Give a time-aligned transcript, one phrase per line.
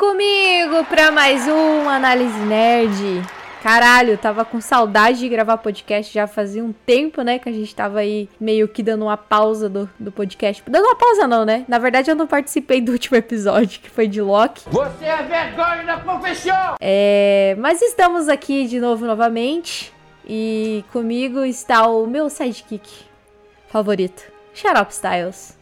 [0.00, 3.22] comigo pra mais um Análise Nerd.
[3.62, 7.38] Caralho, tava com saudade de gravar podcast já fazia um tempo, né?
[7.38, 10.62] Que a gente tava aí meio que dando uma pausa do, do podcast.
[10.66, 11.66] Dando uma pausa não, né?
[11.68, 14.62] Na verdade eu não participei do último episódio, que foi de Loki.
[14.70, 16.76] Você é vergonha da profissão!
[16.80, 19.92] É, mas estamos aqui de novo novamente.
[20.26, 22.88] E comigo está o meu sidekick
[23.68, 24.22] favorito,
[24.54, 25.58] Xarope Styles.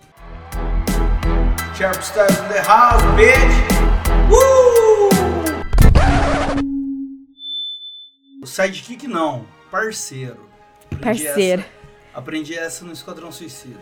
[1.74, 3.77] Sharp Stars in the house, bitch!
[4.30, 5.08] Uh!
[8.42, 10.48] O sidekick não, parceiro.
[10.92, 11.62] Aprendi Parceiro.
[11.62, 13.78] Essa, aprendi essa no Esquadrão Suicida.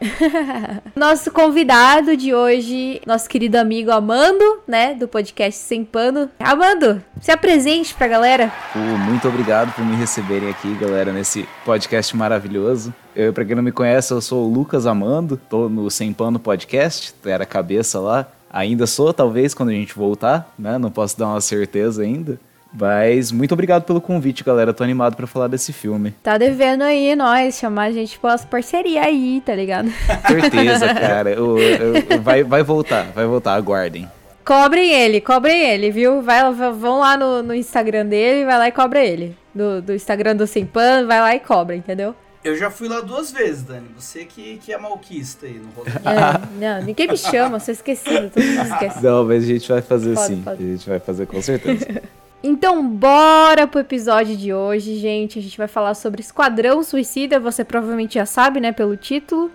[0.94, 6.30] Nosso convidado de hoje, nosso querido amigo Amando, né, do podcast Sem Pano.
[6.38, 8.52] Amando, se apresente pra galera.
[8.72, 12.94] Pô, muito obrigado por me receberem aqui, galera, nesse podcast maravilhoso.
[13.14, 16.38] Eu, pra quem não me conhece, eu sou o Lucas Amando, tô no Sem Pano
[16.38, 18.28] Podcast, era cabeça lá.
[18.50, 20.78] Ainda sou, talvez, quando a gente voltar, né?
[20.78, 22.38] Não posso dar uma certeza ainda.
[22.72, 24.74] Mas muito obrigado pelo convite, galera.
[24.74, 26.10] Tô animado pra falar desse filme.
[26.22, 29.90] Tá devendo aí nós, chamar a gente pra parceria aí, tá ligado?
[30.26, 31.30] Certeza, cara.
[31.30, 34.08] Eu- eu- eu- vai, vai voltar, vai voltar, aguardem.
[34.44, 36.20] Cobrem ele, cobrem ele, viu?
[36.22, 39.36] Vai, vão lá no, no Instagram dele, vai lá e cobra ele.
[39.54, 42.14] Do, do Instagram do Sem Pano, vai lá e cobra, entendeu?
[42.42, 43.88] Eu já fui lá duas vezes, Dani.
[43.96, 45.90] Você que, que é malquista aí no rolê.
[45.90, 49.02] É, não, ninguém me chama, sou esquecido, todo mundo esquece.
[49.04, 50.42] Não, mas a gente vai fazer Pode, sim.
[50.42, 50.62] pode.
[50.62, 51.86] A gente vai fazer com certeza.
[52.40, 55.40] Então, bora pro episódio de hoje, gente.
[55.40, 57.40] A gente vai falar sobre Esquadrão Suicida.
[57.40, 59.50] Você provavelmente já sabe, né, pelo título.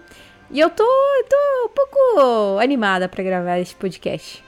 [0.51, 4.43] E eu tô, eu tô um pouco animada pra gravar esse podcast.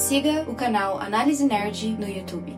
[0.00, 2.56] Siga o canal Análise Nerd no YouTube.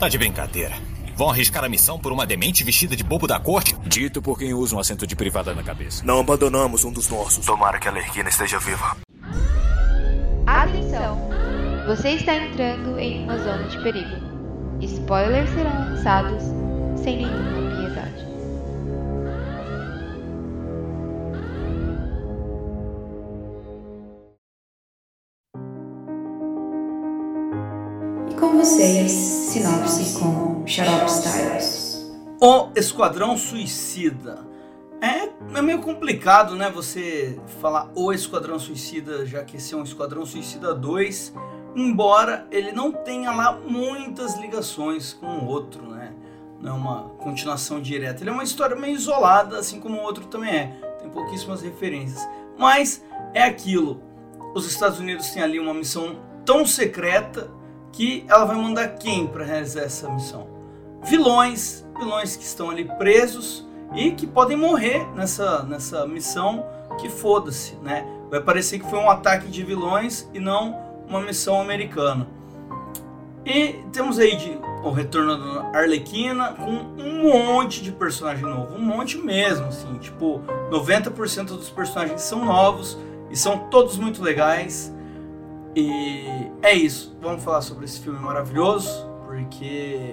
[0.00, 0.74] Tá de brincadeira.
[1.14, 3.76] Vão arriscar a missão por uma demente vestida de bobo da corte?
[3.86, 6.04] Dito por quem usa um assento de privada na cabeça.
[6.04, 7.46] Não abandonamos um dos nossos.
[7.46, 8.96] Tomara que a Lerquina esteja viva.
[10.44, 11.30] Atenção!
[11.86, 14.16] Você está entrando em uma zona de perigo.
[14.82, 16.42] Spoilers serão lançados
[17.00, 17.65] sem nenhuma
[29.66, 32.12] sinopse com Xarope Styles.
[32.40, 34.46] O Esquadrão Suicida.
[35.00, 35.28] É,
[35.58, 36.70] é meio complicado, né?
[36.70, 41.34] Você falar o Esquadrão Suicida, já que esse é um Esquadrão Suicida 2,
[41.74, 46.14] embora ele não tenha lá muitas ligações com o outro, né?
[46.60, 48.22] Não é uma continuação direta.
[48.22, 50.66] Ele é uma história meio isolada, assim como o outro também é.
[51.00, 52.26] Tem pouquíssimas referências.
[52.56, 53.04] Mas
[53.34, 54.00] é aquilo.
[54.54, 57.50] Os Estados Unidos têm ali uma missão tão secreta
[57.92, 60.56] que ela vai mandar quem para realizar essa missão?
[61.06, 63.64] vilões, vilões que estão ali presos
[63.94, 66.66] e que podem morrer nessa, nessa missão
[67.00, 68.04] que foda-se, né?
[68.30, 70.76] Vai parecer que foi um ataque de vilões e não
[71.08, 72.26] uma missão americana.
[73.44, 78.80] E temos aí de, o retorno da Arlequina com um monte de personagem novo, um
[78.80, 82.98] monte mesmo, assim, tipo, 90% dos personagens são novos
[83.30, 84.92] e são todos muito legais.
[85.76, 90.12] E é isso, vamos falar sobre esse filme maravilhoso, porque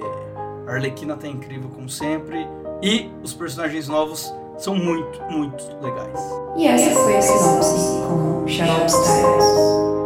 [0.67, 2.47] a Arlequina tá incrível como sempre
[2.81, 6.19] e os personagens novos são muito, muito legais.
[6.57, 7.75] E essa foi a sinopse
[8.07, 10.02] com Xarope Styles.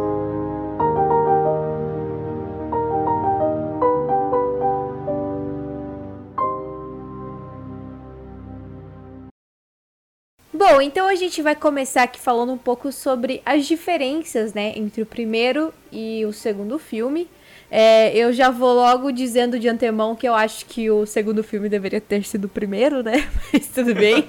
[10.78, 15.02] Bom, então a gente vai começar aqui falando um pouco sobre as diferenças, né, entre
[15.02, 17.28] o primeiro e o segundo filme.
[17.68, 21.68] É, eu já vou logo dizendo de antemão que eu acho que o segundo filme
[21.68, 23.28] deveria ter sido o primeiro, né?
[23.52, 24.24] Mas tudo bem.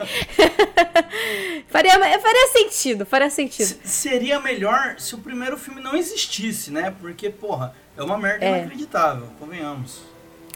[1.69, 3.67] faria, faria sentido, faria sentido.
[3.67, 6.91] S- seria melhor se o primeiro filme não existisse, né?
[6.99, 8.57] Porque, porra, é uma merda É.
[8.61, 10.01] inacreditável, convenhamos.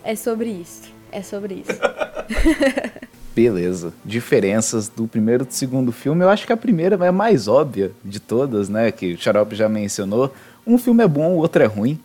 [0.03, 0.91] É sobre isso.
[1.11, 1.79] É sobre isso.
[3.35, 3.93] Beleza.
[4.05, 6.23] Diferenças do primeiro e do segundo filme.
[6.23, 8.91] Eu acho que a primeira é a mais óbvia de todas, né?
[8.91, 10.33] Que o Xarope já mencionou.
[10.65, 11.99] Um filme é bom, o outro é ruim.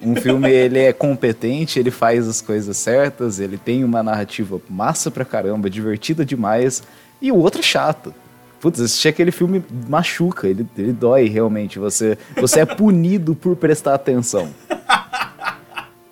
[0.00, 5.10] Um filme, ele é competente, ele faz as coisas certas, ele tem uma narrativa massa
[5.10, 6.82] pra caramba, divertida demais,
[7.20, 8.14] e o outro é chato.
[8.60, 11.78] Putz, assistir aquele filme machuca, ele, ele dói realmente.
[11.78, 14.50] Você, você é punido por prestar atenção.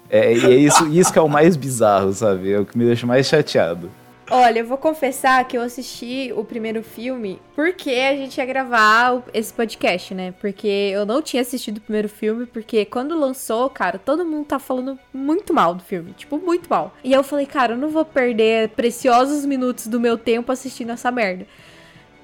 [0.08, 2.52] É, e é isso, isso que é o mais bizarro, sabe?
[2.52, 3.90] É o que me deixa mais chateado.
[4.28, 9.23] Olha, eu vou confessar que eu assisti o primeiro filme porque a gente ia gravar
[9.32, 10.32] esse podcast, né?
[10.40, 14.58] Porque eu não tinha assistido o primeiro filme, porque quando lançou, cara, todo mundo tá
[14.58, 16.12] falando muito mal do filme.
[16.12, 16.93] Tipo, muito mal.
[17.05, 21.12] E eu falei, cara, eu não vou perder preciosos minutos do meu tempo assistindo essa
[21.12, 21.46] merda.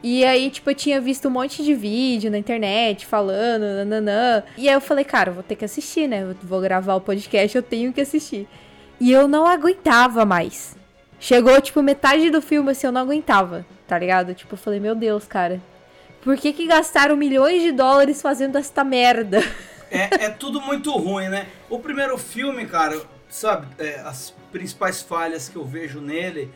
[0.02, 4.42] E aí, tipo, eu tinha visto um monte de vídeo na internet falando, nananã.
[4.58, 6.24] E aí eu falei, cara, eu vou ter que assistir, né?
[6.24, 8.48] Eu vou gravar o podcast, eu tenho que assistir.
[8.98, 10.81] E eu não aguentava mais.
[11.22, 14.34] Chegou, tipo, metade do filme, assim, eu não aguentava, tá ligado?
[14.34, 15.62] Tipo, eu falei, meu Deus, cara.
[16.20, 19.38] Por que que gastaram milhões de dólares fazendo esta merda?
[19.88, 21.46] É, é tudo muito ruim, né?
[21.70, 26.50] O primeiro filme, cara, sabe, é, as principais falhas que eu vejo nele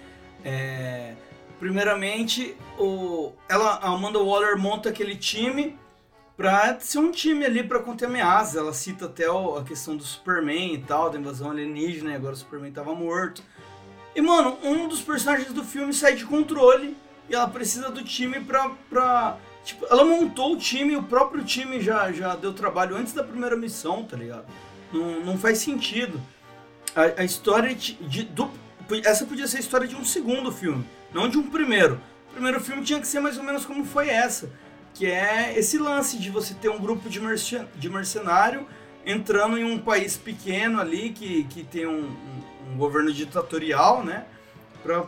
[0.45, 1.13] é.
[1.61, 5.79] Primeiramente, o, ela, a Amanda Waller monta aquele time
[6.37, 8.57] pra ser um time ali pra conter ameaças.
[8.57, 12.35] Ela cita até o- a questão do Superman e tal, da invasão alienígena, e agora
[12.35, 13.43] o Superman tava morto.
[14.17, 16.97] E, mano, um dos personagens do filme sai de controle
[17.29, 18.71] e ela precisa do time pra.
[18.89, 23.23] pra tipo, ela montou o time o próprio time já, já deu trabalho antes da
[23.23, 24.47] primeira missão, tá ligado?
[24.93, 26.21] Não, não faz sentido.
[26.95, 28.51] A, a história de, de- do.
[29.05, 32.01] Essa podia ser a história de um segundo filme, não de um primeiro.
[32.31, 34.49] O primeiro filme tinha que ser mais ou menos como foi essa.
[34.95, 38.67] Que é esse lance de você ter um grupo de, mercen- de mercenário
[39.05, 42.43] entrando em um país pequeno ali que, que tem um, um-
[42.73, 44.25] um governo ditatorial, né?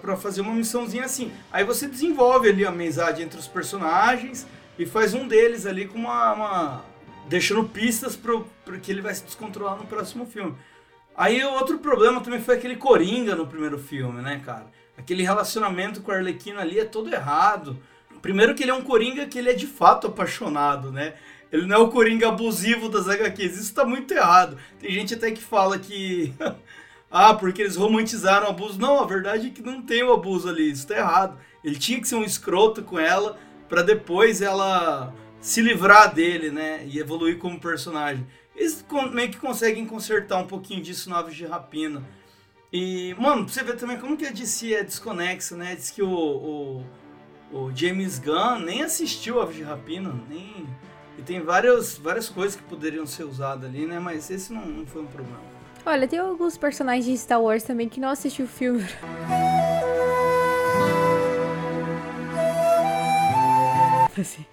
[0.00, 1.30] Pra fazer uma missãozinha assim.
[1.52, 4.46] Aí você desenvolve ali a amizade entre os personagens
[4.78, 6.32] e faz um deles ali com uma.
[6.32, 6.84] uma-
[7.28, 10.54] deixando pistas pro, pro que ele vai se descontrolar no próximo filme.
[11.14, 14.66] Aí o outro problema também foi aquele Coringa no primeiro filme, né, cara?
[14.96, 17.78] Aquele relacionamento com a Arlequina ali é todo errado.
[18.22, 21.14] Primeiro que ele é um Coringa que ele é de fato apaixonado, né?
[21.52, 23.58] Ele não é o Coringa abusivo das HQs.
[23.58, 24.56] Isso tá muito errado.
[24.80, 26.32] Tem gente até que fala que...
[27.10, 28.78] ah, porque eles romantizaram o abuso.
[28.78, 30.70] Não, a verdade é que não tem o abuso ali.
[30.70, 31.38] Isso tá errado.
[31.64, 33.38] Ele tinha que ser um escroto com ela
[33.68, 36.84] pra depois ela se livrar dele, né?
[36.86, 38.26] E evoluir como personagem.
[38.54, 42.02] Eles meio que conseguem consertar um pouquinho disso no Aves de Rapina.
[42.72, 45.74] E, mano, você ver também como que a DC é desconexa, né?
[45.74, 46.84] Diz que o, o,
[47.52, 50.66] o James Gunn nem assistiu Aves de Rapina, nem...
[51.16, 53.98] E tem várias, várias coisas que poderiam ser usadas ali, né?
[53.98, 55.57] Mas esse não, não foi um problema.
[55.90, 58.84] Olha, tem alguns personagens de Star Wars também que não assistiu o filme.
[64.20, 64.44] Assim,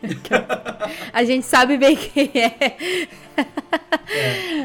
[1.12, 2.78] A gente sabe bem quem é.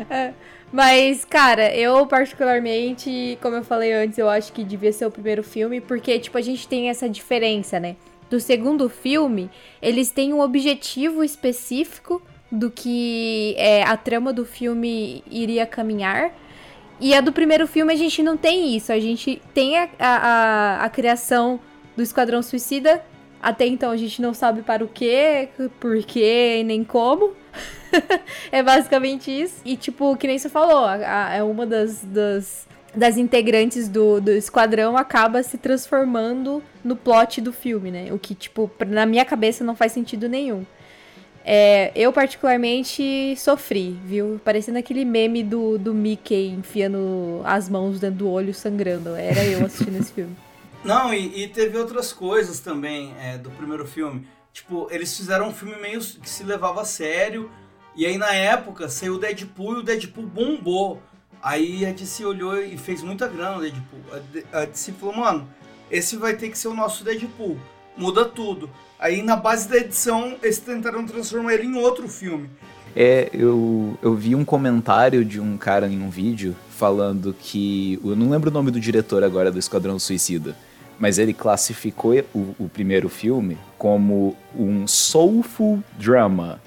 [0.08, 0.32] É.
[0.70, 5.42] Mas, cara, eu particularmente, como eu falei antes, eu acho que devia ser o primeiro
[5.42, 7.96] filme, porque, tipo, a gente tem essa diferença, né?
[8.30, 9.50] Do segundo filme,
[9.82, 16.32] eles têm um objetivo específico do que é, a trama do filme iria caminhar.
[17.00, 18.92] E a do primeiro filme a gente não tem isso.
[18.92, 21.58] A gente tem a, a, a, criação
[21.96, 23.02] do Esquadrão Suicida.
[23.42, 25.48] Até então a gente não sabe para o que,
[25.80, 27.32] por quê nem como.
[28.52, 29.62] é basicamente isso.
[29.64, 34.30] E tipo, que nem você falou, a, é uma das, das, das integrantes do, do
[34.30, 38.12] esquadrão acaba se transformando no plot do filme, né?
[38.12, 40.66] O que, tipo, na minha cabeça não faz sentido nenhum.
[41.44, 44.40] É, eu particularmente sofri, viu?
[44.44, 49.14] Parecendo aquele meme do, do Mickey enfiando as mãos dentro do olho sangrando.
[49.16, 50.36] Era eu assistindo esse filme.
[50.84, 54.26] Não, e, e teve outras coisas também é, do primeiro filme.
[54.52, 57.50] Tipo, eles fizeram um filme meio que se levava a sério.
[57.94, 61.02] E aí na época saiu o Deadpool e o Deadpool bombou.
[61.42, 64.00] Aí a DC olhou e fez muita grana o Deadpool.
[64.52, 65.48] A DC falou, mano,
[65.90, 67.58] esse vai ter que ser o nosso Deadpool.
[67.96, 68.70] Muda tudo.
[69.00, 72.50] Aí na base da edição eles tentaram transformar ele em outro filme.
[72.94, 77.98] É, eu, eu vi um comentário de um cara em um vídeo falando que.
[78.04, 80.54] Eu não lembro o nome do diretor agora do Esquadrão Suicida,
[80.98, 86.60] mas ele classificou o, o primeiro filme como um soulful drama.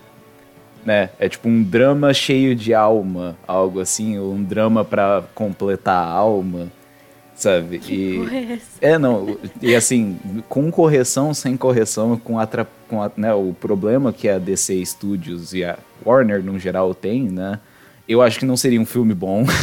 [0.84, 1.12] Né?
[1.20, 6.10] É tipo um drama cheio de alma, algo assim, ou um drama pra completar a
[6.10, 6.70] alma,
[7.44, 7.82] sabe?
[7.90, 8.64] E, é essa?
[8.82, 9.38] é, não.
[9.62, 10.18] E assim,
[10.50, 15.54] com correção, sem correção, com, atra, com a- né, o problema que a DC Studios
[15.54, 17.60] e a Warner, no geral, tem, né?
[18.08, 19.46] Eu acho que não seria um filme bom.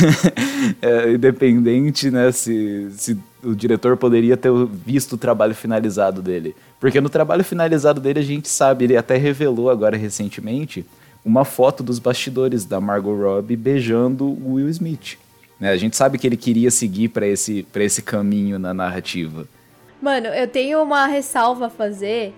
[0.83, 4.51] É, independente, né, se, se o diretor poderia ter
[4.87, 6.55] visto o trabalho finalizado dele.
[6.79, 10.85] Porque no trabalho finalizado dele a gente sabe, ele até revelou agora recentemente
[11.25, 15.17] uma foto dos bastidores da Margot Robbie beijando o Will Smith.
[15.61, 15.71] Né?
[15.71, 19.47] A gente sabe que ele queria seguir para esse, pra esse caminho na narrativa.
[20.01, 22.33] Mano, eu tenho uma ressalva a fazer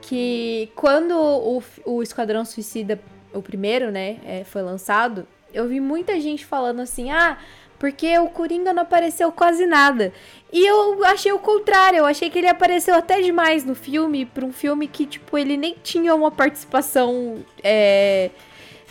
[0.00, 3.00] que quando o, o Esquadrão Suicida,
[3.34, 7.36] o primeiro, né, é, foi lançado, eu vi muita gente falando assim, ah,
[7.78, 10.12] porque o Coringa não apareceu quase nada.
[10.52, 14.44] E eu achei o contrário, eu achei que ele apareceu até demais no filme, pra
[14.44, 18.30] um filme que, tipo, ele nem tinha uma participação, é,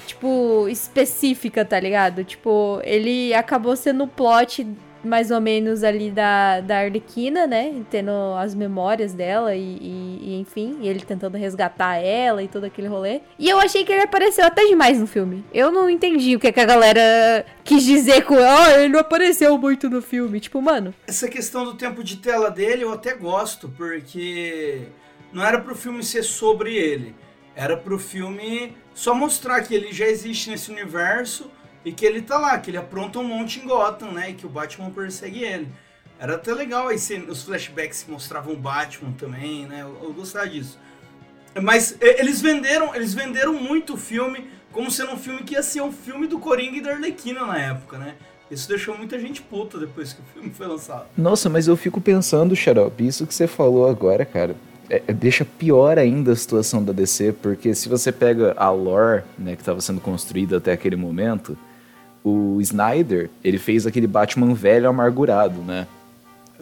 [0.09, 2.23] tipo, específica, tá ligado?
[2.23, 4.65] Tipo, ele acabou sendo o plot
[5.03, 7.83] mais ou menos ali da, da Arlequina, né?
[7.89, 12.65] Tendo as memórias dela e, e, e, enfim, e ele tentando resgatar ela e todo
[12.65, 13.21] aquele rolê.
[13.37, 15.45] E eu achei que ele apareceu até demais no filme.
[15.53, 19.57] Eu não entendi o que, que a galera quis dizer com, oh, ele não apareceu
[19.57, 20.39] muito no filme.
[20.39, 20.93] Tipo, mano.
[21.07, 24.87] Essa questão do tempo de tela dele eu até gosto, porque
[25.31, 27.15] não era pro filme ser sobre ele.
[27.55, 31.49] Era pro filme só mostrar que ele já existe nesse universo
[31.85, 34.31] e que ele tá lá, que ele apronta um monte em Gotham, né?
[34.31, 35.69] E que o Batman persegue ele.
[36.19, 36.97] Era até legal aí
[37.29, 39.83] os flashbacks que mostravam o Batman também, né?
[39.83, 40.77] Eu, eu gostava disso.
[41.61, 45.79] Mas eles venderam, eles venderam muito o filme como sendo um filme que ia ser
[45.79, 48.15] um filme do Coringa e da Arlequina na época, né?
[48.51, 51.05] Isso deixou muita gente puta depois que o filme foi lançado.
[51.17, 54.57] Nossa, mas eu fico pensando, Xarope, isso que você falou agora, cara,
[54.89, 59.23] é, é deixa pior ainda a situação da DC, porque se você pega a lore,
[59.37, 61.57] né, que estava sendo construída até aquele momento,
[62.23, 65.87] o Snyder, ele fez aquele Batman velho amargurado, né?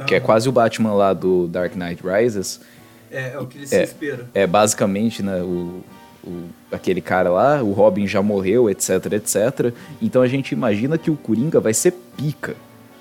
[0.05, 2.61] Que é quase o Batman lá do Dark Knight Rises.
[3.09, 4.29] É, é o que ele se é, inspira.
[4.33, 5.81] É, basicamente, né, o,
[6.23, 9.73] o, aquele cara lá, o Robin já morreu, etc, etc.
[9.99, 12.55] Então a gente imagina que o Coringa vai ser pica,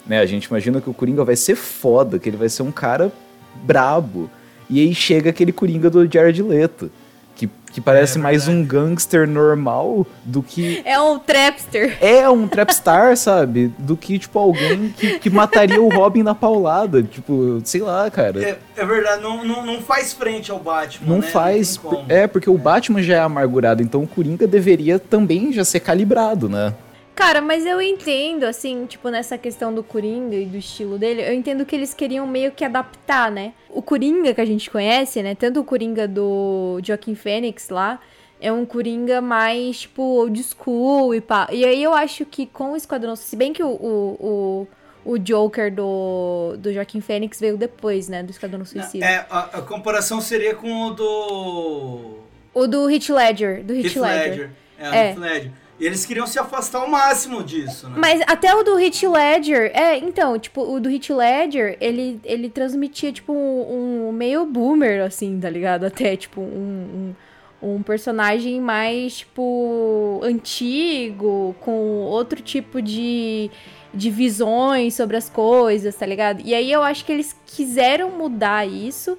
[0.07, 0.21] né?
[0.21, 3.13] A gente imagina que o Coringa vai ser foda, que ele vai ser um cara
[3.57, 4.31] brabo.
[4.69, 6.91] E aí chega aquele Coringa do Jared Leto
[7.37, 10.83] que, que parece é mais um gangster normal do que.
[10.85, 11.97] É um trapster.
[12.01, 13.71] É um trapstar, sabe?
[13.79, 17.03] Do que, tipo, alguém que, que mataria o Robin na paulada.
[17.03, 18.43] Tipo, sei lá, cara.
[18.43, 21.07] É, é verdade, não, não, não faz frente ao Batman.
[21.07, 21.29] Não né?
[21.29, 21.79] faz.
[21.85, 25.81] Não é, porque o Batman já é amargurado, então o Coringa deveria também já ser
[25.81, 26.73] calibrado, né?
[27.17, 31.33] Cara, mas eu entendo, assim, tipo, nessa questão do Coringa e do estilo dele, eu
[31.33, 33.55] entendo que eles queriam meio que adaptar, né?
[33.71, 35.35] O Coringa que a gente conhece, né?
[35.35, 37.99] Tanto o Coringa do Joaquim Fênix lá,
[38.39, 41.49] é um Coringa mais, tipo, old school e pá.
[41.51, 44.67] E aí eu acho que com o Esquadrão, se bem que o, o,
[45.07, 48.23] o, o Joker do, do Joaquim Fênix veio depois, né?
[48.23, 49.07] Do Esquadrão Suicida.
[49.07, 52.19] É, a, a, comparação seria com o do...
[52.53, 54.29] O do Heath Ledger, do Heath, Heath Ledger.
[54.29, 54.51] Ledger.
[54.79, 55.09] É, é.
[55.09, 55.66] Heath Ledger.
[55.79, 57.97] Eles queriam se afastar ao máximo disso, né?
[57.99, 62.49] Mas até o do Hit Ledger, é, então, tipo, o do Hit Ledger, ele, ele
[62.49, 65.85] transmitia, tipo, um, um meio boomer, assim, tá ligado?
[65.85, 67.15] Até, tipo, um,
[67.63, 73.51] um, um, personagem mais, tipo, antigo, com outro tipo de,
[73.93, 76.41] de visões sobre as coisas, tá ligado?
[76.43, 79.19] E aí eu acho que eles quiseram mudar isso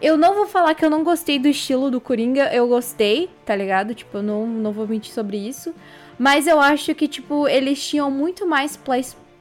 [0.00, 3.54] eu não vou falar que eu não gostei do estilo do Coringa, eu gostei, tá
[3.54, 3.94] ligado?
[3.94, 5.74] Tipo, eu não, não vou mentir sobre isso.
[6.18, 8.78] Mas eu acho que, tipo, eles tinham muito mais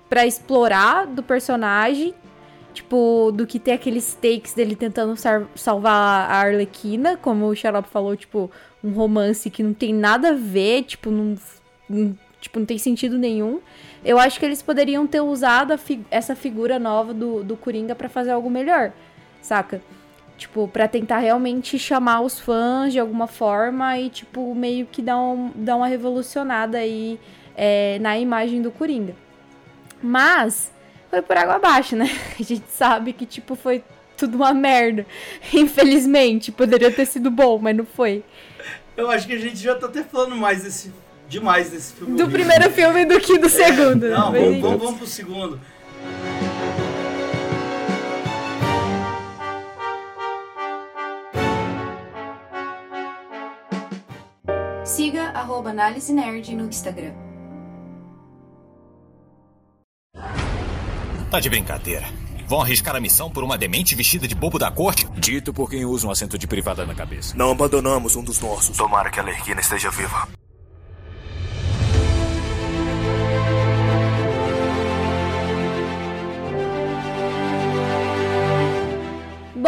[0.10, 2.13] pra explorar do personagem.
[2.74, 5.15] Tipo, do que ter aqueles takes dele tentando
[5.55, 8.51] salvar a Arlequina, como o Xarope falou, tipo,
[8.84, 11.36] um romance que não tem nada a ver, tipo, não,
[11.89, 13.60] não tipo, não tem sentido nenhum.
[14.03, 18.10] Eu acho que eles poderiam ter usado fi essa figura nova do, do Coringa para
[18.10, 18.91] fazer algo melhor,
[19.41, 19.81] saca?
[20.38, 25.20] Tipo, para tentar realmente chamar os fãs de alguma forma e, tipo, meio que dar,
[25.20, 27.20] um, dar uma revolucionada aí
[27.56, 29.15] é, na imagem do Coringa.
[30.01, 30.72] Mas
[31.10, 32.10] foi por água abaixo, né?
[32.39, 33.84] A gente sabe que, tipo, foi
[34.15, 35.06] tudo uma merda.
[35.53, 38.24] Infelizmente, poderia ter sido bom, mas não foi.
[38.96, 40.91] Eu acho que a gente já tá até falando mais desse,
[41.29, 42.17] demais desse filme.
[42.17, 44.06] Do primeiro filme do que do segundo.
[44.06, 45.60] É, não, vamos, vamos, vamos pro segundo.
[55.38, 57.13] Arroba Análise Nerd no Instagram.
[61.29, 62.06] Tá de brincadeira.
[62.48, 65.06] Vão arriscar a missão por uma demente vestida de bobo da corte?
[65.20, 67.36] Dito por quem usa um assento de privada na cabeça.
[67.36, 68.77] Não abandonamos um dos nossos.
[68.77, 70.27] Tomara que a Lerquina esteja viva.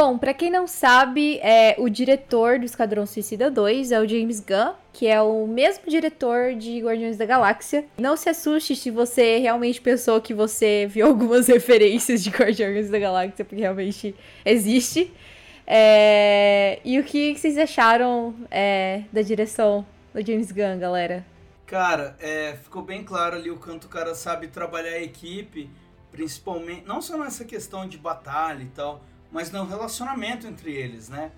[0.02, 4.40] Bom, para quem não sabe, é, o diretor do Esquadrão Suicida 2 é o James
[4.40, 7.84] Gunn, que é o mesmo diretor de Guardiões da Galáxia.
[7.98, 12.98] Não se assuste se você realmente pensou que você viu algumas referências de Guardiões da
[12.98, 14.16] Galáxia, porque realmente
[14.46, 15.14] existe.
[15.68, 21.26] É, e o que vocês acharam é, da direção do James Gunn, galera?
[21.66, 25.70] Cara, é, ficou bem claro ali o quanto o cara sabe trabalhar a equipe,
[26.10, 31.32] principalmente, não só nessa questão de batalha e tal, mas no relacionamento entre eles, né?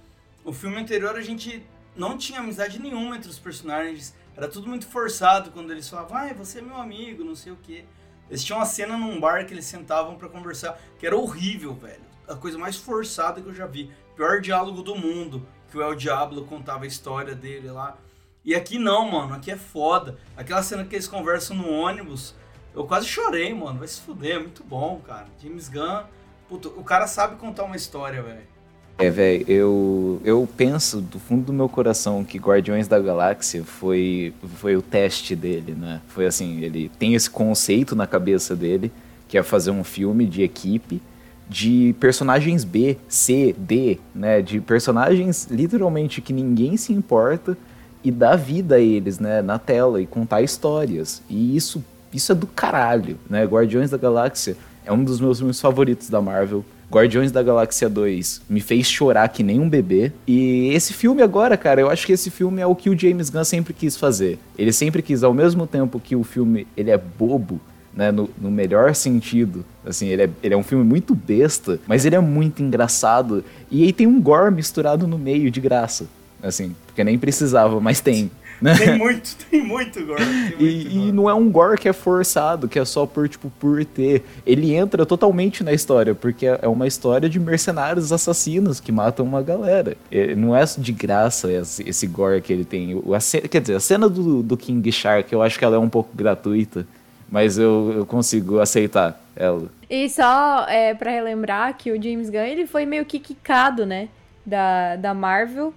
[0.43, 1.63] O filme anterior a gente
[1.95, 6.33] não tinha amizade nenhuma entre os personagens, era tudo muito forçado quando eles falavam, ah,
[6.33, 7.85] você é meu amigo, não sei o quê.
[8.29, 12.01] Eles tinham uma cena num bar que eles sentavam para conversar, que era horrível, velho.
[12.27, 13.91] A coisa mais forçada que eu já vi.
[14.15, 17.97] Pior diálogo do mundo, que o El Diablo contava a história dele lá.
[18.43, 20.17] E aqui não, mano, aqui é foda.
[20.35, 22.33] Aquela cena que eles conversam no ônibus,
[22.73, 23.79] eu quase chorei, mano.
[23.79, 25.27] Vai se fuder, é muito bom, cara.
[25.41, 26.03] James Gunn,
[26.51, 28.51] o cara sabe contar uma história, velho.
[28.97, 34.33] É, velho, eu, eu penso do fundo do meu coração que Guardiões da Galáxia foi,
[34.57, 36.01] foi o teste dele, né?
[36.07, 38.91] Foi assim, ele tem esse conceito na cabeça dele,
[39.27, 41.01] que é fazer um filme de equipe
[41.49, 44.41] de personagens B, C, D, né?
[44.41, 47.57] De personagens literalmente que ninguém se importa
[48.03, 49.41] e dar vida a eles, né?
[49.41, 51.23] Na tela e contar histórias.
[51.27, 53.43] E isso, isso é do caralho, né?
[53.45, 54.55] Guardiões da Galáxia
[54.85, 56.65] é um dos meus filmes favoritos da Marvel.
[56.91, 60.11] Guardiões da Galáxia 2 me fez chorar que nem um bebê.
[60.27, 63.29] E esse filme agora, cara, eu acho que esse filme é o que o James
[63.29, 64.37] Gunn sempre quis fazer.
[64.57, 67.61] Ele sempre quis, ao mesmo tempo que o filme ele é bobo,
[67.93, 69.63] né, no, no melhor sentido.
[69.85, 73.43] Assim, ele é, ele é um filme muito besta, mas ele é muito engraçado.
[73.69, 76.07] E aí tem um gore misturado no meio de graça.
[76.43, 78.31] Assim, porque nem precisava, mas tem.
[78.61, 78.75] Né?
[78.77, 80.23] Tem muito, tem muito gore.
[80.23, 81.07] Tem muito e, gore.
[81.07, 84.23] e, não é um gore que é forçado, que é só por, tipo, por ter.
[84.45, 89.41] Ele entra totalmente na história, porque é uma história de mercenários assassinos que matam uma
[89.41, 89.97] galera.
[90.37, 92.93] Não é de graça esse, esse gore que ele tem.
[92.95, 95.79] O, a, quer dizer, a cena do, do King Shark, eu acho que ela é
[95.79, 96.85] um pouco gratuita,
[97.29, 99.67] mas eu, eu consigo aceitar ela.
[99.89, 104.07] E só é, para relembrar que o James Gunn, ele foi meio que quicado, né,
[104.45, 105.73] da, da Marvel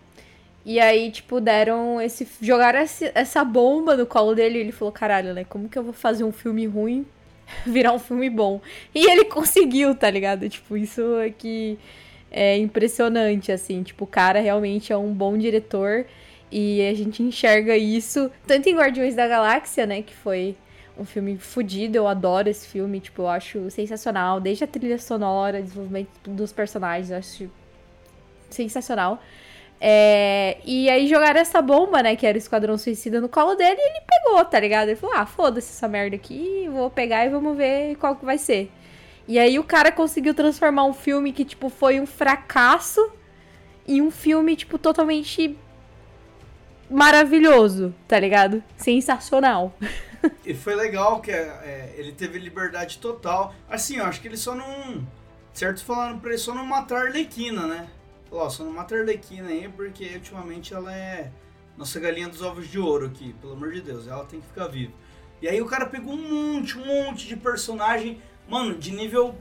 [0.64, 2.26] e aí, tipo, deram esse.
[2.40, 5.44] Jogaram essa bomba no colo dele e ele falou: caralho, né?
[5.44, 7.06] Como que eu vou fazer um filme ruim
[7.66, 8.61] virar um filme bom?
[8.94, 10.49] E ele conseguiu, tá ligado?
[10.49, 11.78] Tipo, isso aqui
[12.30, 13.83] é impressionante, assim.
[13.83, 16.07] Tipo, o cara realmente é um bom diretor
[16.50, 20.03] e a gente enxerga isso tanto em Guardiões da Galáxia, né?
[20.03, 20.57] Que foi
[20.98, 25.61] um filme fodido, eu adoro esse filme, tipo, eu acho sensacional, desde a trilha sonora,
[25.61, 27.50] desenvolvimento dos personagens, eu acho
[28.48, 29.20] sensacional.
[29.87, 32.16] É, e aí jogaram essa bomba, né?
[32.16, 34.88] Que era o Esquadrão Suicida no colo dele e ele pegou, tá ligado?
[34.88, 38.38] Ele falou: ah, foda-se essa merda aqui, vou pegar e vamos ver qual que vai
[38.38, 38.73] ser.
[39.29, 43.12] E aí o cara conseguiu transformar um filme que, tipo, foi um fracasso
[43.87, 45.55] em um filme, tipo, totalmente
[46.88, 48.64] maravilhoso, tá ligado?
[48.79, 49.77] Sensacional.
[50.47, 53.55] E foi legal que é, é, ele teve liberdade total.
[53.68, 55.07] Assim, eu acho que ele só não.
[55.53, 57.87] Certos falaram pra ele só não matar a Arlequina, né?
[58.35, 61.31] Ó, só não mata a Arlequina aí, porque ultimamente ela é
[61.77, 64.66] nossa galinha dos ovos de ouro aqui, pelo amor de Deus, ela tem que ficar
[64.66, 64.92] viva.
[65.40, 69.35] E aí o cara pegou um monte, um monte de personagem, mano, de nível.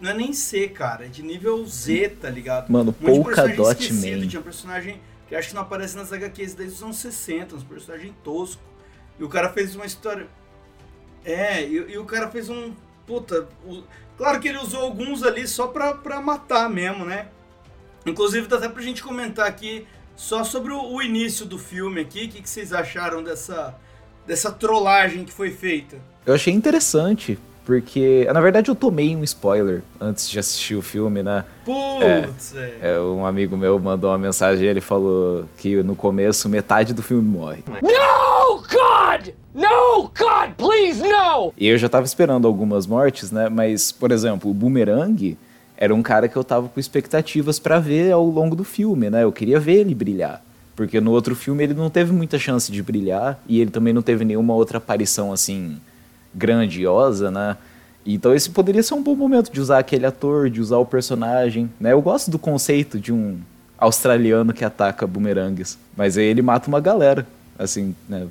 [0.00, 2.70] Não é nem C, cara, é de nível Z, tá ligado?
[2.70, 4.26] Mano, um Polka Dot Man.
[4.26, 7.60] Tinha um personagem que acho que não aparece nas HQs desde os anos 60, um
[7.60, 8.62] personagem tosco.
[9.18, 10.26] E o cara fez uma história.
[11.24, 12.74] É, e, e o cara fez um.
[13.06, 13.48] Puta.
[13.64, 13.84] O...
[14.16, 17.28] Claro que ele usou alguns ali só pra, pra matar mesmo, né?
[18.06, 19.86] Inclusive, dá até pra gente comentar aqui
[20.16, 22.26] só sobre o, início do filme aqui.
[22.26, 23.74] O que, que vocês acharam dessa,
[24.26, 25.96] dessa trollagem que foi feita?
[26.26, 31.22] Eu achei interessante, porque, na verdade, eu tomei um spoiler antes de assistir o filme,
[31.22, 31.44] né?
[31.64, 32.54] Putz!
[32.56, 33.00] É, é.
[33.00, 37.26] um amigo meu mandou uma mensagem e ele falou que no começo metade do filme
[37.26, 37.64] morre.
[37.82, 39.34] No, God!
[39.54, 41.52] No, God, please, no!
[41.56, 43.48] E eu já tava esperando algumas mortes, né?
[43.48, 45.36] Mas, por exemplo, o Boomerang
[45.76, 49.24] era um cara que eu tava com expectativas para ver ao longo do filme, né?
[49.24, 50.42] Eu queria ver ele brilhar.
[50.76, 54.02] Porque no outro filme ele não teve muita chance de brilhar e ele também não
[54.02, 55.80] teve nenhuma outra aparição assim
[56.34, 57.56] grandiosa, né?
[58.04, 61.70] Então esse poderia ser um bom momento de usar aquele ator, de usar o personagem,
[61.80, 61.92] né?
[61.92, 63.38] Eu gosto do conceito de um
[63.78, 67.26] australiano que ataca bumerangues, mas aí ele mata uma galera,
[67.58, 68.26] assim, né?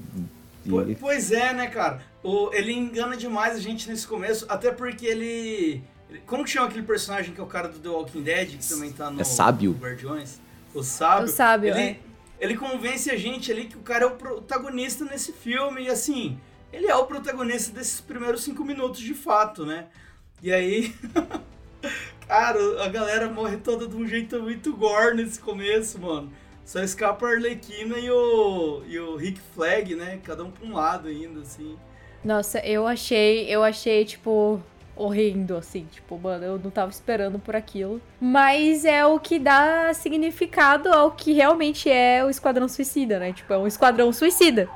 [0.66, 0.96] E...
[0.96, 2.02] Pois é, né, cara?
[2.24, 5.82] O, ele engana demais a gente nesse começo, até porque ele
[6.26, 8.92] como que chama aquele personagem que é o cara do The Walking Dead, que também
[8.92, 9.72] tá no, é sábio.
[9.72, 10.40] no Guardiões?
[10.74, 11.26] O Sábio.
[11.26, 12.00] O Sábio, ele, é.
[12.40, 16.40] ele convence a gente ali que o cara é o protagonista nesse filme, e assim,
[16.72, 19.88] ele é o protagonista desses primeiros cinco minutos de fato, né?
[20.42, 20.94] E aí.
[22.28, 26.32] cara, a galera morre toda de um jeito muito gore nesse começo, mano.
[26.66, 30.20] Só escapa a Arlequina e o, e o Rick Flag, né?
[30.24, 31.78] Cada um pra um lado ainda, assim.
[32.24, 34.62] Nossa, eu achei, eu achei, tipo,
[34.96, 35.86] horrendo, assim.
[35.92, 38.02] Tipo, mano, eu não tava esperando por aquilo.
[38.20, 43.34] Mas é o que dá significado ao que realmente é o Esquadrão Suicida, né?
[43.34, 44.70] Tipo, é um Esquadrão Suicida.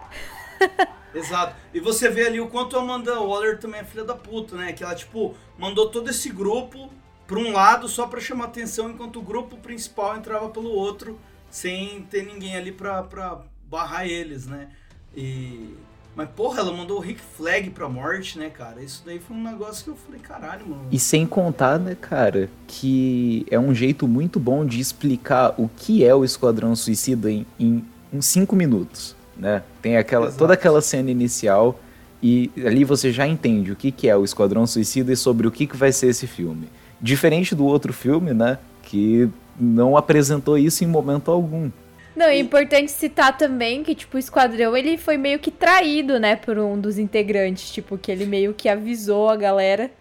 [1.13, 1.55] Exato.
[1.73, 4.73] E você vê ali o quanto a Amanda Waller também é filha da puta, né?
[4.73, 6.91] Que ela, tipo, mandou todo esse grupo
[7.25, 12.03] pra um lado só pra chamar atenção, enquanto o grupo principal entrava pelo outro, sem
[12.03, 14.69] ter ninguém ali pra, pra barrar eles, né?
[15.15, 15.75] E
[16.17, 18.81] mas, porra, ela mandou o Rick Flag pra morte, né, cara?
[18.81, 20.87] Isso daí foi um negócio que eu falei, caralho, mano.
[20.91, 26.03] E sem contar, né, cara, que é um jeito muito bom de explicar o que
[26.03, 29.61] é o Esquadrão Suicida em, em uns 5 minutos, né?
[29.79, 30.39] Tem aquela, Exato.
[30.39, 31.79] toda aquela cena inicial
[32.21, 35.51] e ali você já entende o que, que é o Esquadrão Suicida e sobre o
[35.51, 36.67] que, que vai ser esse filme.
[36.99, 41.69] Diferente do outro filme, né, que não apresentou isso em momento algum.
[42.17, 46.35] Não, é importante citar também que, tipo, o Esquadrão, ele foi meio que traído, né,
[46.35, 47.69] por um dos integrantes.
[47.71, 49.91] Tipo, que ele meio que avisou a galera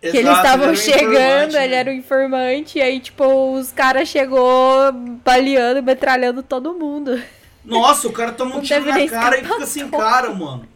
[0.00, 1.74] que eles Exato, estavam ele um chegando, informante, ele né?
[1.76, 4.92] era o informante, e aí, tipo, os caras chegou
[5.24, 7.22] baleando, metralhando todo mundo.
[7.64, 10.66] Nossa, o cara toma um tiro na cara e fica sem cara, mano.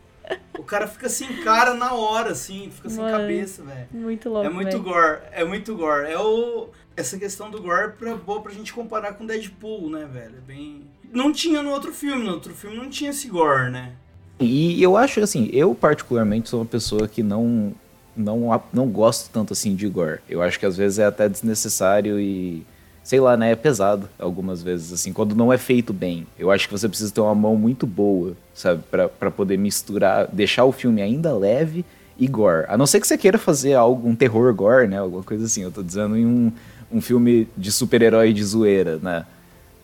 [0.57, 3.89] O cara fica sem cara na hora, assim, fica sem Mano, cabeça, velho.
[3.91, 4.83] Muito louco, É muito velho.
[4.83, 6.11] gore, é muito gore.
[6.11, 6.69] É o...
[6.97, 10.37] Essa questão do gore é boa pra gente comparar com Deadpool, né, velho?
[10.39, 10.83] É bem...
[11.13, 13.93] Não tinha no outro filme, no outro filme não tinha esse gore, né?
[14.41, 17.73] E eu acho assim, eu particularmente sou uma pessoa que não
[18.17, 20.21] não não gosto tanto assim de gore.
[20.29, 22.67] Eu acho que às vezes é até desnecessário e
[23.03, 26.27] sei lá, né, é pesado algumas vezes assim, quando não é feito bem.
[26.39, 30.27] Eu acho que você precisa ter uma mão muito boa, sabe, Pra pra poder misturar,
[30.33, 31.85] deixar o filme ainda leve
[32.19, 32.67] e gore.
[32.69, 35.63] A não ser que você queira fazer algo, um terror gore, né, alguma coisa assim.
[35.63, 36.53] Eu tô dizendo em um
[36.91, 39.27] um filme de super-herói de zoeira, né?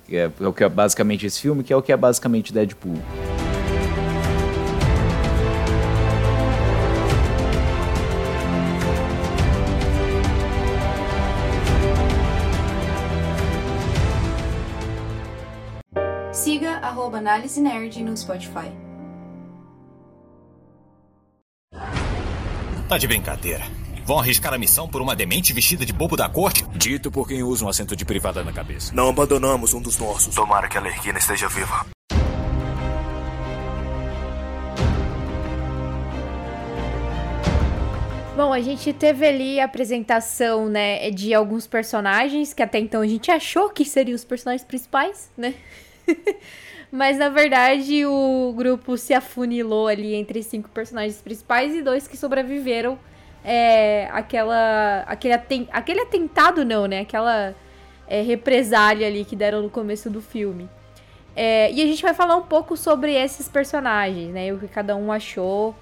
[0.07, 2.53] Que é, é o que é basicamente esse filme, que é o que é basicamente
[2.53, 2.99] Deadpool.
[16.33, 18.73] Siga arroba Análise Nerd no Spotify.
[22.89, 23.82] Tá de brincadeira.
[24.05, 26.65] Vão arriscar a missão por uma demente vestida de bobo da corte?
[26.75, 28.93] Dito por quem usa um assento de privada na cabeça.
[28.93, 30.35] Não abandonamos um dos nossos.
[30.35, 31.87] Tomara que a Lerquina esteja viva.
[38.37, 43.07] Bom, a gente teve ali a apresentação, né, de alguns personagens que até então a
[43.07, 45.55] gente achou que seriam os personagens principais, né?
[46.91, 52.17] Mas na verdade o grupo se afunilou ali entre cinco personagens principais e dois que
[52.17, 52.99] sobreviveram
[53.45, 55.35] é, aquela, aquele,
[55.73, 57.01] aquele atentado, não, né?
[57.01, 57.55] Aquela
[58.07, 60.69] é, represália ali que deram no começo do filme.
[61.35, 64.53] É, e a gente vai falar um pouco sobre esses personagens, né?
[64.53, 65.75] O que cada um achou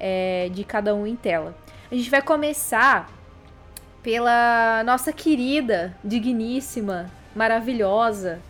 [0.00, 1.54] é, de cada um em tela.
[1.90, 3.10] A gente vai começar
[4.02, 8.40] pela nossa querida, digníssima, maravilhosa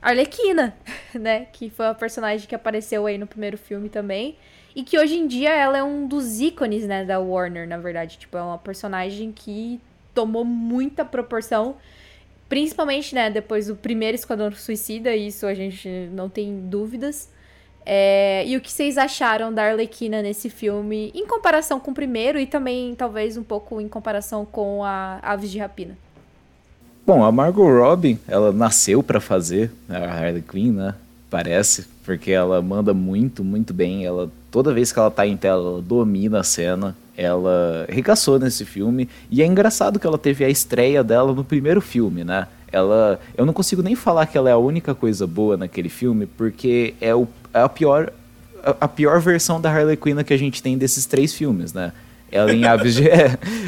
[0.00, 0.74] Arlequina,
[1.14, 1.46] né?
[1.52, 4.36] Que foi uma personagem que apareceu aí no primeiro filme também.
[4.74, 8.18] E que hoje em dia ela é um dos ícones, né, da Warner, na verdade.
[8.18, 9.80] Tipo, é uma personagem que
[10.14, 11.76] tomou muita proporção.
[12.48, 17.28] Principalmente, né, depois do primeiro Esquadrão Suicida, isso a gente não tem dúvidas.
[17.84, 22.38] É, e o que vocês acharam da Arlequina nesse filme, em comparação com o primeiro
[22.38, 25.96] e também, talvez, um pouco em comparação com a Aves de Rapina?
[27.06, 30.94] Bom, a Margot Robbie, ela nasceu pra fazer a Harley Quinn, né?
[31.30, 34.04] Parece, porque ela manda muito, muito bem.
[34.04, 36.96] Ela toda vez que ela tá em tela, ela domina a cena.
[37.16, 41.80] Ela arregaçou nesse filme e é engraçado que ela teve a estreia dela no primeiro
[41.80, 42.48] filme, né?
[42.72, 46.26] Ela, eu não consigo nem falar que ela é a única coisa boa naquele filme,
[46.26, 48.12] porque é, o, é a pior
[48.64, 51.92] a, a pior versão da Harley Quinn que a gente tem desses três filmes, né?
[52.30, 53.04] Ela em Aves de.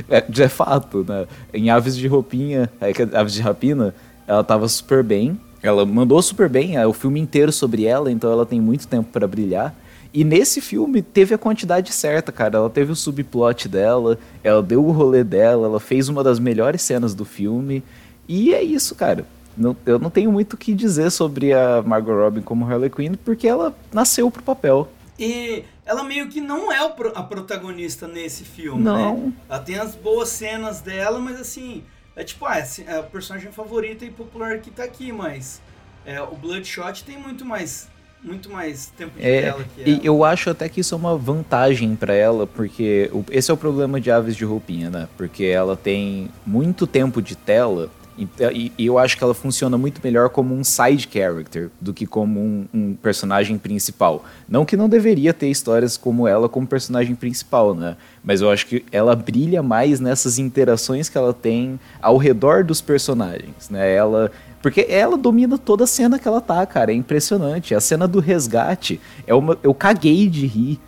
[0.09, 1.27] É, é, fato, né?
[1.53, 3.95] Em Aves de Roupinha, é, Aves de Rapina,
[4.27, 5.39] ela tava super bem.
[5.63, 9.09] Ela mandou super bem, é o filme inteiro sobre ela, então ela tem muito tempo
[9.13, 9.75] pra brilhar.
[10.13, 12.59] E nesse filme teve a quantidade certa, cara.
[12.59, 16.83] Ela teve o subplot dela, ela deu o rolê dela, ela fez uma das melhores
[16.83, 17.83] cenas do filme.
[18.29, 19.25] E é isso, cara.
[19.57, 23.15] Não- eu não tenho muito o que dizer sobre a Margot Robbie como Harley Quinn,
[23.25, 24.89] porque ela nasceu pro papel.
[25.19, 26.79] E ela meio que não é
[27.15, 29.17] a protagonista nesse filme, Não.
[29.19, 29.33] né?
[29.49, 31.83] Ela tem as boas cenas dela, mas assim,
[32.17, 35.61] é tipo, ah, é é a personagem favorita e popular que tá aqui, mas
[36.05, 37.89] é, o Bloodshot tem muito mais,
[38.23, 40.01] muito mais tempo de É, tela que e ela.
[40.05, 43.57] eu acho até que isso é uma vantagem pra ela, porque o- esse é o
[43.57, 45.09] problema de Aves de Roupinha, né?
[45.17, 50.01] Porque ela tem muito tempo de tela E, e eu acho que ela funciona muito
[50.05, 54.25] melhor como um side character do que como um, um, personagem principal.
[54.49, 57.97] Não que não deveria ter histórias como ela como personagem principal, né?
[58.23, 62.81] Mas eu acho que ela brilha mais nessas interações que ela tem ao redor dos
[62.81, 63.95] personagens, né?
[63.95, 66.93] Ela porque ela domina toda a cena que ela tá, cara.
[66.93, 67.75] É impressionante.
[67.75, 69.59] A cena do resgate é uma.
[69.63, 70.81] Eu caguei de rir.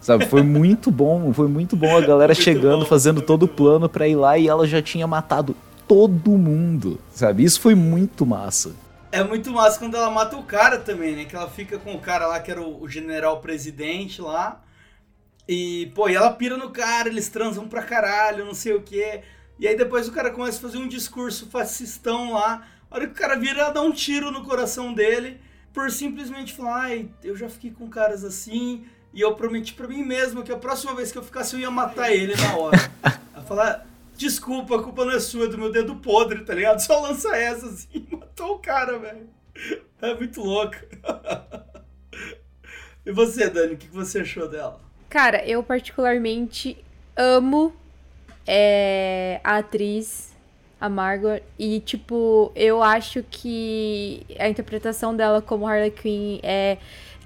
[0.00, 3.88] Sabe, foi muito bom, foi muito bom a galera chegando, bom, fazendo todo o plano
[3.88, 5.56] para ir lá e ela já tinha matado
[5.88, 7.42] todo mundo, sabe?
[7.42, 8.76] Isso foi muito massa.
[9.10, 11.24] É muito massa quando ela mata o cara também, né?
[11.24, 14.62] Que ela fica com o cara lá, que era o, o general presidente lá.
[15.48, 19.22] E, pô, e ela pira no cara, eles transam pra caralho, não sei o quê.
[19.58, 22.68] E aí depois o cara começa a fazer um discurso fascistão lá.
[22.90, 25.40] A hora que o cara vira, ela dá um tiro no coração dele
[25.72, 30.02] por simplesmente falar, ai, eu já fiquei com caras assim, e eu prometi para mim
[30.02, 32.78] mesmo que a próxima vez que eu ficasse eu ia matar ele na hora.
[33.34, 33.86] Ela fala,
[34.18, 36.80] desculpa, a culpa não é sua, é do meu dedo podre, tá ligado?
[36.80, 39.28] Só lança essa assim matou o cara, velho.
[40.02, 40.86] É muito louca.
[43.06, 44.78] E você, Dani, o que você achou dela?
[45.08, 46.76] Cara, eu particularmente
[47.16, 47.74] amo
[48.46, 50.36] é, a atriz,
[50.78, 56.76] a Margot, e, tipo, eu acho que a interpretação dela como Harley Quinn é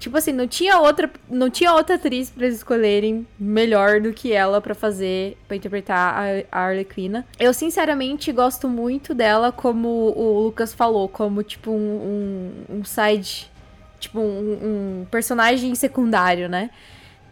[0.03, 4.33] Tipo assim, não tinha outra, não tinha outra atriz para eles escolherem melhor do que
[4.33, 7.25] ela para fazer, para interpretar a, Arlequina.
[7.39, 13.49] Eu sinceramente gosto muito dela, como o Lucas falou, como tipo um, um, um side,
[13.97, 14.59] tipo um,
[15.01, 16.69] um personagem secundário, né?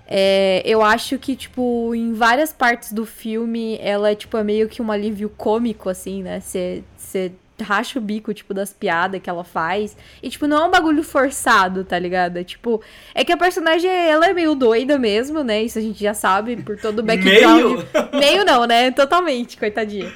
[0.08, 4.70] É, eu acho que, tipo, em várias partes do filme, ela é, tipo, é meio
[4.70, 6.40] que um alívio cômico, assim, né?
[6.40, 9.96] Você racha o bico, tipo, das piadas que ela faz.
[10.22, 12.38] E, tipo, não é um bagulho forçado, tá ligado?
[12.38, 12.82] É, tipo,
[13.14, 15.64] é que a personagem, ela é meio doida mesmo, né?
[15.64, 17.64] Isso a gente já sabe por todo o background.
[17.64, 18.92] Meio, meio não, né?
[18.92, 20.12] Totalmente, coitadinha.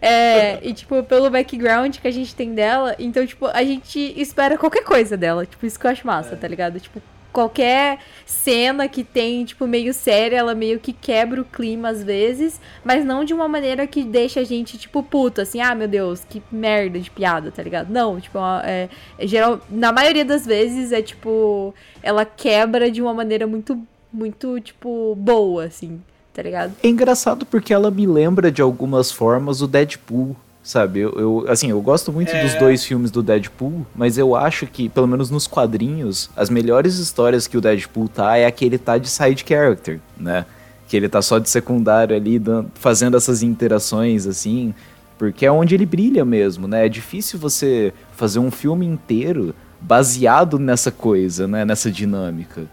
[0.00, 4.58] É, e, tipo, pelo background que a gente tem dela, então, tipo, a gente espera
[4.58, 5.46] qualquer coisa dela.
[5.46, 6.36] Tipo, isso que eu acho massa, é.
[6.36, 6.78] tá ligado?
[6.78, 12.02] Tipo, qualquer cena que tem, tipo, meio séria, ela meio que quebra o clima às
[12.02, 15.88] vezes, mas não de uma maneira que deixa a gente, tipo, puto, assim, ah, meu
[15.88, 17.90] Deus, que merda de piada, tá ligado?
[17.90, 18.88] Não, tipo, é,
[19.18, 23.80] é geral, na maioria das vezes é, tipo, ela quebra de uma maneira muito,
[24.12, 26.00] muito, tipo, boa, assim,
[26.32, 26.74] tá ligado?
[26.82, 31.70] É engraçado porque ela me lembra, de algumas formas, o Deadpool, Sabe, eu, eu, assim,
[31.70, 32.42] eu gosto muito é...
[32.42, 36.96] dos dois filmes do Deadpool, mas eu acho que, pelo menos nos quadrinhos, as melhores
[36.98, 40.44] histórias que o Deadpool tá é aquele tá de side character, né?
[40.86, 44.74] Que ele tá só de secundário ali, dando, fazendo essas interações, assim,
[45.18, 46.84] porque é onde ele brilha mesmo, né?
[46.84, 51.64] É difícil você fazer um filme inteiro baseado nessa coisa, né?
[51.64, 52.66] Nessa dinâmica.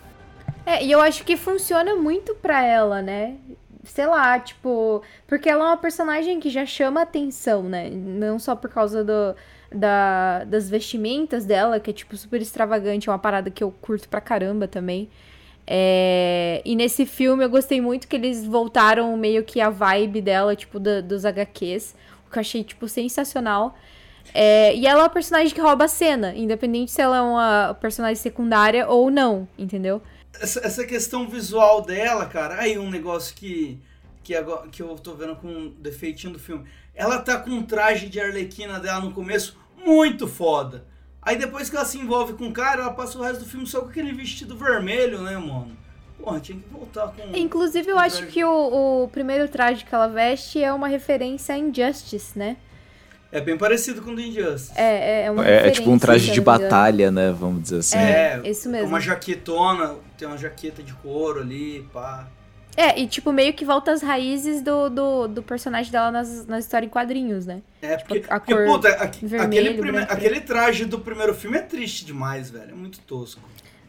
[0.66, 3.36] É, e eu acho que funciona muito pra ela, né?
[3.90, 5.02] Sei lá, tipo.
[5.28, 7.90] Porque ela é uma personagem que já chama atenção, né?
[7.90, 9.36] Não só por causa do,
[9.74, 14.08] da, das vestimentas dela, que é, tipo, super extravagante, é uma parada que eu curto
[14.10, 15.10] pra caramba também.
[15.66, 16.62] É...
[16.64, 20.80] E nesse filme eu gostei muito que eles voltaram meio que a vibe dela, tipo,
[20.80, 21.96] dos HQs.
[22.28, 23.76] O que eu achei, tipo, sensacional.
[24.34, 24.76] É...
[24.76, 28.16] E ela é uma personagem que rouba a cena, independente se ela é uma personagem
[28.16, 30.02] secundária ou não, entendeu?
[30.40, 33.80] Essa, essa questão visual dela, cara, aí um negócio que,
[34.24, 36.66] que, agora, que eu tô vendo com um defeitinho do filme.
[36.94, 40.86] Ela tá com um traje de arlequina dela no começo muito foda.
[41.22, 43.68] Aí depois que ela se envolve com o cara, ela passa o resto do filme
[43.68, 45.76] só com aquele vestido vermelho, né, mano?
[46.18, 47.36] Porra, tinha que voltar com.
[47.36, 51.58] Inclusive, eu acho que o, o primeiro traje que ela veste é uma referência a
[51.58, 52.58] Injustice, né?
[53.32, 54.72] É bem parecido com o do Injustice.
[54.76, 57.36] É, é, é uma É, é tipo um traje de batalha, né?
[57.38, 57.98] Vamos dizer assim.
[57.98, 58.88] É, é isso mesmo.
[58.88, 62.28] Uma jaquetona, tem uma jaqueta de couro ali, pá.
[62.78, 66.64] É, e tipo, meio que volta às raízes do, do, do personagem dela nas, nas
[66.64, 67.64] histórias em quadrinhos, né?
[67.82, 71.58] É, tipo, porque, a porque, cor puta, vermelho, aquele, prime, aquele traje do primeiro filme
[71.58, 72.70] é triste demais, velho.
[72.70, 73.42] É muito tosco.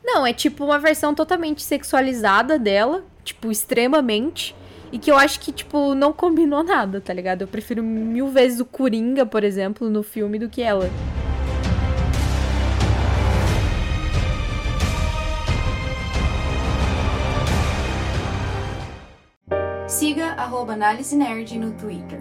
[0.02, 4.56] Não, é tipo uma versão totalmente sexualizada dela, tipo, extremamente.
[4.90, 7.42] E que eu acho que, tipo, não combinou nada, tá ligado?
[7.42, 10.88] Eu prefiro mil vezes o Coringa, por exemplo, no filme do que ela.
[19.86, 22.20] Siga arroba Análise Nerd no Twitter.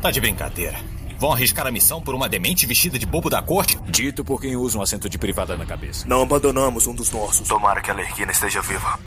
[0.00, 0.95] Tá de brincadeira.
[1.18, 3.78] Vão arriscar a missão por uma demente vestida de bobo da corte?
[3.88, 6.06] Dito por quem usa um assento de privada na cabeça.
[6.06, 7.48] Não abandonamos um dos nossos.
[7.48, 8.98] Tomara que a Lerquina esteja viva.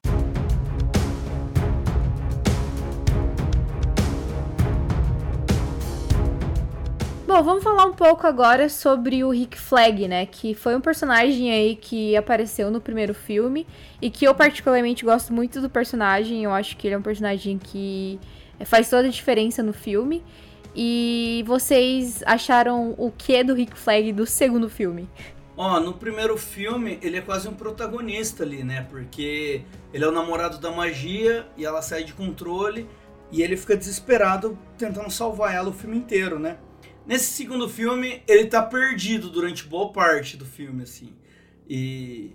[7.27, 10.25] Bom, vamos falar um pouco agora sobre o Rick Flag, né?
[10.25, 13.67] Que foi um personagem aí que apareceu no primeiro filme
[14.01, 16.43] e que eu particularmente gosto muito do personagem.
[16.43, 18.19] Eu acho que ele é um personagem que
[18.65, 20.23] faz toda a diferença no filme.
[20.75, 25.09] E vocês acharam o que do Rick Flag do segundo filme?
[25.57, 28.87] Ó, no primeiro filme ele é quase um protagonista ali, né?
[28.89, 32.87] Porque ele é o namorado da magia e ela sai de controle
[33.31, 36.57] e ele fica desesperado tentando salvar ela o filme inteiro, né?
[37.05, 41.13] Nesse segundo filme ele tá perdido durante boa parte do filme, assim.
[41.67, 42.33] E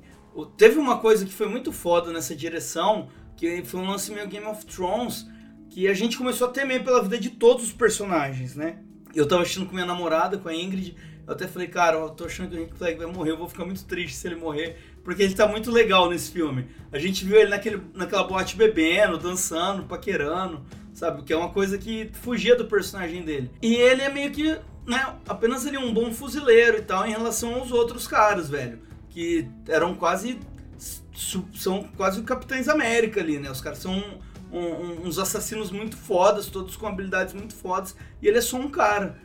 [0.56, 4.46] teve uma coisa que foi muito foda nessa direção, que foi um lance meio Game
[4.46, 5.26] of Thrones,
[5.74, 8.78] que a gente começou a temer pela vida de todos os personagens, né?
[9.12, 10.94] Eu tava assistindo com minha namorada, com a Ingrid,
[11.26, 13.48] eu até falei, cara, eu tô achando que o Rick Flag vai morrer, eu vou
[13.48, 16.68] ficar muito triste se ele morrer, porque ele tá muito legal nesse filme.
[16.92, 21.24] A gente viu ele naquele, naquela boate bebendo, dançando, paquerando, sabe?
[21.24, 23.50] Que é uma coisa que fugia do personagem dele.
[23.60, 24.56] E ele é meio que,
[24.86, 28.78] né, apenas ele um bom fuzileiro e tal em relação aos outros caras, velho.
[29.10, 30.38] Que eram quase.
[31.52, 33.50] São quase Capitães América ali, né?
[33.50, 34.20] Os caras são
[34.58, 38.70] um, uns assassinos muito fodas, todos com habilidades muito fodas, e ele é só um
[38.70, 39.18] cara.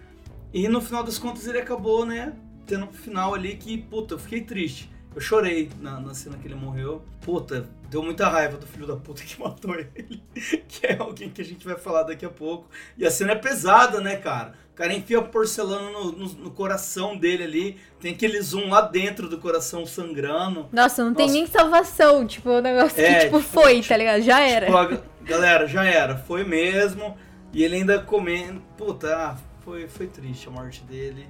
[0.54, 2.34] E no final das contas ele acabou, né,
[2.66, 4.90] tendo um final ali que, puta, eu fiquei triste.
[5.16, 7.04] Eu chorei na, na cena que ele morreu.
[7.22, 10.24] Puta, deu muita raiva do filho da puta que matou ele.
[10.68, 12.68] que é alguém que a gente vai falar daqui a pouco.
[12.98, 14.54] E a cena é pesada, né, cara?
[14.80, 17.78] O cara enfia porcelana no, no, no, coração dele ali.
[18.00, 20.70] Tem aquele zoom lá dentro do coração sangrando.
[20.72, 21.26] Nossa, não Nossa.
[21.26, 22.26] tem nem salvação.
[22.26, 24.22] Tipo, o negócio é, que, tipo, tipo, foi, tá ligado?
[24.22, 24.68] Já era.
[24.68, 26.16] Tipo, galera, já era.
[26.16, 27.18] Foi mesmo.
[27.52, 28.62] E ele ainda comendo.
[28.78, 31.28] Puta, ah, foi, foi triste a morte dele.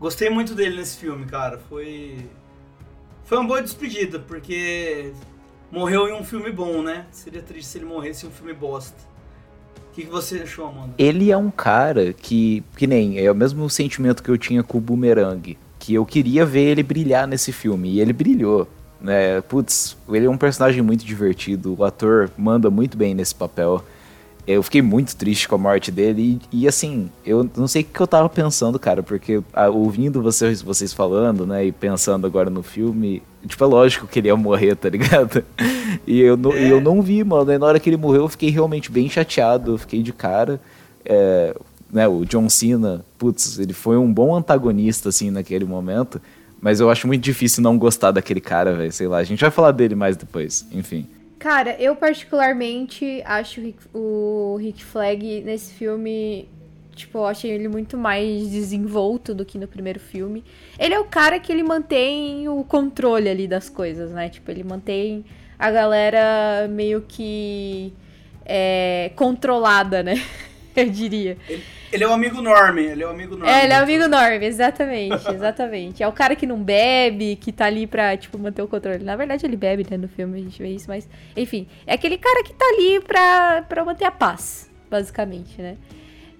[0.00, 1.58] Gostei muito dele nesse filme, cara.
[1.68, 2.30] Foi.
[3.24, 5.12] Foi uma boa despedida, porque
[5.70, 7.04] morreu em um filme bom, né?
[7.10, 9.07] Seria triste se ele morresse em um filme bosta.
[9.98, 10.94] Que, que você achou, Amanda?
[10.96, 14.78] Ele é um cara que, que nem, é o mesmo sentimento que eu tinha com
[14.78, 15.58] o Boomerang.
[15.76, 18.68] Que eu queria ver ele brilhar nesse filme, e ele brilhou.
[19.00, 19.40] Né?
[19.40, 23.84] Putz, ele é um personagem muito divertido, o ator manda muito bem nesse papel
[24.48, 26.40] eu fiquei muito triste com a morte dele.
[26.50, 30.22] E, e assim, eu não sei o que eu tava pensando, cara, porque a, ouvindo
[30.22, 34.36] vocês, vocês falando, né, e pensando agora no filme, tipo, é lógico que ele ia
[34.36, 35.44] morrer, tá ligado?
[36.06, 36.72] E eu, não, é.
[36.72, 37.52] eu não vi, mano.
[37.52, 40.58] E na hora que ele morreu, eu fiquei realmente bem chateado, eu fiquei de cara.
[41.04, 41.54] É,
[41.92, 46.20] né, o John Cena, putz, ele foi um bom antagonista, assim, naquele momento.
[46.60, 48.92] Mas eu acho muito difícil não gostar daquele cara, velho.
[48.92, 51.06] Sei lá, a gente vai falar dele mais depois, enfim.
[51.38, 53.60] Cara, eu particularmente acho
[53.94, 56.48] o Rick Flag nesse filme.
[56.96, 60.44] Tipo, eu achei ele muito mais desenvolto do que no primeiro filme.
[60.76, 64.28] Ele é o cara que ele mantém o controle ali das coisas, né?
[64.28, 65.24] Tipo, ele mantém
[65.56, 67.92] a galera meio que
[68.44, 70.20] é, controlada, né?
[70.74, 71.36] eu diria.
[71.48, 73.52] Ele, ele, é o amigo Norme, ele é o amigo Norme.
[73.52, 76.02] É, ele é o amigo Norme, exatamente, exatamente.
[76.02, 79.04] É o cara que não bebe, que tá ali pra, tipo, manter o controle.
[79.04, 81.66] Na verdade, ele bebe, né, no filme, a gente vê isso, mas, enfim.
[81.86, 85.76] É aquele cara que tá ali pra, pra manter a paz, basicamente, né?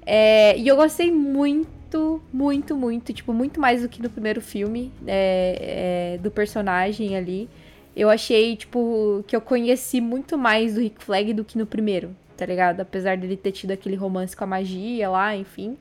[0.05, 4.91] É, e eu gostei muito, muito, muito, tipo, muito mais do que no primeiro filme,
[5.07, 7.49] é, é, do personagem ali.
[7.95, 12.17] Eu achei, tipo, que eu conheci muito mais do Rick Flag do que no primeiro,
[12.39, 12.81] tá ligado?
[12.81, 15.77] Apesar dele ter tido aquele romance com a magia lá, enfim.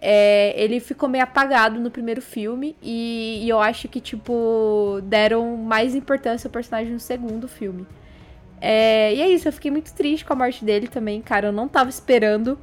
[0.00, 5.56] É, ele ficou meio apagado no primeiro filme e, e, eu acho que, tipo, deram
[5.56, 7.86] mais importância ao personagem no segundo filme.
[8.60, 11.48] É, e é isso, eu fiquei muito triste com a morte dele também, cara.
[11.48, 12.58] Eu não tava esperando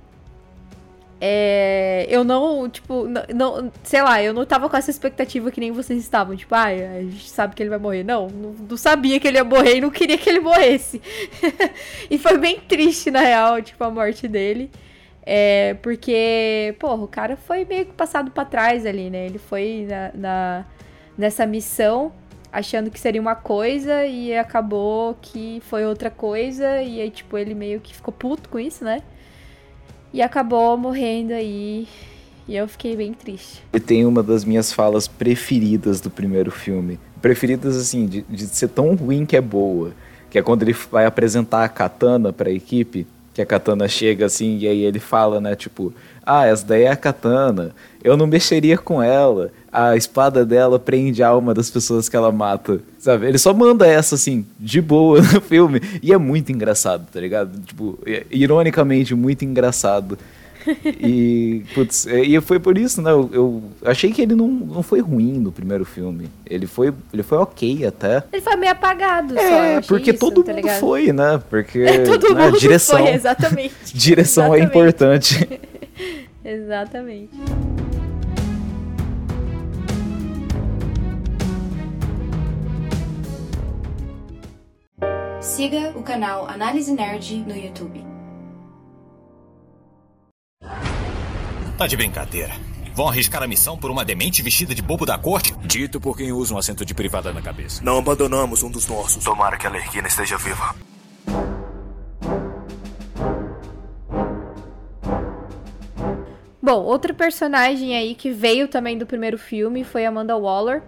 [1.22, 5.60] é, eu não, tipo, não, não, sei lá, eu não tava com essa expectativa que
[5.60, 8.04] nem vocês estavam, tipo, ah, a gente sabe que ele vai morrer.
[8.04, 11.02] Não, não, não sabia que ele ia morrer e não queria que ele morresse.
[12.10, 14.72] e foi bem triste, na real, tipo, a morte dele.
[15.24, 19.26] É, porque, porra, o cara foi meio que passado para trás ali, né?
[19.26, 20.66] Ele foi na, na,
[21.18, 22.14] nessa missão
[22.52, 26.82] achando que seria uma coisa e acabou que foi outra coisa.
[26.82, 29.02] E aí, tipo, ele meio que ficou puto com isso, né?
[30.14, 31.88] E acabou morrendo aí.
[32.48, 33.64] E eu fiquei bem triste.
[33.72, 37.00] E tem uma das minhas falas preferidas do primeiro filme.
[37.22, 39.92] Preferidas, assim, de, de ser tão ruim que é boa.
[40.32, 43.06] Que é quando ele vai apresentar a katana pra equipe.
[43.34, 45.56] Que a katana chega assim e aí ele fala, né?
[45.56, 45.94] Tipo,
[46.26, 47.76] ah, essa daí é a katana.
[48.04, 49.52] Eu não mexeria com ela.
[49.72, 52.82] A espada dela prende a alma das pessoas que ela mata.
[52.98, 53.28] Sabe?
[53.28, 55.82] Ele só manda essa, assim, de boa no filme.
[56.02, 57.60] E é muito engraçado, tá ligado?
[57.62, 60.18] Tipo, é, ironicamente, muito engraçado.
[60.86, 63.12] e, putz, é, e foi por isso, né?
[63.12, 66.30] Eu, eu, achei que ele não, não foi ruim no primeiro filme.
[66.46, 68.24] Ele foi, ele foi ok até.
[68.34, 69.38] Ele foi meio apagado.
[69.38, 71.42] É, porque isso, todo tá mundo foi, né?
[71.50, 73.74] Porque é, todo né, mundo direção, foi, exatamente.
[73.94, 74.64] direção exatamente.
[74.64, 75.50] é importante.
[76.44, 77.89] Exatamente.
[85.42, 88.04] Siga o canal Análise Nerd no YouTube.
[91.78, 92.52] Tá de brincadeira.
[92.94, 95.56] Vão arriscar a missão por uma demente vestida de bobo da corte?
[95.66, 97.82] Dito por quem usa um assento de privada na cabeça.
[97.82, 99.24] Não abandonamos um dos nossos.
[99.24, 100.76] Tomara que a Lerquina esteja viva.
[106.62, 110.84] Bom, outro personagem aí que veio também do primeiro filme foi Amanda Waller,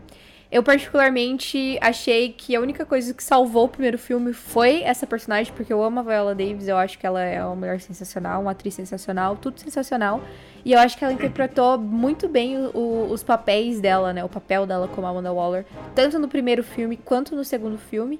[0.51, 5.53] eu particularmente achei que a única coisa que salvou o primeiro filme foi essa personagem,
[5.53, 8.51] porque eu amo a Viola Davis, eu acho que ela é uma mulher sensacional, uma
[8.51, 10.21] atriz sensacional, tudo sensacional.
[10.65, 14.25] E eu acho que ela interpretou muito bem o, os papéis dela, né?
[14.25, 18.19] O papel dela como Amanda Waller, tanto no primeiro filme quanto no segundo filme.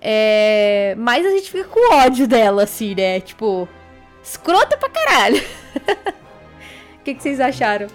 [0.00, 0.96] É...
[0.98, 3.20] Mas a gente fica com ódio dela, assim, né?
[3.20, 3.68] Tipo,
[4.22, 5.40] escrota pra caralho.
[7.02, 7.88] O que, que vocês acharam?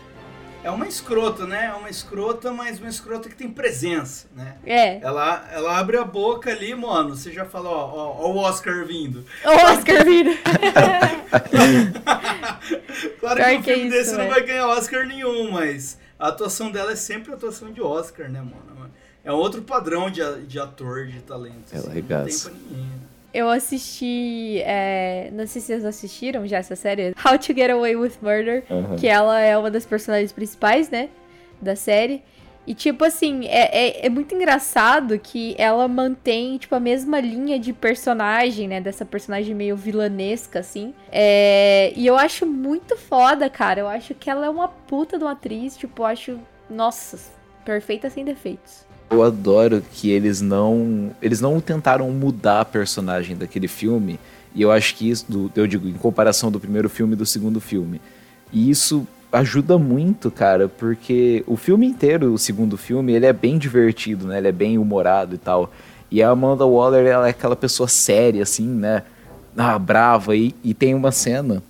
[0.68, 1.68] É uma escrota, né?
[1.68, 4.58] É uma escrota, mas uma escrota que tem presença, né?
[4.66, 5.00] É.
[5.00, 7.16] Ela, ela abre a boca ali, mano.
[7.16, 9.24] Você já falou, ó, ó, ó o Oscar vindo.
[9.46, 10.32] O Oscar vindo.
[13.18, 14.28] claro Pior que um que é filme isso, desse não é.
[14.28, 18.92] vai ganhar Oscar nenhum, mas a atuação dela é sempre atuação de Oscar, né, mano?
[19.24, 21.72] É outro padrão de, de ator, de talento.
[21.72, 22.50] Ela assim, arregaça.
[22.50, 22.86] Não tem pra ninguém.
[22.88, 23.00] né?
[23.38, 24.62] Eu assisti.
[24.66, 27.14] é, Não sei se vocês assistiram já essa série.
[27.24, 28.64] How to Get Away with Murder.
[28.70, 28.96] Aham.
[28.96, 31.10] Que ela é uma das personagens principais, né?
[31.62, 32.24] Da série.
[32.66, 37.58] E, tipo assim, é, é, é muito engraçado que ela mantém, tipo, a mesma linha
[37.58, 38.82] de personagem, né?
[38.82, 40.94] Dessa personagem meio vilanesca, assim.
[41.12, 43.82] É, E eu acho muito foda, cara.
[43.82, 45.78] Eu acho que ela é uma puta de uma atriz.
[45.78, 46.40] Tipo, eu acho.
[46.70, 47.18] Nossa,
[47.64, 48.87] perfeita sem defeitos.
[49.10, 51.12] Eu adoro que eles não.
[51.22, 54.20] Eles não tentaram mudar a personagem daquele filme.
[54.54, 57.26] E eu acho que isso, do- eu digo, em comparação do primeiro filme e do
[57.26, 58.02] segundo filme.
[58.52, 63.58] E isso ajuda muito, cara, porque o filme inteiro, o segundo filme, ele é bem
[63.58, 64.38] divertido, né?
[64.40, 65.72] Ele é bem humorado e tal.
[66.10, 69.04] E a Amanda Waller, ela é aquela pessoa séria, assim, né?
[69.56, 70.36] Ah, brava.
[70.36, 71.62] E, e tem uma cena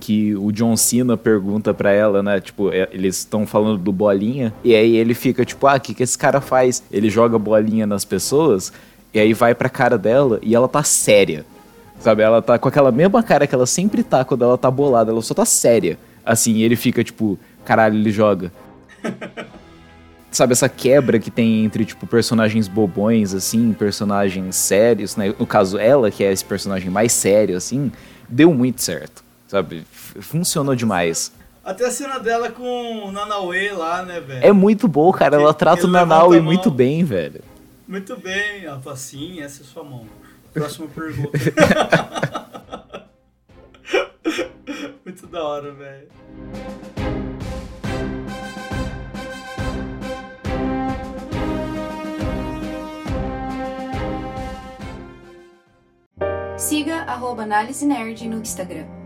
[0.00, 2.40] que o John Cena pergunta pra ela, né?
[2.40, 5.94] Tipo, é, eles estão falando do bolinha, e aí ele fica tipo, ah, o que,
[5.94, 6.82] que esse cara faz?
[6.90, 8.72] Ele joga bolinha nas pessoas,
[9.12, 11.44] e aí vai pra cara dela e ela tá séria.
[12.00, 12.22] Sabe?
[12.22, 15.20] Ela tá com aquela mesma cara que ela sempre tá quando ela tá bolada, ela
[15.20, 15.98] só tá séria.
[16.24, 18.50] Assim, e ele fica tipo, caralho, ele joga.
[20.30, 25.34] Sabe, essa quebra que tem entre, tipo, personagens bobões, assim, personagens sérios, né?
[25.36, 27.90] No caso, ela, que é esse personagem mais sério, assim,
[28.28, 29.84] deu muito certo, sabe?
[30.20, 31.32] Funcionou demais.
[31.64, 34.46] Até a cena dela com o Nanauê lá, né, velho?
[34.46, 35.34] É muito bom, cara.
[35.34, 36.42] Ela Ele trata o levanta Nanau a mão.
[36.44, 37.42] muito bem, velho.
[37.86, 38.64] Muito bem.
[38.64, 40.06] Ela fala assim, essa é sua mão.
[40.54, 41.36] Próxima pergunta.
[45.04, 46.08] muito da hora, velho.
[56.56, 58.99] Siga arroba Análise Nerd no Instagram.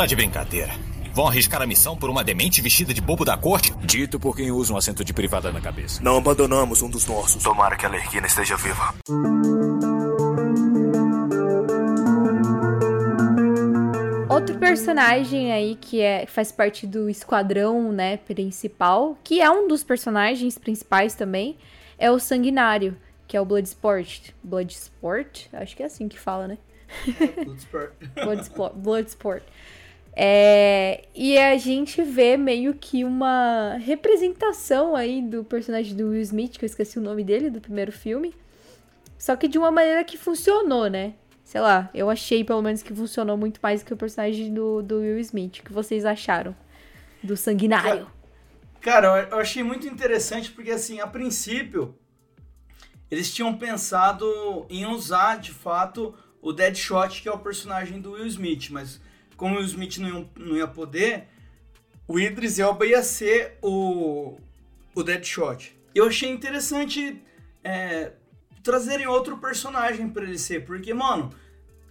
[0.00, 0.72] Tá de brincadeira.
[1.12, 3.70] Vão arriscar a missão por uma demente vestida de bobo da corte?
[3.84, 6.02] Dito por quem usa um assento de privada na cabeça.
[6.02, 7.42] Não abandonamos um dos nossos.
[7.42, 8.94] Tomara que a Lerquina esteja viva.
[14.26, 19.68] Outro personagem aí que é, que faz parte do esquadrão, né, principal, que é um
[19.68, 21.58] dos personagens principais também,
[21.98, 22.96] é o Sanguinário,
[23.28, 24.30] que é o Bloodsport.
[24.42, 25.48] Bloodsport?
[25.52, 26.56] Acho que é assim que fala, né?
[27.44, 27.92] Bloodsport.
[28.14, 28.74] Bloodsport.
[28.76, 29.42] Bloodsport.
[30.14, 36.58] É, e a gente vê meio que uma representação aí do personagem do Will Smith,
[36.58, 38.34] que eu esqueci o nome dele, do primeiro filme.
[39.18, 41.14] Só que de uma maneira que funcionou, né?
[41.44, 44.96] Sei lá, eu achei pelo menos que funcionou muito mais que o personagem do, do
[44.98, 45.58] Will Smith.
[45.58, 46.54] O que vocês acharam?
[47.22, 48.06] Do sanguinário.
[48.80, 51.94] Cara, eu- achei muito interessante porque, assim, a princípio,
[53.10, 58.26] eles tinham pensado em usar, de fato, o Deadshot, que é o personagem do Will
[58.26, 59.00] Smith, mas
[59.40, 61.26] como o Smith não ia, não ia poder,
[62.06, 64.38] o Idris Elba ia ser o,
[64.94, 65.74] o Deadshot.
[65.94, 67.22] Eu achei interessante
[67.64, 68.12] é,
[68.62, 71.32] trazerem outro personagem pra ele ser, porque, mano,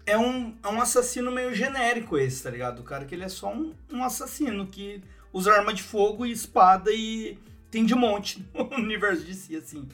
[0.05, 2.81] é um, é um assassino meio genérico esse, tá ligado?
[2.81, 5.01] O cara que ele é só um, um assassino que
[5.33, 7.35] usa arma de fogo e espada e
[7.71, 9.89] tem de monte no universo de si, assim.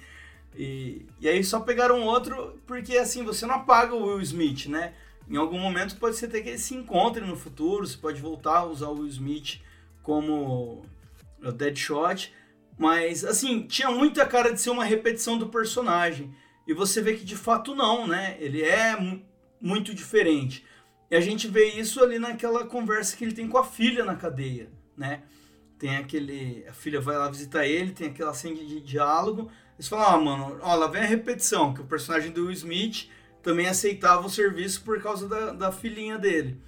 [0.53, 4.93] E, e aí só pegaram outro porque, assim, você não apaga o Will Smith, né?
[5.29, 8.59] Em algum momento pode ser até que eles se encontrem no futuro, você pode voltar
[8.59, 9.59] a usar o Will Smith
[10.03, 10.85] como
[11.43, 12.31] o Deadshot,
[12.77, 16.33] mas, assim, tinha muita cara de ser uma repetição do personagem.
[16.67, 18.37] E você vê que de fato não, né?
[18.39, 19.21] Ele é mu-
[19.61, 20.65] muito diferente.
[21.09, 24.15] E a gente vê isso ali naquela conversa que ele tem com a filha na
[24.15, 25.23] cadeia, né?
[25.77, 26.65] Tem aquele.
[26.67, 29.51] A filha vai lá visitar ele, tem aquela cena de diálogo.
[29.75, 33.09] Eles falam, ah, mano, ó, lá vem a repetição, que o personagem do Will Smith
[33.45, 36.59] também aceitava o serviço por causa da, da filhinha dele.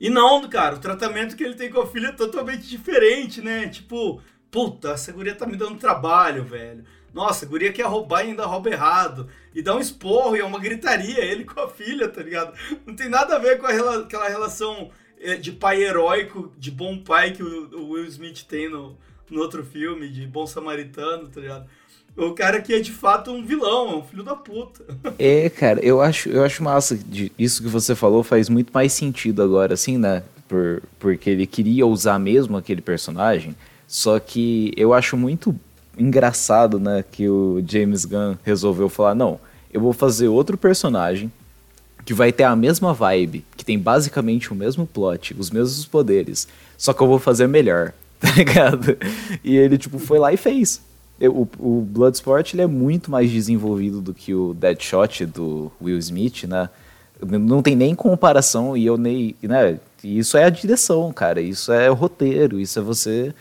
[0.00, 3.68] E não, cara, o tratamento que ele tem com a filha é totalmente diferente, né?
[3.68, 6.82] Tipo, puta, essa guria tá me dando trabalho, velho.
[7.12, 9.28] Nossa, a guria quer roubar e ainda rouba errado.
[9.54, 12.54] E dá um esporro e é uma gritaria, ele com a filha, tá ligado?
[12.86, 16.98] Não tem nada a ver com rela aquela relação eh, de pai heróico, de bom
[17.02, 18.96] pai que o, o Will Smith tem no,
[19.30, 21.68] no outro filme, de bom samaritano, tá ligado?
[22.16, 24.82] O cara aqui é de fato um vilão, um filho da puta.
[25.18, 26.96] É, cara, eu acho, eu acho massa.
[26.96, 30.22] De, isso que você falou faz muito mais sentido agora, assim, né?
[30.48, 33.54] Por, porque ele queria usar mesmo aquele personagem.
[33.86, 35.54] Só que eu acho muito
[35.98, 37.04] engraçado, né?
[37.10, 39.38] Que o James Gunn resolveu falar: não,
[39.70, 41.30] eu vou fazer outro personagem
[42.06, 46.46] que vai ter a mesma vibe, que tem basicamente o mesmo plot, os mesmos poderes,
[46.78, 48.96] só que eu vou fazer melhor, tá ligado?
[49.42, 50.80] E ele, tipo, foi lá e fez.
[51.20, 56.44] O, o Bloodsport ele é muito mais desenvolvido do que o Deadshot do Will Smith,
[56.44, 56.68] né?
[57.20, 59.80] Não tem nem comparação e eu nem, né?
[60.04, 61.40] Isso é a direção, cara.
[61.40, 62.60] Isso é o roteiro.
[62.60, 63.34] Isso é você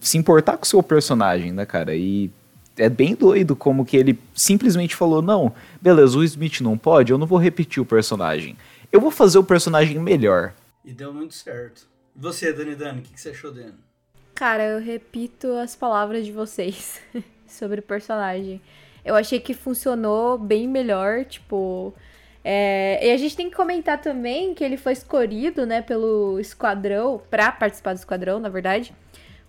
[0.00, 1.96] se importar com o seu personagem, né, cara?
[1.96, 2.30] E
[2.76, 7.18] é bem doido como que ele simplesmente falou: não, beleza, o Smith não pode, eu
[7.18, 8.56] não vou repetir o personagem.
[8.92, 10.54] Eu vou fazer o personagem melhor.
[10.84, 11.86] E deu muito certo.
[12.16, 13.74] E você, Dani Dani, o que, que você achou dele?
[14.38, 17.02] Cara, eu repito as palavras de vocês
[17.44, 18.60] sobre o personagem.
[19.04, 21.92] Eu achei que funcionou bem melhor, tipo.
[22.44, 23.04] É...
[23.04, 27.50] E a gente tem que comentar também que ele foi escolhido, né, pelo esquadrão, pra
[27.50, 28.94] participar do esquadrão, na verdade.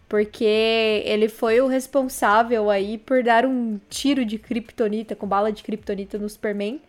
[0.08, 5.62] Porque ele foi o responsável aí por dar um tiro de kryptonita, com bala de
[5.62, 6.82] kryptonita no Superman.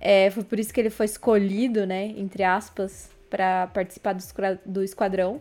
[0.00, 4.22] É, foi por isso que ele foi escolhido, né, entre aspas, para participar do,
[4.64, 5.40] do esquadrão.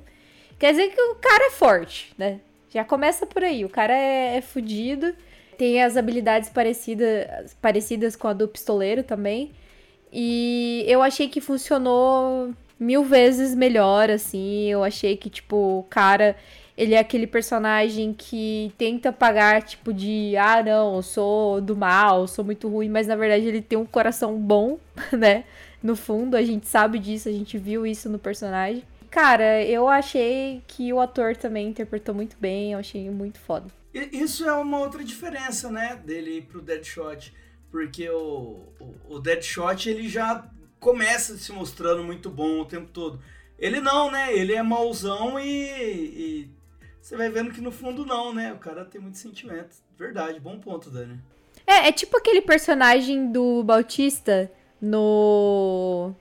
[0.60, 2.39] Quer dizer que o cara é forte, né?
[2.74, 3.64] Já começa por aí.
[3.64, 5.14] O cara é, é fudido.
[5.58, 9.51] Tem as habilidades parecidas, parecidas com a do pistoleiro também.
[10.12, 14.66] E eu achei que funcionou mil vezes melhor, assim.
[14.70, 16.36] Eu achei que, tipo, o cara.
[16.76, 22.28] Ele é aquele personagem que tenta pagar, tipo, de ah, não, eu sou do mal,
[22.28, 24.80] sou muito ruim, mas na verdade ele tem um coração bom,
[25.14, 25.43] né?
[25.84, 28.84] No fundo, a gente sabe disso, a gente viu isso no personagem.
[29.14, 33.68] Cara, eu achei que o ator também interpretou muito bem, eu achei muito foda.
[33.93, 37.32] Isso é uma outra diferença, né, dele pro Deadshot.
[37.70, 40.49] Porque o, o, o Deadshot, ele já
[40.80, 43.22] começa se mostrando muito bom o tempo todo.
[43.59, 44.36] Ele não, né?
[44.36, 46.49] Ele é mauzão e, e,
[46.99, 48.51] você vai vendo que no fundo não, né?
[48.51, 49.76] O cara tem muito sentimento.
[49.95, 51.22] Verdade, bom ponto, Dani.
[51.68, 54.51] É, é tipo aquele personagem do Bautista
[54.82, 56.16] no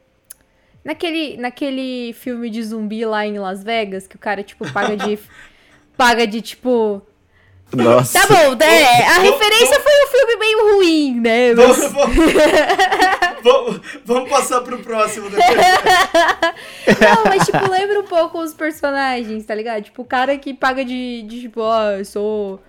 [0.85, 5.19] Naquele, naquele filme de zumbi lá em Las Vegas, que o cara, tipo, paga de.
[5.97, 7.03] paga de, tipo.
[7.73, 8.21] Nossa.
[8.21, 8.83] Tá bom, né?
[9.07, 11.55] A referência foi um filme meio ruim, né?
[11.55, 11.93] Mas...
[13.43, 15.49] Vamos, vamos, passar pro próximo depois.
[17.01, 19.85] Não, mas, tipo, lembra um pouco os personagens, tá ligado?
[19.85, 22.63] Tipo, o cara que paga de, de tipo, ó, oh, eu sou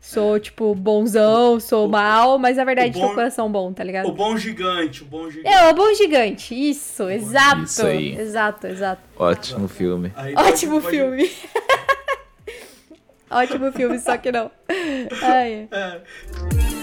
[0.00, 3.84] Sou, tipo, bonzão, sou o, mal, mas na verdade bom, tem um coração bom, tá
[3.84, 4.08] ligado?
[4.08, 5.54] O bom gigante, o bom gigante.
[5.54, 7.64] É, o bom gigante, isso, exato.
[7.64, 8.18] Isso aí.
[8.18, 9.02] Exato, exato.
[9.16, 10.10] Ótimo filme.
[10.16, 11.30] Aí Ótimo pode, filme.
[13.30, 14.50] Ótimo filme, só que não.
[15.22, 15.68] Ai.
[15.70, 16.79] É.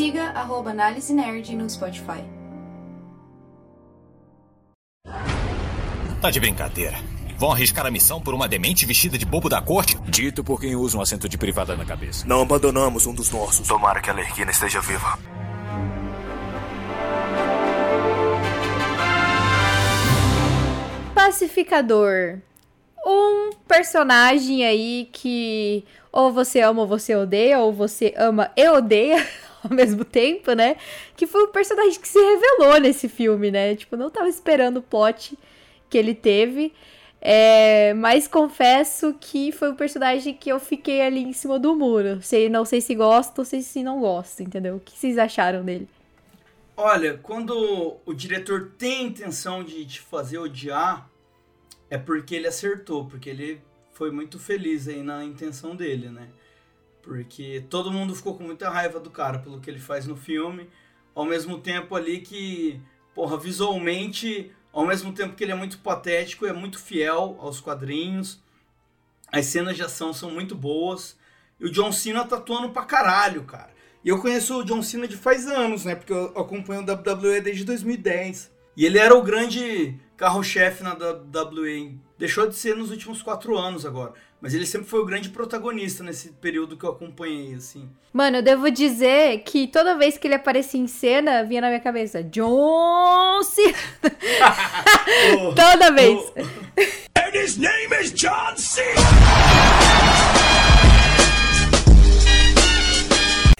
[0.00, 2.24] Siga arroba Análise Nerd no Spotify.
[6.22, 6.96] Tá de brincadeira.
[7.36, 9.98] Vão arriscar a missão por uma demente vestida de bobo da corte?
[10.08, 12.26] Dito por quem usa um assento de privada na cabeça.
[12.26, 13.68] Não abandonamos um dos nossos.
[13.68, 15.18] Tomara que a Lerquina esteja viva.
[21.14, 22.38] Pacificador.
[23.04, 29.28] Um personagem aí que ou você ama ou você odeia, ou você ama e odeia
[29.62, 30.76] ao mesmo tempo, né?
[31.16, 33.74] Que foi o personagem que se revelou nesse filme, né?
[33.76, 35.38] Tipo, não tava esperando o plot
[35.88, 36.72] que ele teve.
[37.22, 42.22] É, mas confesso que foi um personagem que eu fiquei ali em cima do muro.
[42.22, 44.76] Sei, não sei se gosto ou sei se não gosto, entendeu?
[44.76, 45.88] O que vocês acharam dele?
[46.76, 51.10] Olha, quando o diretor tem intenção de te fazer odiar,
[51.90, 53.60] é porque ele acertou, porque ele
[53.92, 56.28] foi muito feliz aí na intenção dele, né?
[57.02, 60.68] Porque todo mundo ficou com muita raiva do cara pelo que ele faz no filme,
[61.14, 62.80] ao mesmo tempo ali que,
[63.14, 68.42] porra, visualmente, ao mesmo tempo que ele é muito patético, é muito fiel aos quadrinhos.
[69.32, 71.18] As cenas de ação são muito boas.
[71.58, 73.70] E o John Cena tá atuando pra caralho, cara.
[74.04, 75.94] E eu conheço o John Cena de faz anos, né?
[75.94, 78.50] Porque eu acompanho o WWE desde 2010.
[78.76, 81.98] E ele era o grande carro-chefe na WWE.
[82.18, 84.14] Deixou de ser nos últimos quatro anos agora.
[84.40, 87.90] Mas ele sempre foi o grande protagonista nesse período que eu acompanhei, assim.
[88.10, 91.80] Mano, eu devo dizer que toda vez que ele aparecia em cena, vinha na minha
[91.80, 93.76] cabeça, John Cena.
[95.54, 96.18] Toda vez.
[96.18, 96.32] o-
[97.20, 98.98] And his name is John Cena!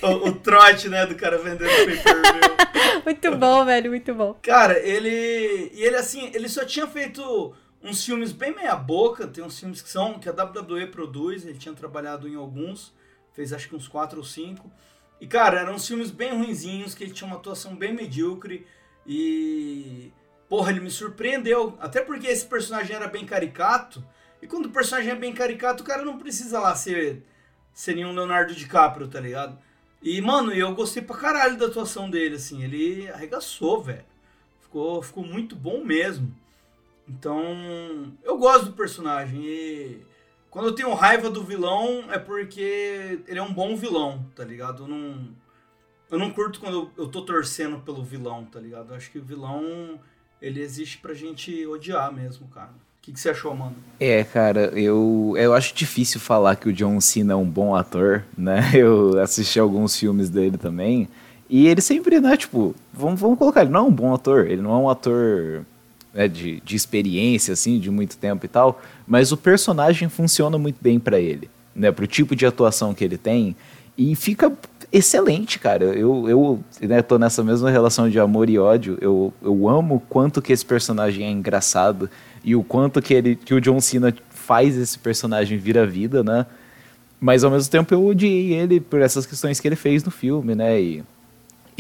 [0.03, 3.03] o, o trote, né, do cara vendendo pay-per-view.
[3.05, 4.35] Muito bom, velho, muito bom.
[4.43, 5.71] Cara, ele.
[5.75, 7.53] E ele, assim, ele só tinha feito
[7.83, 9.27] uns filmes bem meia-boca.
[9.27, 10.19] Tem uns filmes que são.
[10.19, 11.45] que a WWE produz.
[11.45, 12.93] Ele tinha trabalhado em alguns.
[13.33, 14.71] Fez acho que uns quatro ou cinco.
[15.21, 18.67] E, cara, eram uns filmes bem ruinzinhos, que ele tinha uma atuação bem medíocre.
[19.07, 20.13] E.
[20.49, 21.77] Porra, ele me surpreendeu.
[21.81, 24.05] Até porque esse personagem era bem caricato.
[24.43, 27.23] E quando o personagem é bem caricato, o cara não precisa lá ser.
[27.73, 29.59] ser nenhum Leonardo DiCaprio, tá ligado?
[30.03, 32.63] E, mano, eu gostei pra caralho da atuação dele, assim.
[32.65, 34.05] Ele arregaçou, velho.
[34.63, 36.35] Ficou, ficou muito bom mesmo.
[37.11, 39.43] Então, eu gosto do personagem.
[39.45, 40.01] E
[40.49, 44.85] quando eu tenho raiva do vilão, é porque ele é um bom vilão, tá ligado?
[44.85, 45.29] Eu não,
[46.09, 48.91] eu não curto quando eu, tô torcendo pelo vilão, tá ligado?
[48.91, 49.99] Eu acho que o vilão,
[50.41, 52.71] ele existe pra gente odiar mesmo, cara.
[52.71, 53.75] O que, que você achou, mano?
[53.99, 58.25] É, cara, eu, eu acho difícil falar que o John Cena é um bom ator,
[58.37, 58.71] né?
[58.77, 61.09] Eu assisti alguns filmes dele também.
[61.49, 64.63] E ele sempre, né, tipo, vamos, vamos colocar, ele não é um bom ator, ele
[64.63, 65.65] não é um ator
[66.13, 70.79] né, de, de experiência, assim, de muito tempo e tal, mas o personagem funciona muito
[70.81, 73.57] bem pra ele, né, pro tipo de atuação que ele tem,
[73.97, 74.53] e fica
[74.93, 75.85] excelente, cara.
[75.85, 80.01] Eu, eu né, tô nessa mesma relação de amor e ódio, eu, eu amo o
[80.01, 82.11] quanto que esse personagem é engraçado,
[82.43, 86.25] e o quanto que, ele, que o John Cena faz esse personagem vir à vida,
[86.25, 86.47] né,
[87.21, 90.55] mas ao mesmo tempo eu odiei ele por essas questões que ele fez no filme,
[90.55, 91.05] né, e...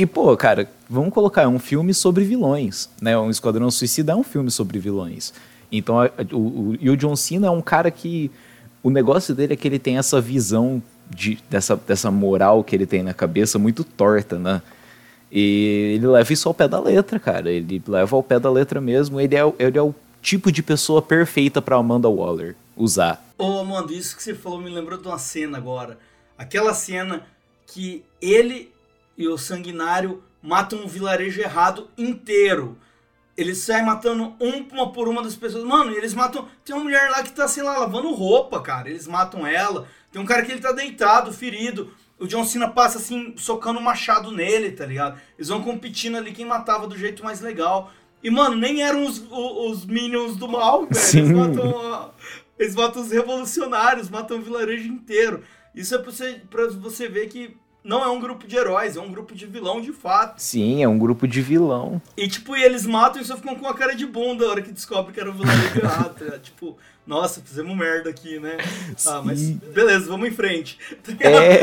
[0.00, 3.18] E, pô, cara, vamos colocar, é um filme sobre vilões, né?
[3.18, 5.30] Um Esquadrão Suicida é um filme sobre vilões.
[5.70, 8.30] Então, a- o, o, e o John Cena é um cara que...
[8.82, 12.86] O negócio dele é que ele tem essa visão de, dessa, dessa moral que ele
[12.86, 14.62] tem na cabeça muito torta, né?
[15.30, 17.50] E ele leva isso ao pé da letra, cara.
[17.50, 19.20] Ele leva ao pé da letra mesmo.
[19.20, 23.22] Ele é, ele é o tipo de pessoa perfeita pra Amanda Waller usar.
[23.36, 25.98] Ô, Amanda, isso que você falou me lembrou de uma cena agora.
[26.38, 27.22] Aquela cena
[27.66, 28.69] que ele
[29.20, 32.78] e o Sanguinário matam um vilarejo errado inteiro.
[33.36, 35.62] Eles saem matando um uma por uma das pessoas.
[35.62, 36.48] Mano, eles matam.
[36.64, 38.88] Tem uma mulher lá que tá, sei lá, lavando roupa, cara.
[38.88, 39.86] Eles matam ela.
[40.10, 41.92] Tem um cara que ele tá deitado, ferido.
[42.18, 45.20] O John Cena passa assim, socando um machado nele, tá ligado?
[45.38, 47.92] Eles vão competindo ali quem matava do jeito mais legal.
[48.22, 50.94] E, mano, nem eram os, os, os minions do mal, velho.
[50.94, 51.18] Sim.
[51.18, 52.14] Eles matam,
[52.58, 55.42] eles matam os revolucionários, matam o vilarejo inteiro.
[55.74, 59.00] Isso é pra você, pra você ver que não é um grupo de heróis, é
[59.00, 60.40] um grupo de vilão de fato.
[60.40, 62.00] Sim, é um grupo de vilão.
[62.16, 64.62] E, tipo, e eles matam e só ficam com a cara de bunda a hora
[64.62, 66.14] que descobre que era o vilarejo errado.
[66.14, 66.40] tá ligado?
[66.42, 66.76] tipo,
[67.06, 68.58] nossa, fizemos merda aqui, né?
[69.06, 70.78] Ah, mas beleza, vamos em frente.
[71.18, 71.60] É.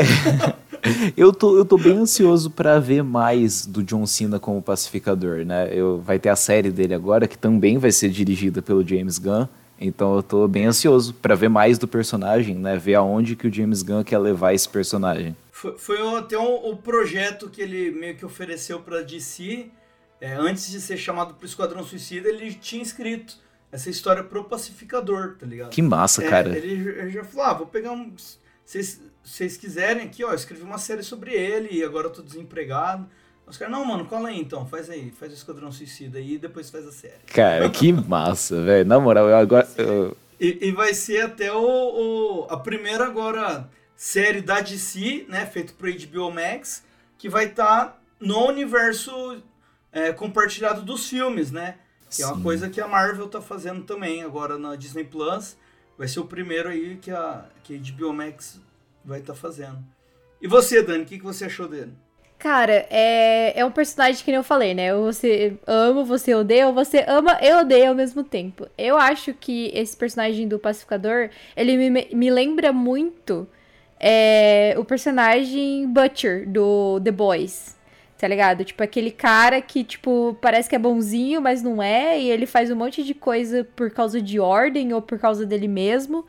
[1.16, 5.70] eu, tô, eu tô bem ansioso pra ver mais do John Cena como pacificador, né?
[5.72, 9.46] Eu, vai ter a série dele agora, que também vai ser dirigida pelo James Gunn.
[9.80, 12.76] Então eu tô bem ansioso pra ver mais do personagem, né?
[12.76, 15.36] Ver aonde que o James Gunn quer levar esse personagem.
[15.60, 19.68] Foi, foi o- até o, o projeto que ele meio que ofereceu pra DC.
[20.20, 23.36] é, antes de ser chamado pro Esquadrão Suicida, ele tinha escrito
[23.72, 25.70] essa história pro pacificador, tá ligado?
[25.70, 26.56] Que massa, É, cara.
[26.56, 28.12] Ele, ele já falou: ah, vou pegar um.
[28.64, 32.22] Se vocês quiserem aqui, ó, eu escrevi uma série sobre ele e agora eu tô
[32.22, 33.08] desempregado.
[33.46, 36.38] Os caras, não, mano, cola aí então, faz aí, faz o Esquadrão Suicida aí e
[36.38, 37.14] depois faz a série.
[37.26, 38.86] Cara, que massa, velho.
[38.86, 39.66] Na moral, eu agora.
[39.78, 43.68] eu- E, e vai ser até o, o- a primeira agora
[43.98, 46.84] série da DC, né, feito pro HBO Max,
[47.18, 49.42] que vai estar no universo
[49.90, 51.74] é, compartilhado dos filmes, né?
[52.08, 55.56] Que é uma coisa que a Marvel tá fazendo também agora na Disney Plus.
[55.98, 58.60] Vai ser o primeiro aí que a, que a HBO Max
[59.04, 59.84] vai estar fazendo.
[60.40, 61.92] E você, Dani, o que, que você achou dele?
[62.38, 64.94] Cara, é, é um personagem que nem eu falei, né?
[64.94, 68.68] Ou Você ama, você odeia, ou você ama e odeia ao mesmo tempo.
[68.78, 73.48] Eu acho que esse personagem do pacificador, ele me, me lembra muito
[74.00, 77.76] é, o personagem Butcher do The Boys.
[78.18, 78.64] Tá ligado?
[78.64, 82.20] Tipo, aquele cara que, tipo, parece que é bonzinho, mas não é.
[82.20, 85.68] E ele faz um monte de coisa por causa de ordem ou por causa dele
[85.68, 86.26] mesmo.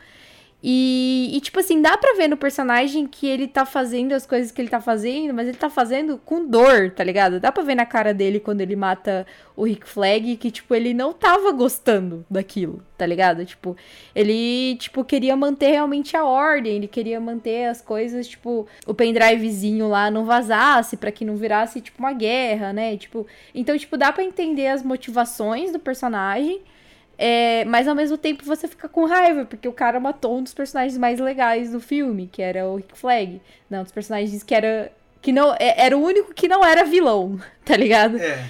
[0.62, 4.51] E, e, tipo assim, dá pra ver no personagem que ele tá fazendo as coisas
[4.51, 7.39] que ele tá fazendo, mas ele tá fazendo com dor, tá ligado?
[7.39, 10.93] Dá pra ver na cara dele quando ele mata o Rick Flag que, tipo, ele
[10.93, 13.45] não tava gostando daquilo, tá ligado?
[13.45, 13.78] Tipo,
[14.14, 19.88] ele, tipo, queria manter realmente a ordem, ele queria manter as coisas, tipo, o pendrivezinho
[19.88, 22.97] lá não vazasse para que não virasse, tipo, uma guerra, né?
[22.97, 26.62] Tipo, então, tipo, dá pra entender as motivações do personagem.
[27.22, 30.54] É, mas ao mesmo tempo você fica com raiva, porque o cara matou um dos
[30.54, 33.42] personagens mais legais do filme, que era o Rick Flag.
[33.70, 34.90] Não, um dos personagens que era.
[35.22, 38.18] Que não, é, era o único que não era vilão, tá ligado?
[38.18, 38.42] É.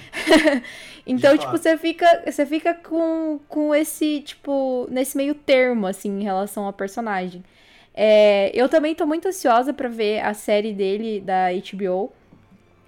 [1.04, 6.22] então, tipo, você fica, você fica com, com esse, tipo, nesse meio termo, assim, em
[6.22, 7.42] relação ao personagem.
[7.92, 12.12] É, eu também tô muito ansiosa para ver a série dele da HBO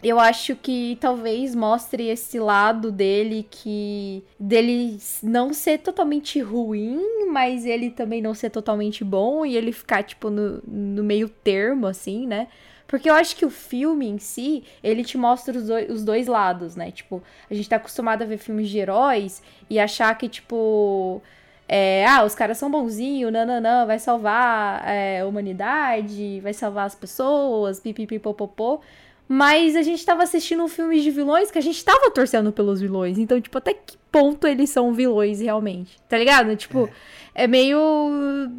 [0.03, 7.65] eu acho que talvez mostre esse lado dele que dele não ser totalmente ruim, mas
[7.65, 12.27] ele também não ser totalmente bom e ele ficar tipo no, no meio termo assim,
[12.27, 12.49] né?
[12.93, 16.27] Porque eu acho que o filme em si, ele te mostra os dois, os dois
[16.27, 16.91] lados, né?
[16.91, 21.23] Tipo, a gente tá acostumado a ver filmes de heróis e achar que, tipo,
[21.67, 26.95] é, ah, os caras são bonzinhos, nananã, vai salvar é, a humanidade, vai salvar as
[26.95, 28.83] pessoas, pipipipopopô.
[29.29, 32.81] Mas a gente tava assistindo um filme de vilões que a gente tava torcendo pelos
[32.81, 33.19] vilões.
[33.19, 35.99] Então, tipo, até que ponto eles são vilões realmente?
[36.09, 36.55] Tá ligado?
[36.57, 36.89] Tipo,
[37.35, 37.79] é, é meio.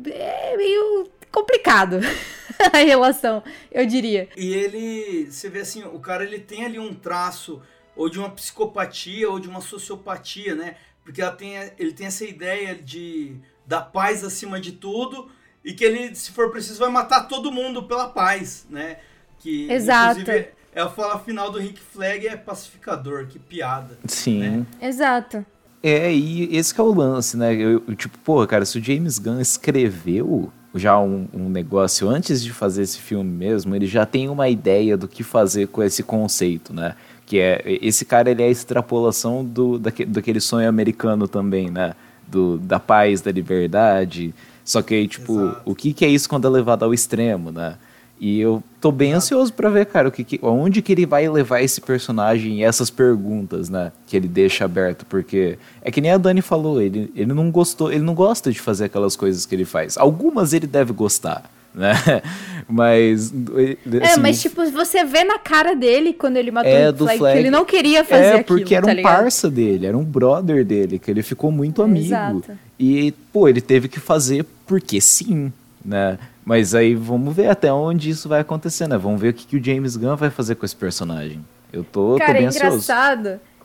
[0.07, 1.99] É meio complicado
[2.71, 4.29] a relação, eu diria.
[4.37, 5.31] E ele.
[5.31, 7.61] Você vê assim, o cara ele tem ali um traço
[7.95, 10.75] ou de uma psicopatia ou de uma sociopatia, né?
[11.03, 13.35] Porque ela tem, ele tem essa ideia de
[13.65, 15.31] da paz acima de tudo
[15.63, 18.99] e que ele, se for preciso, vai matar todo mundo pela paz, né?
[19.43, 20.21] Que, Exato.
[20.21, 23.97] Inclusive, é a fala final do Rick Flag é pacificador, que piada.
[24.07, 24.39] Sim.
[24.39, 24.65] Né?
[24.81, 25.45] Exato.
[25.83, 27.53] É, e esse é o lance, né?
[27.53, 32.41] Eu, eu, tipo, porra, cara, se o James Gunn escreveu já um, um, negócio antes
[32.41, 36.01] de fazer esse filme mesmo, ele já tem uma ideia do que fazer com esse
[36.01, 36.95] conceito, né?
[37.25, 41.93] Que é, esse cara, ele é a extrapolação do, daquele, daquele sonho americano também, né?
[42.25, 44.33] Do, da paz, da liberdade.
[44.63, 45.61] Só que aí, tipo, Exato.
[45.65, 47.75] o que, que é isso quando é levado ao extremo, né?
[48.19, 51.29] E eu tô bem ansioso para ver, cara, o que, que, onde que ele vai
[51.29, 53.93] levar esse personagem e essas perguntas, né?
[54.05, 57.89] Que ele deixa aberto, porque é que nem a Dani falou, ele, ele não gostou,
[57.89, 59.97] ele não gosta de fazer aquelas coisas que ele faz.
[59.97, 61.93] Algumas ele deve gostar, né?
[62.67, 63.31] Mas.
[63.31, 66.95] É, assim, é, mas tipo, você vê na cara dele quando ele matou é, o
[66.95, 69.15] Flag, Flag, que ele não queria fazer É, porque aquilo, era tá um ligado?
[69.15, 72.05] parça dele, era um brother dele, que ele ficou muito amigo.
[72.05, 72.51] Exato.
[72.79, 75.51] E, pô, ele teve que fazer porque sim,
[75.83, 76.17] né?
[76.45, 78.97] Mas aí vamos ver até onde isso vai acontecer, né?
[78.97, 81.43] Vamos ver o que, que o James Gunn vai fazer com esse personagem.
[81.71, 82.91] Eu tô, Cara, tô bem é ansioso.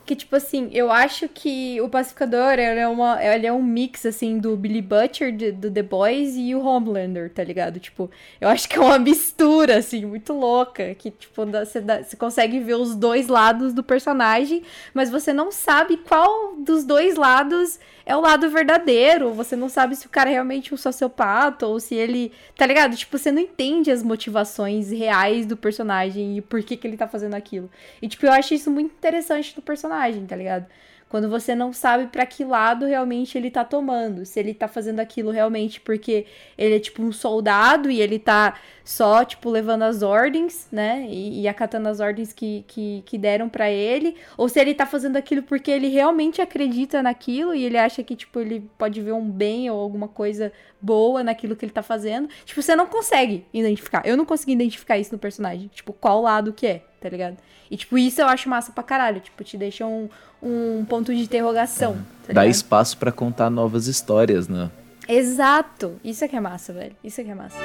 [0.09, 4.07] Que, tipo assim, eu acho que o Pacificador ele é, uma, ele é um mix,
[4.07, 7.79] assim, do Billy Butcher, de, do The Boys e o Homelander, tá ligado?
[7.79, 12.59] Tipo, eu acho que é uma mistura, assim, muito louca, que, tipo, você, você consegue
[12.59, 14.63] ver os dois lados do personagem,
[14.95, 17.79] mas você não sabe qual dos dois lados
[18.09, 21.79] é o lado verdadeiro, você não sabe se o cara é realmente um sociopata ou
[21.79, 22.97] se ele, tá ligado?
[22.97, 27.07] Tipo, você não entende as motivações reais do personagem e por que que ele tá
[27.07, 27.71] fazendo aquilo.
[28.01, 30.66] E, tipo, eu acho isso muito interessante do personagem, tá ligado?
[31.09, 34.26] Quando você não sabe para que lado realmente ele tá tomando.
[34.26, 36.26] Se ele tá fazendo aquilo realmente porque
[36.57, 41.07] ele é tipo um soldado e ele tá só, tipo, levando as ordens, né?
[41.09, 44.16] E, e acatando as ordens que, que, que deram para ele.
[44.36, 48.14] Ou se ele tá fazendo aquilo porque ele realmente acredita naquilo e ele acha que,
[48.14, 52.28] tipo, ele pode ver um bem ou alguma coisa boa naquilo que ele tá fazendo.
[52.44, 54.03] Tipo, você não consegue identificar.
[54.07, 55.68] Eu não consegui identificar isso no personagem.
[55.68, 57.36] Tipo, qual lado que é, tá ligado?
[57.70, 59.20] E, tipo, isso eu acho massa pra caralho.
[59.20, 60.09] Tipo, te deixa um,
[60.42, 61.99] um ponto de interrogação.
[62.26, 64.70] Tá Dá espaço para contar novas histórias, né?
[65.09, 65.99] Exato.
[66.05, 66.96] Isso é que é massa, velho.
[67.03, 67.59] Isso é que é massa.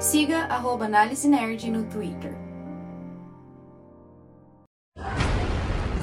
[0.00, 2.32] Siga arroba Análise Nerd no Twitter.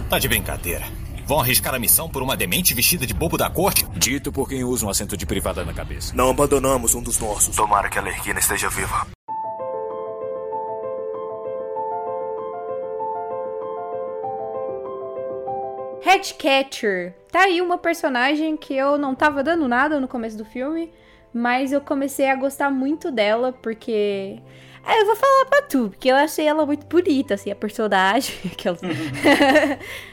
[0.10, 0.86] Tá de brincadeira.
[1.26, 3.84] Vão arriscar a missão por uma demente vestida de bobo da corte?
[3.98, 6.16] Dito por quem usa um assento de privada na cabeça.
[6.16, 7.56] Não abandonamos um dos nossos.
[7.56, 9.08] Tomara que a Lerquina esteja viva.
[16.06, 17.16] Hatcatcher.
[17.32, 20.94] Tá aí uma personagem que eu não tava dando nada no começo do filme,
[21.34, 24.40] mas eu comecei a gostar muito dela porque.
[24.88, 28.36] Ah, eu vou falar pra tu, porque eu achei ela muito bonita, assim, a personagem.
[28.54, 28.78] Aquela...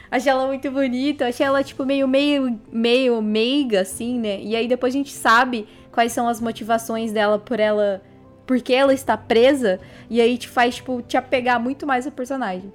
[0.09, 4.41] achei ela muito bonita, achei ela, tipo, meio, meio, meio meiga, assim, né?
[4.41, 8.01] E aí depois a gente sabe quais são as motivações dela por ela.
[8.47, 12.73] Porque ela está presa, e aí te faz, tipo, te apegar muito mais ao personagem.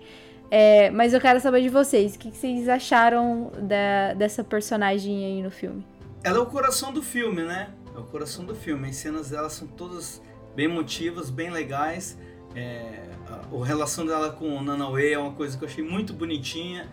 [0.50, 2.14] É, mas eu quero saber de vocês.
[2.14, 5.84] O que, que vocês acharam da, dessa personagem aí no filme?
[6.22, 7.68] Ela é o coração do filme, né?
[7.94, 8.88] É o coração do filme.
[8.88, 10.22] As cenas dela são todas
[10.58, 12.18] bem emotivas, bem legais.
[12.52, 16.12] É, a, a relação dela com o Nanaway é uma coisa que eu achei muito
[16.12, 16.88] bonitinha.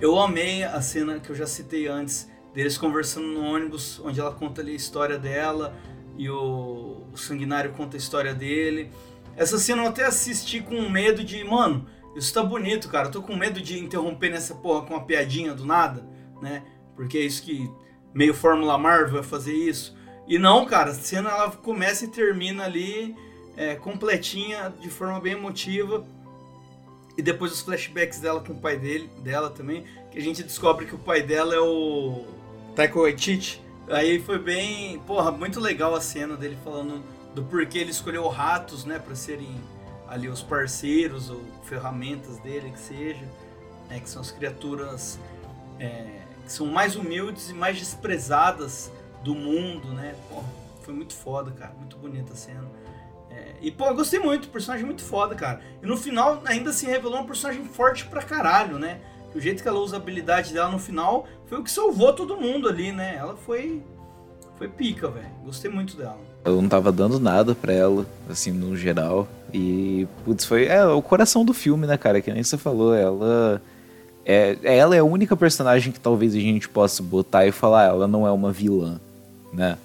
[0.00, 4.32] Eu amei a cena que eu já citei antes, deles conversando no ônibus, onde ela
[4.32, 5.76] conta ali a história dela
[6.16, 8.92] e o, o Sanguinário conta a história dele.
[9.36, 13.08] Essa cena eu até assisti com medo de, mano, isso tá bonito, cara.
[13.08, 16.06] Eu tô com medo de interromper nessa porra com uma piadinha do nada,
[16.40, 16.62] né?
[16.94, 17.68] Porque é isso que
[18.14, 19.98] meio Fórmula Marvel vai fazer isso.
[20.30, 23.16] E não, cara, a cena ela começa e termina ali
[23.56, 26.06] é, completinha, de forma bem emotiva.
[27.18, 30.86] E depois os flashbacks dela com o pai dele, dela também, que a gente descobre
[30.86, 32.24] que o pai dela é o
[32.76, 33.60] Taika Waititi.
[33.88, 37.02] Aí foi bem, porra, muito legal a cena dele falando
[37.34, 39.60] do porquê ele escolheu ratos, né, para serem
[40.06, 43.28] ali os parceiros ou ferramentas dele, que seja,
[43.88, 45.18] né, que são as criaturas
[45.80, 50.14] é, que são mais humildes e mais desprezadas do mundo, né?
[50.28, 50.48] Porra,
[50.82, 52.68] foi muito foda, cara, muito bonita a cena.
[53.30, 55.60] É, e, pô, eu gostei muito, personagem muito foda, cara.
[55.82, 58.98] E no final ainda se revelou uma personagem forte pra caralho, né?
[59.34, 62.36] O jeito que ela usa a habilidade dela no final foi o que salvou todo
[62.36, 63.16] mundo ali, né?
[63.16, 63.82] Ela foi.
[64.58, 65.30] Foi pica, velho.
[65.44, 66.18] Gostei muito dela.
[66.44, 69.26] Eu não tava dando nada pra ela, assim, no geral.
[69.54, 72.20] E, putz, foi é, o coração do filme, né, cara?
[72.20, 73.62] Que nem você falou, ela.
[74.24, 77.88] É, ela é a única personagem que talvez a gente possa botar e falar, ah,
[77.88, 79.00] ela não é uma vilã,
[79.52, 79.76] né?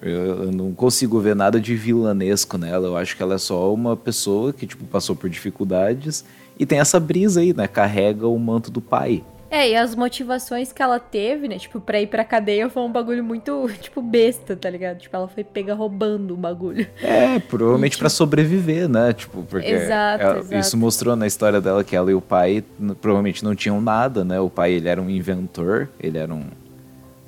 [0.00, 2.88] Eu, eu, não consigo ver nada de vilanesco nela.
[2.88, 6.24] Eu acho que ela é só uma pessoa que, tipo, passou por dificuldades
[6.58, 7.68] e tem essa brisa aí, né?
[7.68, 9.22] Carrega o manto do pai.
[9.52, 11.58] É, e as motivações que ela teve, né?
[11.58, 14.98] Tipo, pra ir pra cadeia foi um bagulho muito, tipo, besta, tá ligado?
[14.98, 16.86] Tipo, ela foi pega roubando o bagulho.
[17.02, 18.00] É, provavelmente tipo...
[18.00, 19.12] para sobreviver, né?
[19.12, 20.54] Tipo, porque exato, ela, exato.
[20.56, 22.64] isso mostrou na história dela que ela e o pai
[23.00, 24.40] provavelmente não tinham nada, né?
[24.40, 26.44] O pai, ele era um inventor, ele era um,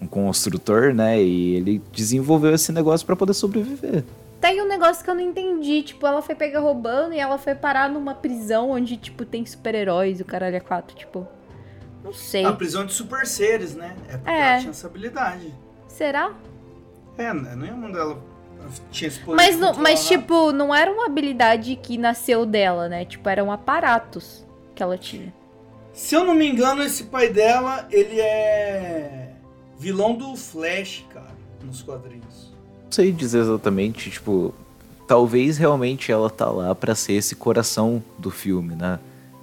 [0.05, 1.21] um construtor, né?
[1.23, 4.05] E ele desenvolveu esse negócio para poder sobreviver.
[4.41, 7.55] Tem um negócio que eu não entendi, tipo, ela foi pega roubando e ela foi
[7.55, 11.27] parar numa prisão onde, tipo, tem super-heróis, o caralho é quatro, tipo...
[12.05, 12.45] Não sei.
[12.45, 13.97] A prisão de super seres, né?
[14.09, 14.51] É porque É.
[14.51, 15.55] ela tinha essa habilidade.
[15.89, 16.33] Será?
[17.17, 18.19] É, não é mundo dela
[18.91, 23.05] tinha esse poder Mas, não, mas tipo, não era uma habilidade que nasceu dela, né?
[23.05, 24.45] Tipo, eram aparatos
[24.75, 25.33] que ela tinha.
[25.93, 29.34] Se eu não me engano, esse pai dela, ele é
[29.85, 32.55] vilão do Flash, cara, nos quadrinhos.
[32.85, 34.55] Não sei dizer exatamente, tipo,
[35.07, 38.99] talvez realmente ela tá lá pra ser esse coração do filme, né?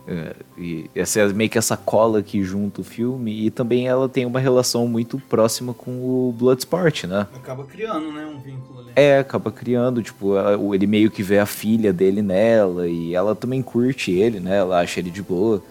[0.08, 4.10] É, e essa é meio que essa cola que junta o filme e também ela
[4.10, 7.28] tem uma relação muito próxima com o Bloodsport, né?
[7.36, 8.92] Acaba criando, né, um vínculo ali.
[8.96, 10.34] É, acaba criando, tipo,
[10.74, 14.58] ele meio que vê a filha dele nela e ela também curte ele, né?
[14.58, 15.62] Ela acha ele de boa.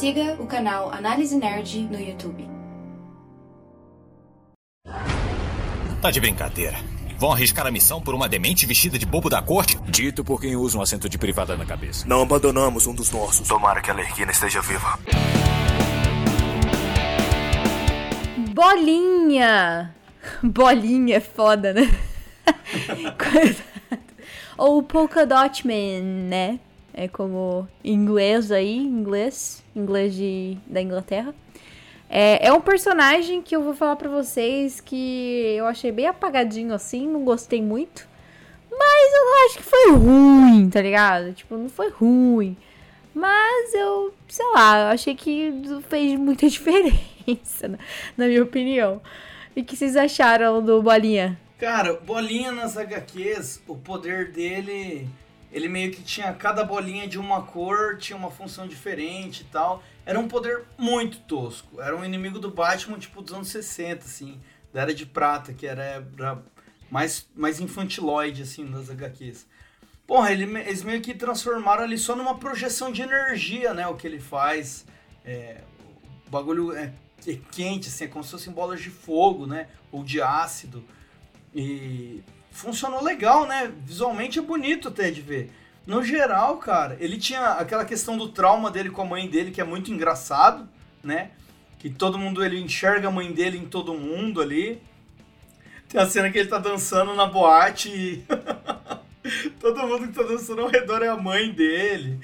[0.00, 2.48] Siga o canal Análise Nerd no YouTube.
[6.00, 6.78] Tá de brincadeira.
[7.18, 9.78] Vão arriscar a missão por uma demente vestida de bobo da corte?
[9.90, 12.08] Dito por quem usa um assento de privada na cabeça.
[12.08, 13.46] Não abandonamos um dos nossos.
[13.46, 14.98] Tomara que a Lerquina esteja viva.
[18.54, 19.94] Bolinha!
[20.42, 21.82] Bolinha é foda, né?
[24.56, 26.58] Ou o Polka Dot Man, né?
[27.00, 31.34] É como inglês aí, inglês, inglês de, da Inglaterra.
[32.10, 36.74] É, é um personagem que eu vou falar pra vocês que eu achei bem apagadinho
[36.74, 38.06] assim, não gostei muito.
[38.70, 41.32] Mas eu acho que foi ruim, tá ligado?
[41.32, 42.54] Tipo, não foi ruim.
[43.14, 45.54] Mas eu, sei lá, eu achei que
[45.88, 47.78] fez muita diferença, na,
[48.14, 49.00] na minha opinião.
[49.56, 51.40] E que vocês acharam do Bolinha?
[51.58, 55.08] Cara, bolinha nas HQs, o poder dele,
[55.52, 59.82] ele meio que tinha cada bolinha de uma cor, tinha uma função diferente e tal.
[60.06, 61.80] Era um poder muito tosco.
[61.80, 64.40] Era um inimigo do Batman, tipo, dos anos 60, assim,
[64.72, 66.06] da Era de Prata, que era,
[66.90, 69.46] mais, mais infantiloide, assim, nas HQs.
[70.06, 74.06] Porra, ele, eles meio que transformaram ali só numa projeção de energia, né, o que
[74.06, 74.84] ele faz.
[75.24, 75.62] É,
[76.26, 76.92] o bagulho é,
[77.26, 80.84] é quente, assim, é como se fossem bolas de fogo, né, ou de ácido.
[81.54, 83.72] E funcionou legal, né?
[83.84, 85.52] Visualmente é bonito até de ver.
[85.86, 89.60] No geral, cara, ele tinha aquela questão do trauma dele com a mãe dele, que
[89.60, 90.68] é muito engraçado,
[91.02, 91.30] né?
[91.78, 94.80] Que todo mundo, ele enxerga a mãe dele em todo mundo ali.
[95.88, 98.24] Tem a cena que ele tá dançando na boate e...
[99.58, 102.20] todo mundo que tá dançando ao redor é a mãe dele.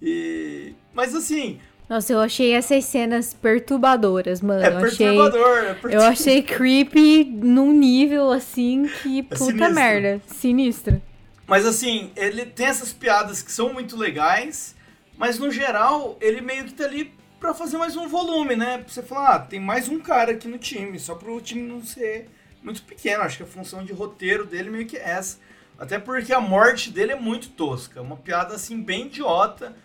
[0.00, 0.74] E...
[0.94, 1.60] Mas assim,
[1.92, 4.64] Nossa, eu achei essas cenas perturbadoras, mano.
[4.64, 5.92] É eu achei, perturbador, é perturbador.
[5.92, 9.74] Eu achei creepy num nível assim que É puta sinistro.
[9.74, 10.22] merda.
[10.26, 11.02] Sinistro.
[11.46, 14.74] Mas assim, ele tem essas piadas que são muito legais,
[15.18, 18.78] mas no geral, ele meio que tá ali pra fazer mais um volume, né?
[18.78, 21.84] Pra você falar, ah, tem mais um cara aqui no time, só pro time não
[21.84, 22.26] ser
[22.62, 23.22] muito pequeno.
[23.22, 25.36] Acho que a função de roteiro dele meio que é essa.
[25.78, 29.76] Até porque a morte dele é muito tosca, uma piada assim bem idiota,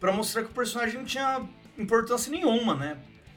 [0.00, 1.42] pra mostrar que o personagem não tinha
[1.78, 2.96] importância nenhuma, né?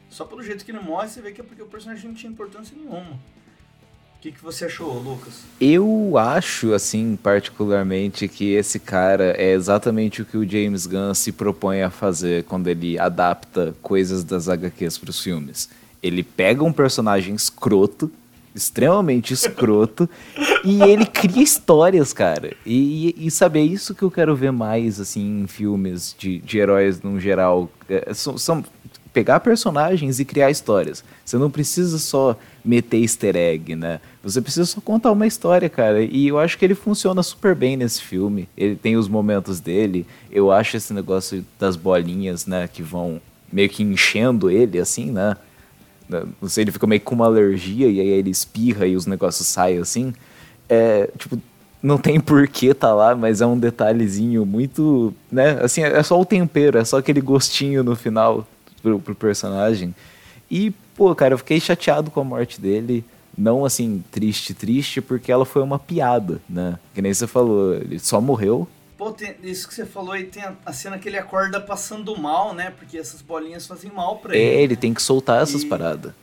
[0.10, 2.32] Só pelo jeito que ele morre, você vê que é porque o personagem não tinha
[2.32, 3.20] importância nenhuma.
[4.16, 5.42] O que, que você achou, Lucas?
[5.60, 11.34] Eu acho, assim, particularmente, que esse cara é exatamente o que o James Gunn se
[11.34, 15.68] propõe a fazer quando ele adapta coisas das HQs para os filmes.
[16.02, 18.10] Ele pega um personagem escroto,
[18.56, 20.10] extremamente escroto,
[20.64, 22.54] e ele cria histórias, cara.
[22.66, 26.58] E, e sabe, é isso que eu quero ver mais, assim, em filmes de, de
[26.58, 27.70] heróis no geral.
[27.90, 28.64] É, são, são
[29.14, 31.04] pegar personagens e criar histórias.
[31.24, 32.36] Você não precisa só
[32.66, 34.00] meter easter egg, né?
[34.24, 36.04] Você precisa só contar uma história, cara.
[36.04, 38.50] E eu acho que ele funciona super bem nesse filme.
[38.58, 40.06] Ele tem os momentos dele.
[40.32, 45.38] Eu acho esse negócio das bolinhas, né, que vão meio que enchendo ele, assim, né?
[46.42, 49.48] Não sei, ele fica meio com uma alergia e aí ele espirra e os negócios
[49.48, 50.14] saem assim.
[50.70, 51.40] É, tipo,
[51.82, 55.60] não tem porquê tá lá, mas é um detalhezinho muito, né?
[55.62, 58.48] Assim, é só o tempero, é só aquele gostinho no final
[58.82, 59.94] pro, pro personagem.
[60.50, 63.04] E, pô, cara, eu fiquei chateado com a morte dele.
[63.36, 66.78] Não assim, triste, triste, porque ela foi uma piada, né?
[66.94, 68.68] Que nem você falou, ele só morreu.
[69.04, 72.18] Pô, tem- isso que você falou aí, tem a, a cena que ele acorda passando
[72.18, 72.72] mal, né?
[72.72, 74.46] Porque essas bolinhas fazem mal pra ele.
[74.46, 76.14] É, ele tem que soltar essas E- paradas.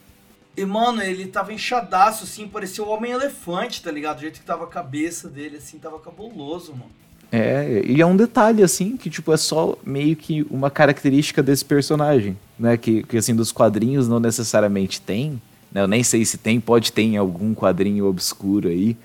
[0.57, 4.17] E, mano, ele tava inchadaço, assim, parecia o Homem-Elefante, tá ligado?
[4.17, 6.91] Do jeito que tava a cabeça dele, assim, tava cabuloso, mano.
[7.31, 11.65] É, e é um detalhe, assim, que, tipo, é só meio que uma característica desse
[11.67, 12.79] personagem, né?
[12.79, 15.83] Que, que assim, dos quadrinhos não necessariamente tem, né?
[15.83, 18.97] Eu nem sei se tem, pode ter em algum quadrinho obscuro aí,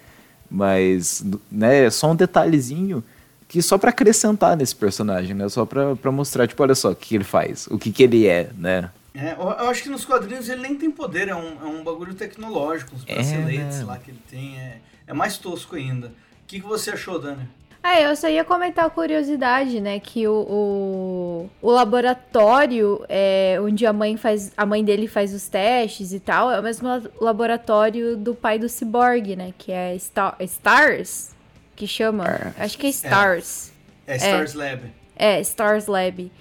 [0.49, 3.03] mas, né, é só um detalhezinho
[3.47, 5.47] que só pra acrescentar nesse personagem, né?
[5.49, 8.27] Só pra, pra mostrar, tipo, olha só o que ele faz, o que que ele
[8.27, 8.89] é, né?
[9.13, 12.13] É, eu, acho que nos quadrinhos ele nem tem poder, é um, é um bagulho
[12.13, 13.85] tecnológico, os É, braceletes né?
[13.85, 16.07] lá que ele tem, é, é mais tosco ainda.
[16.07, 16.11] O
[16.47, 17.47] que, que você achou, Dani?
[17.81, 19.99] Ah, eu só ia comentar a curiosidade, né?
[19.99, 24.51] Que o, o, o laboratório é, onde a mãe faz.
[24.57, 28.57] A mãe dele faz os testes e tal, é o mesmo la- laboratório do pai
[28.57, 29.53] do Cyborg, né?
[29.57, 31.34] Que é Star, Stars?
[31.75, 32.53] Que chama?
[32.57, 33.71] Acho que é Stars.
[34.07, 34.81] É Stars Lab.
[35.15, 36.31] É, Stars Lab.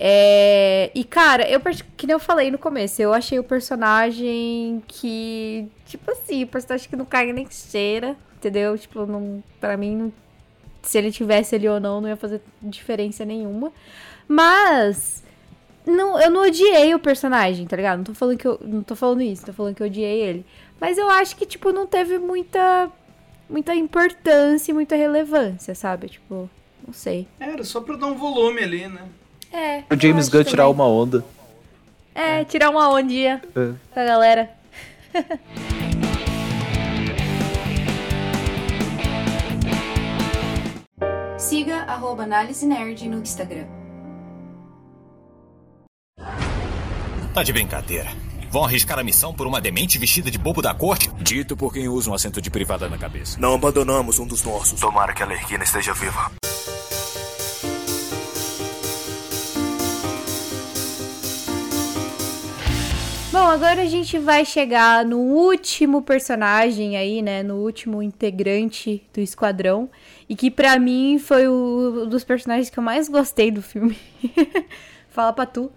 [0.00, 1.60] É, e, cara, eu,
[1.96, 6.88] que nem eu falei no começo, eu achei o personagem que, tipo assim, o personagem
[6.88, 8.78] que não caga nem cheira, entendeu?
[8.78, 10.12] Tipo, não, pra mim, não-
[10.82, 13.72] se ele tivesse ali ou não, não ia fazer diferença nenhuma.
[14.28, 15.24] Mas,
[15.84, 17.98] não, eu não odiei o personagem, tá ligado?
[17.98, 20.46] Não tô falando que eu, não tô falando isso, tô falando que eu odiei ele.
[20.80, 22.88] Mas eu acho que, tipo, não teve muita,
[23.48, 26.08] muita importância e muita relevância, sabe?
[26.08, 26.48] Tipo,
[26.86, 27.26] não sei.
[27.40, 29.02] Era só pra dar um volume ali, né?
[29.52, 29.82] É.
[29.92, 31.24] O James Gunn tirar uma onda.
[32.14, 33.72] É, tirar uma ondinha É.
[33.94, 34.50] com a galera.
[41.38, 43.66] Siga arroba Análise Nerd no Instagram.
[47.32, 48.08] Tá de brincadeira.
[48.50, 51.10] Vão arriscar a missão por uma demente vestida de bobo da corte?
[51.20, 53.38] Dito por quem usa um assento de privada na cabeça.
[53.38, 54.80] Não abandonamos um dos nossos.
[54.80, 56.32] Tomara que a Lerquina esteja viva.
[63.30, 67.42] Bom, agora a gente vai chegar no último personagem aí, né?
[67.42, 69.90] No último integrante do esquadrão.
[70.26, 73.98] E que pra mim foi o um dos personagens que eu mais gostei do filme.
[75.10, 75.70] Fala pra tu.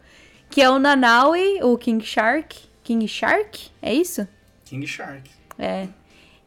[0.51, 2.57] Que é o Nanaue, o King Shark.
[2.83, 3.71] King Shark?
[3.81, 4.27] É isso?
[4.65, 5.29] King Shark.
[5.57, 5.87] É.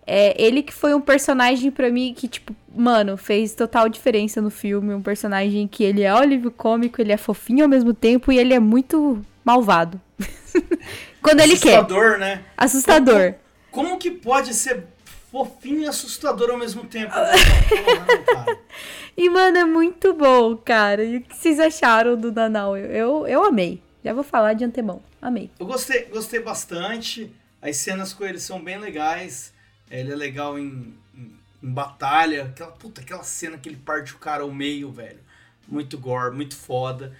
[0.07, 4.51] É, ele que foi um personagem pra mim que, tipo, mano, fez total diferença no
[4.51, 4.93] filme.
[4.93, 8.53] Um personagem que ele é alívio cômico, ele é fofinho ao mesmo tempo e ele
[8.53, 9.99] é muito malvado.
[11.23, 11.79] Quando ele quer.
[11.79, 12.43] Assustador, né?
[12.57, 13.35] Assustador.
[13.71, 14.85] Como que pode ser
[15.33, 17.15] fofinho e assustador ao mesmo tempo?
[17.15, 18.45] Não.
[19.17, 21.05] E, mano, é muito bom, cara.
[21.05, 22.77] E o que vocês acharam do Nanau?
[22.77, 23.81] Eu, eu, eu amei.
[24.05, 25.03] Já vou falar de antemão.
[25.21, 25.51] Amei.
[25.59, 27.35] Eu gostei, gostei bastante.
[27.63, 29.55] As cenas com ele são bem legais.
[29.91, 32.45] Ele é legal em, em, em batalha.
[32.45, 35.21] Aquela, puta, aquela cena que ele parte o cara ao meio, velho.
[35.67, 37.17] Muito gore, muito foda.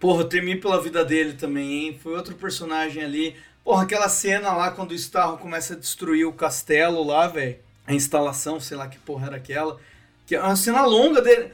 [0.00, 2.00] Porra, eu temi pela vida dele também, hein?
[2.02, 3.36] Foi outro personagem ali.
[3.62, 7.56] Porra, aquela cena lá quando o Starro começa a destruir o castelo lá, velho.
[7.86, 9.80] A instalação, sei lá que porra era aquela.
[10.26, 11.52] Que é uma cena longa dele.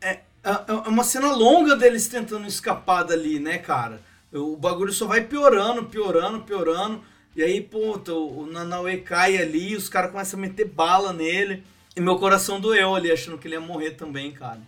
[0.00, 4.00] É, é, é uma cena longa deles tentando escapar dali, né, cara?
[4.32, 7.00] O bagulho só vai piorando, piorando, piorando.
[7.34, 11.62] E aí, puta, o Nanauê cai ali, os caras começam a meter bala nele.
[11.96, 14.60] E meu coração doeu ali, achando que ele ia morrer também, cara.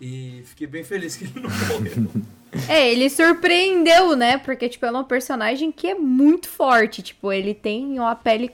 [0.00, 2.10] E fiquei bem feliz que ele não morreu.
[2.68, 4.38] É, ele surpreendeu, né?
[4.38, 7.02] Porque, tipo, é um personagem que é muito forte.
[7.02, 8.50] Tipo, ele tem uma pele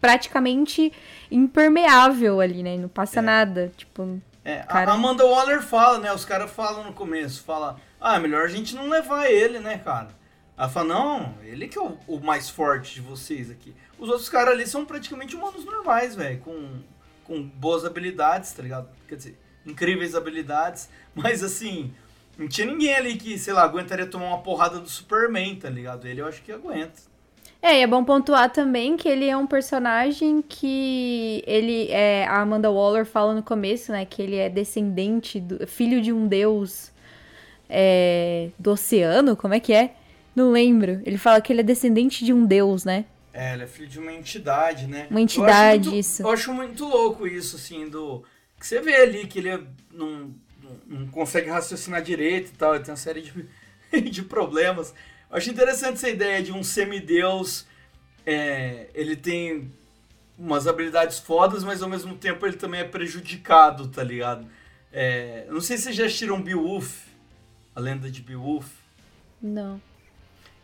[0.00, 0.92] praticamente
[1.30, 2.76] impermeável ali, né?
[2.76, 3.22] Não passa é.
[3.22, 3.72] nada.
[3.76, 4.20] Tipo.
[4.46, 4.92] É, cara...
[4.92, 6.12] a Amanda Waller fala, né?
[6.12, 10.10] Os caras falam no começo, fala, ah, melhor a gente não levar ele, né, cara?
[10.56, 13.74] Ela fala, não, ele que é o, o mais forte de vocês aqui.
[13.98, 16.80] Os outros caras ali são praticamente humanos normais, velho, com,
[17.24, 18.88] com boas habilidades, tá ligado?
[19.08, 21.92] Quer dizer, incríveis habilidades, mas assim,
[22.38, 26.06] não tinha ninguém ali que, sei lá, aguentaria tomar uma porrada do Superman, tá ligado?
[26.06, 27.02] Ele eu acho que aguenta.
[27.66, 32.40] É, e é bom pontuar também que ele é um personagem que ele é a
[32.40, 36.92] Amanda Waller fala no começo, né, que ele é descendente do filho de um deus
[37.68, 39.96] é, do oceano, como é que é?
[40.32, 41.02] Não lembro.
[41.04, 43.04] Ele fala que ele é descendente de um deus, né?
[43.34, 45.08] É, ele é filho de uma entidade, né?
[45.10, 46.22] Uma entidade, eu muito, isso.
[46.22, 48.22] Eu acho muito louco isso, assim, do.
[48.60, 49.60] Que você vê ali que ele é,
[49.92, 50.32] não,
[50.86, 54.94] não consegue raciocinar direito e tal, ele tem uma série de, de problemas.
[55.30, 57.66] Eu acho interessante essa ideia de um semideus.
[58.24, 59.70] É, ele tem
[60.38, 64.46] umas habilidades fodas, mas ao mesmo tempo ele também é prejudicado, tá ligado?
[64.92, 67.06] É, não sei se vocês já assistiram Beowulf,
[67.74, 68.66] a lenda de Beowulf.
[69.40, 69.80] Não.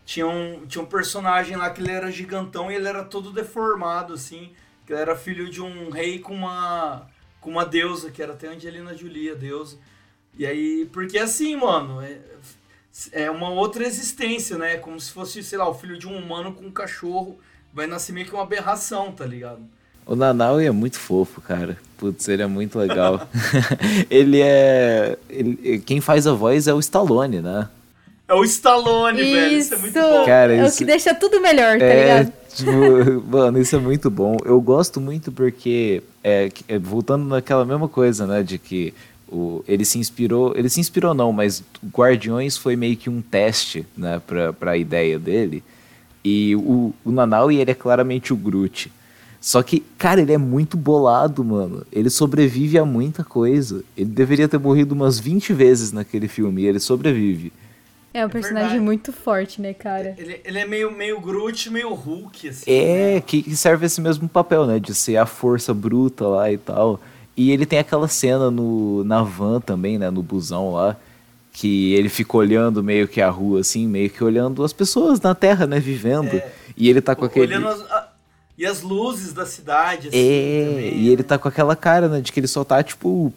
[0.05, 4.15] Tinha um, tinha um personagem lá que ele era gigantão e ele era todo deformado,
[4.15, 4.53] assim.
[4.87, 7.09] Que ele era filho de um rei com uma,
[7.41, 9.79] com uma deusa, que era até Angelina Jolie, a deusa.
[10.37, 12.01] E aí, porque assim, mano,
[13.12, 14.76] é, é uma outra existência, né?
[14.76, 17.38] Como se fosse, sei lá, o filho de um humano com um cachorro.
[17.72, 19.61] Vai nascer meio que uma aberração, tá ligado?
[20.05, 21.78] O Nanau é muito fofo, cara.
[21.97, 23.26] Putz, ele é muito legal.
[24.11, 25.16] ele é.
[25.30, 27.68] Ele, quem faz a voz é o Stallone, né?
[28.28, 29.32] É o Stallone, isso.
[29.32, 29.59] velho.
[29.59, 30.26] Isso é muito bom.
[30.26, 32.32] Cara, é o que deixa tudo melhor, tá é, ligado?
[32.55, 34.36] Tipo, mano, isso é muito bom.
[34.45, 38.93] Eu gosto muito porque, é, é, voltando naquela mesma coisa, né, de que
[39.33, 43.87] o, ele se inspirou, ele se inspirou não, mas Guardiões foi meio que um teste,
[43.97, 45.64] né, pra, pra ideia dele.
[46.22, 48.93] E o, o Nanaui, ele é claramente o Groot.
[49.41, 51.85] Só que, cara, ele é muito bolado, mano.
[51.91, 53.83] Ele sobrevive a muita coisa.
[53.97, 57.53] Ele deveria ter morrido umas 20 vezes naquele filme e ele sobrevive.
[58.14, 60.14] É um é personagem muito forte, né, cara?
[60.16, 62.70] Ele, ele é meio, meio Groot, meio Hulk, assim.
[62.70, 63.20] É, né?
[63.20, 64.78] que serve esse mesmo papel, né?
[64.78, 67.01] De ser a força bruta lá e tal.
[67.37, 70.11] E ele tem aquela cena no, na van também, né?
[70.11, 70.97] No busão lá.
[71.53, 75.35] Que ele fica olhando meio que a rua, assim, meio que olhando as pessoas na
[75.35, 75.78] Terra, né?
[75.78, 76.35] Vivendo.
[76.35, 77.55] É, e ele tá com aquele.
[77.55, 78.12] Olhando as, a,
[78.57, 80.16] e as luzes da cidade, assim.
[80.16, 80.95] É, também.
[80.99, 82.20] e ele tá com aquela cara, né?
[82.20, 83.33] De que ele só tá, tipo,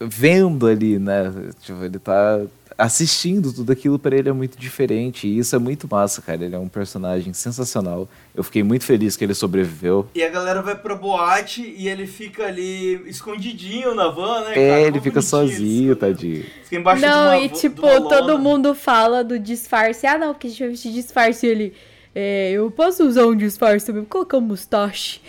[0.00, 1.32] vendo ali, né?
[1.60, 2.40] Tipo, ele tá
[2.80, 5.28] assistindo tudo aquilo para ele é muito diferente.
[5.28, 6.44] E isso é muito massa, cara.
[6.44, 8.08] Ele é um personagem sensacional.
[8.34, 10.08] Eu fiquei muito feliz que ele sobreviveu.
[10.14, 14.52] E a galera vai pra boate e ele fica ali escondidinho na van, né?
[14.52, 14.80] É, cara?
[14.80, 16.44] ele fica sozinho, tadinho.
[16.64, 20.06] Fica embaixo não, de uma, e tipo, todo mundo fala do disfarce.
[20.06, 21.46] Ah, não, porque a gente vai vestir disfarce.
[21.46, 21.74] E ele.
[22.14, 24.04] É, eu posso usar um disfarce também.
[24.04, 25.20] Colocar um mustache.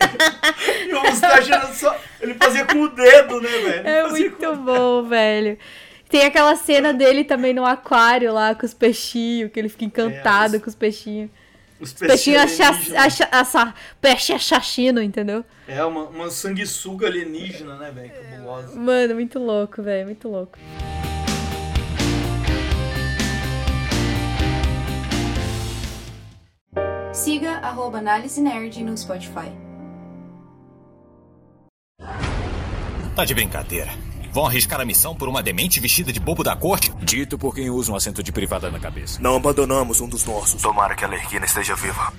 [0.88, 1.94] e o mustache era só.
[2.20, 3.88] Ele fazia com o dedo, né, velho?
[3.88, 5.58] É muito bom, velho.
[6.14, 10.54] Tem aquela cena dele também no aquário lá com os peixinhos, que ele fica encantado
[10.54, 10.62] é, os...
[10.62, 11.28] com os peixinhos.
[11.80, 15.44] Os peixinhos acha, peixe assassino, entendeu?
[15.66, 18.12] É, uma, uma sanguessuga alienígena, né, velho?
[18.12, 18.76] Cabulosa.
[18.78, 20.56] Mano, muito louco, velho, muito louco.
[27.12, 29.50] Siga arroba Análise Nerd no Spotify.
[33.16, 34.03] Tá de brincadeira.
[34.34, 36.92] Vão arriscar a missão por uma demente vestida de bobo da corte?
[37.04, 39.22] Dito por quem usa um assento de privada na cabeça.
[39.22, 40.60] Não abandonamos um dos nossos.
[40.60, 42.12] Tomara que a Lerquina esteja viva.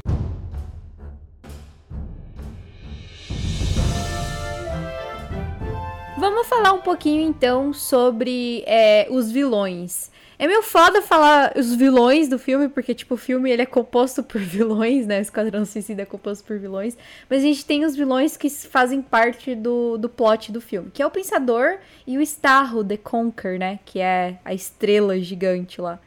[6.17, 10.09] Vamos falar um pouquinho então sobre é, os vilões.
[10.37, 14.21] É meio foda falar os vilões do filme, porque, tipo, o filme ele é composto
[14.21, 15.19] por vilões, né?
[15.19, 16.97] O Esquadrão Suicida é composto por vilões.
[17.29, 21.01] Mas a gente tem os vilões que fazem parte do, do plot do filme, que
[21.01, 23.79] é o Pensador e o Starro, The Conquer, né?
[23.85, 25.99] Que é a estrela gigante lá.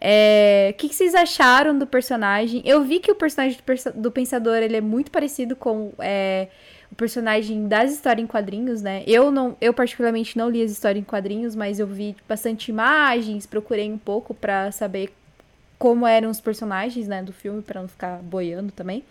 [0.00, 0.70] É...
[0.72, 2.62] O que, que, vocês acharam do personagem?
[2.64, 5.92] Eu vi que o personagem do, do Pensador, ele é muito parecido com...
[5.98, 6.48] É
[6.94, 9.02] personagem das histórias em quadrinhos, né?
[9.06, 13.46] Eu não, eu particularmente não li as histórias em quadrinhos, mas eu vi bastante imagens,
[13.46, 15.12] procurei um pouco para saber
[15.78, 19.04] como eram os personagens, né, do filme para não ficar boiando também.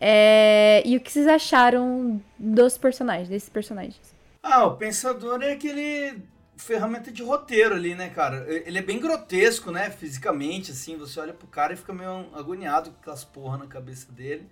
[0.00, 4.14] É, e o que vocês acharam dos personagens, desses personagens?
[4.42, 6.22] Ah, o pensador é aquele
[6.56, 8.46] ferramenta de roteiro ali, né, cara?
[8.48, 12.90] Ele é bem grotesco, né, fisicamente, assim, você olha pro cara e fica meio agoniado
[12.90, 14.46] com aquelas porra na cabeça dele.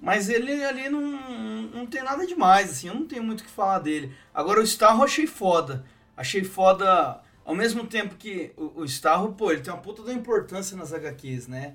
[0.00, 3.50] Mas ele ali não, não tem nada demais, assim, eu não tenho muito o que
[3.50, 4.14] falar dele.
[4.32, 5.84] Agora o Starro eu achei foda.
[6.16, 10.12] Achei foda, ao mesmo tempo que o, o Starro, pô, ele tem uma puta da
[10.12, 11.74] importância nas HQs, né?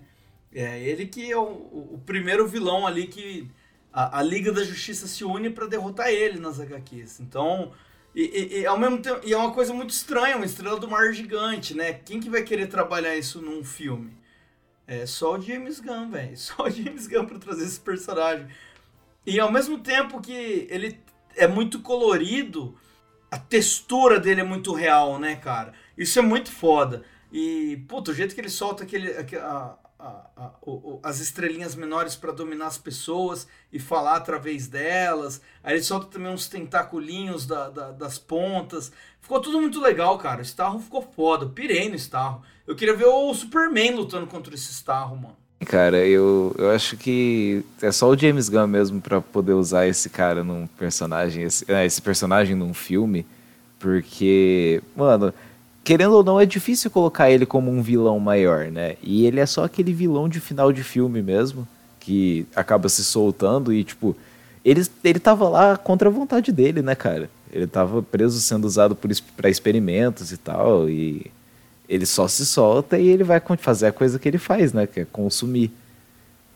[0.52, 3.52] É ele que é o, o primeiro vilão ali que
[3.93, 7.19] a, a Liga da Justiça se une para derrotar ele nas HQs.
[7.19, 7.73] Então,
[8.15, 10.88] e, e, e, ao mesmo tempo, e é uma coisa muito estranha, uma estrela do
[10.89, 11.93] mar gigante, né?
[11.93, 14.18] Quem que vai querer trabalhar isso num filme?
[14.88, 16.38] É só o James Gunn, velho.
[16.38, 18.48] Só o James Gunn pra trazer esse personagem.
[19.26, 20.99] E ao mesmo tempo que ele
[21.36, 22.78] é muito colorido,
[23.32, 25.74] a textura dele é muito real, né, cara?
[25.98, 27.03] Isso é muito foda.
[27.32, 29.76] E, puta, o jeito que ele solta aquele, a,
[30.06, 30.52] a, a,
[31.03, 35.41] as estrelinhas menores para dominar as pessoas e falar através delas.
[35.64, 38.91] Aí ele solta também uns tentaculinhos da, da, das pontas.
[39.19, 40.41] Ficou tudo muito legal, cara.
[40.41, 41.45] O Starro ficou foda.
[41.45, 42.44] Eu pirei no Starro.
[42.68, 45.36] Eu queria ver o Superman lutando contra esse Starro, mano.
[45.65, 50.10] Cara, eu, eu acho que é só o James Gunn mesmo para poder usar esse
[50.10, 53.26] cara num personagem, esse, é, esse personagem num filme,
[53.80, 55.34] porque, mano,
[55.86, 58.95] querendo ou não, é difícil colocar ele como um vilão maior, né?
[59.03, 61.66] E ele é só aquele vilão de final de filme mesmo,
[61.99, 64.16] que acaba se soltando e, tipo,
[64.66, 67.30] ele, ele tava lá contra a vontade dele, né, cara?
[67.53, 68.98] Ele tava preso sendo usado
[69.38, 71.32] para experimentos e tal, e
[71.88, 74.88] ele só se solta e ele vai fazer a coisa que ele faz, né?
[74.88, 75.72] Que é consumir.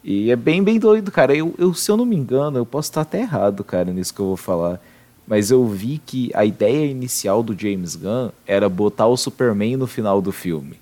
[0.03, 1.35] E é bem, bem doido, cara.
[1.35, 4.19] Eu, eu, se eu não me engano, eu posso estar até errado, cara, nisso que
[4.19, 4.81] eu vou falar
[5.29, 9.85] mas eu vi que a ideia inicial do James Gunn era botar o Superman no
[9.85, 10.79] final do filme.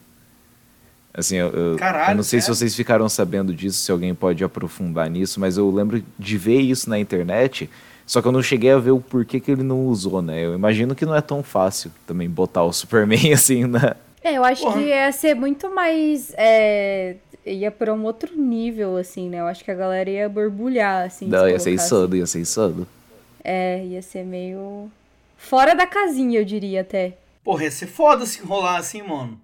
[1.14, 2.42] Assim, eu, Caralho, eu não sei é?
[2.42, 6.62] se vocês ficaram sabendo disso, se alguém pode aprofundar nisso, mas eu lembro de ver
[6.62, 7.70] isso na internet,
[8.06, 10.46] só que eu não cheguei a ver o porquê que ele não usou, né?
[10.46, 13.98] Eu imagino que não é tão fácil também botar o Superman assim na.
[14.24, 14.78] É, eu acho Porra.
[14.78, 16.34] que ia ser muito mais.
[16.38, 19.42] é, ia pra um outro nível, assim, né?
[19.42, 21.28] Eu acho que a galera ia borbulhar, assim.
[21.28, 22.88] Não, se ia ser insano, ia ser insano.
[23.50, 24.92] É, ia ser meio.
[25.38, 27.18] Fora da casinha, eu diria até.
[27.44, 29.40] Porra, ia ser foda se rolar assim, mano.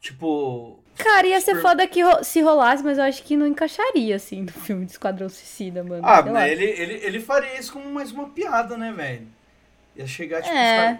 [0.00, 0.78] Tipo.
[0.96, 4.42] Cara, ia ser foda que ro- se rolasse, mas eu acho que não encaixaria, assim,
[4.42, 6.00] no filme de Esquadrão Suicida, mano.
[6.06, 9.26] Ah, mas ele, ele, ele faria isso como mais uma piada, né, velho?
[9.96, 10.54] Ia chegar, tipo.
[10.54, 10.92] É.
[10.92, 10.98] os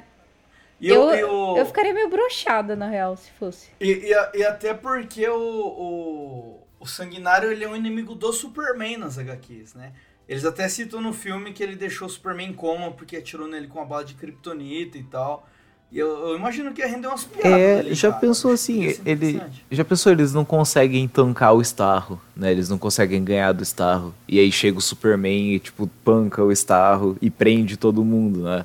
[0.81, 3.69] E eu, eu, eu, eu ficaria meio broxada, na real, se fosse.
[3.81, 8.97] E, e, e até porque o, o, o Sanguinário ele é um inimigo do Superman
[8.97, 9.93] nas HQs, né?
[10.29, 13.67] Eles até citam no filme que ele deixou o Superman em coma porque atirou nele
[13.67, 15.47] com uma bala de kryptonita e tal.
[15.93, 17.53] E eu, eu imagino que ia render umas piadas.
[17.53, 18.21] É, ali, já cara.
[18.21, 19.41] pensou assim, ele.
[19.71, 22.51] Já pensou, eles não conseguem tancar o Starro, né?
[22.51, 24.13] Eles não conseguem ganhar do Starro.
[24.27, 28.65] E aí chega o Superman e, tipo, panca o Starro e prende todo mundo, né?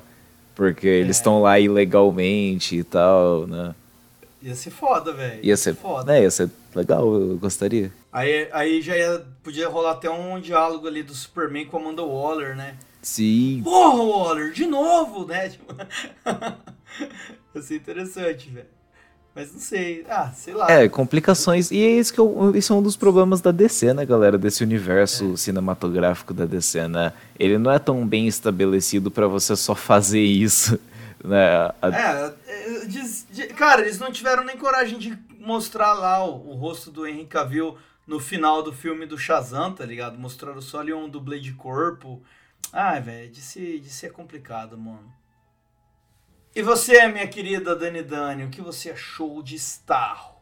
[0.56, 1.20] Porque eles É.
[1.20, 3.74] estão lá ilegalmente e tal, né?
[4.42, 5.38] Ia ser foda, velho.
[5.44, 6.12] Ia ser, foda.
[6.12, 7.92] né, ia ser legal, eu gostaria.
[8.12, 12.02] Aí, aí já ia, podia rolar até um diálogo ali do Superman com a Amanda
[12.02, 12.76] Waller, né?
[13.00, 13.60] Sim.
[13.62, 15.48] Porra, Waller, de novo, né?
[15.50, 15.74] Tipo,
[17.54, 18.66] ia ser interessante, velho.
[19.34, 20.04] Mas não sei.
[20.08, 20.70] Ah, sei lá.
[20.70, 21.70] É, complicações.
[21.70, 24.36] E é isso que eu, esse é um dos problemas da DC, né, galera?
[24.36, 24.66] Desse É.
[24.66, 27.12] universo cinematográfico da DC, né?
[27.38, 30.78] Ele não é tão bem estabelecido pra você só fazer isso,
[31.24, 31.70] né?
[31.80, 36.50] A- É, é, diz- de- cara, eles não tiveram nem coragem de mostrar lá o,
[36.50, 40.18] o rosto do Henry Cavill no final do filme do Shazam, tá ligado?
[40.18, 42.22] Mostraram só ali um dublê de corpo.
[42.72, 45.12] Ai, velho, de se, de ser complicado, mano.
[46.54, 50.36] E você, minha querida Dani Dani, o que você achou de Starro?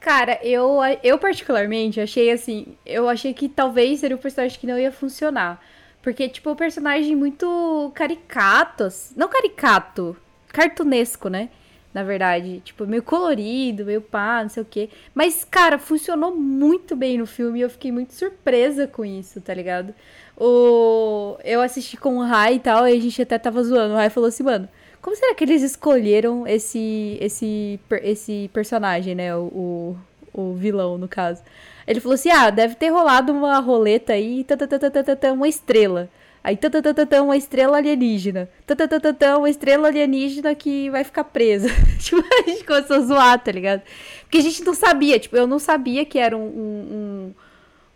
[0.00, 2.76] Cara, eu, eu particularmente achei assim.
[2.84, 5.62] Eu achei que talvez seria um personagem que não ia funcionar.
[6.02, 8.84] Porque, tipo, um personagem muito caricato.
[8.84, 10.16] assim- Não caricato,
[10.48, 11.50] cartunesco, né?
[11.92, 12.60] Na verdade.
[12.64, 14.88] Tipo, meio colorido, meio pá, não sei o quê.
[15.14, 19.52] Mas, cara, funcionou muito bem no filme e eu fiquei muito surpresa com isso, tá
[19.54, 19.94] ligado?
[20.36, 21.36] O...
[21.44, 23.94] Eu assisti com o Rai e tal, e a gente até tava zoando.
[23.94, 24.68] O Rai falou assim, mano,
[25.02, 29.36] como será que eles escolheram esse esse, esse personagem, né?
[29.36, 29.96] O,
[30.34, 31.42] o, o vilão, no caso.
[31.86, 36.08] Ele falou assim: ah, deve ter rolado uma roleta aí, tatatatata, uma estrela.
[36.44, 38.48] Aí, tatatatata, uma estrela alienígena.
[38.66, 41.68] Tatatatata, uma estrela alienígena que vai ficar presa.
[42.00, 43.82] tipo, a gente começou a zoar, tá ligado?
[44.22, 47.32] Porque a gente não sabia, tipo, eu não sabia que era um, um,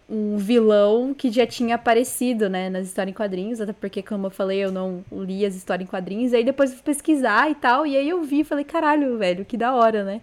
[0.09, 4.29] um, um vilão que já tinha aparecido, né, nas histórias em quadrinhos, até porque, como
[4.29, 7.55] eu falei, eu não li as histórias em quadrinhos, aí depois eu fui pesquisar e
[7.57, 10.21] tal, e aí eu vi e falei, caralho, velho, que da hora, né?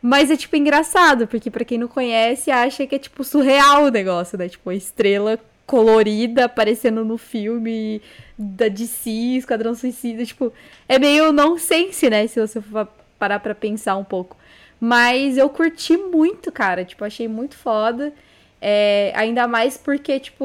[0.00, 3.90] Mas é, tipo, engraçado, porque pra quem não conhece, acha que é, tipo, surreal o
[3.90, 4.48] negócio, né?
[4.48, 5.36] Tipo, a estrela
[5.66, 8.00] colorida aparecendo no filme
[8.38, 10.52] da DC, Esquadrão Suicida, tipo,
[10.88, 12.88] é meio nonsense, né, se você for
[13.18, 14.36] parar pra pensar um pouco.
[14.80, 18.12] Mas eu curti muito, cara, tipo, achei muito foda.
[18.60, 20.44] É, ainda mais porque, tipo,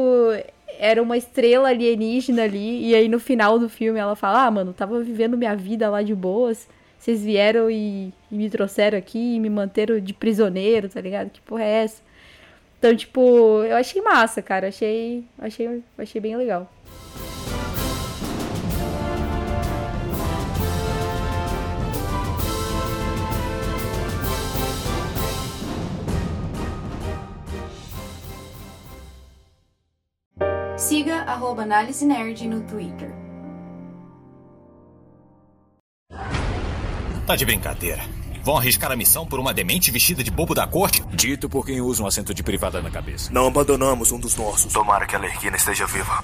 [0.80, 4.73] era uma estrela alienígena ali, e aí no final do filme ela fala, ah, mano,
[4.73, 6.68] tava vivendo minha vida lá de boas,
[6.98, 11.30] vocês vieram e, e me trouxeram aqui e me manteram de prisioneiro, tá ligado?
[11.30, 12.02] Que porra é essa?
[12.82, 16.68] Então, tipo, eu achei massa, cara, achei, achei, achei bem legal.
[30.76, 33.12] Siga arroba Análise Nerd no Twitter.
[37.28, 38.20] Tá de brincadeira.
[38.44, 41.04] Vão arriscar a missão por uma demente vestida de bobo da corte?
[41.14, 43.32] Dito por quem usa um assento de privada na cabeça.
[43.32, 44.74] Não abandonamos um dos nossos.
[44.74, 46.24] Tomara que a Lerquina esteja viva.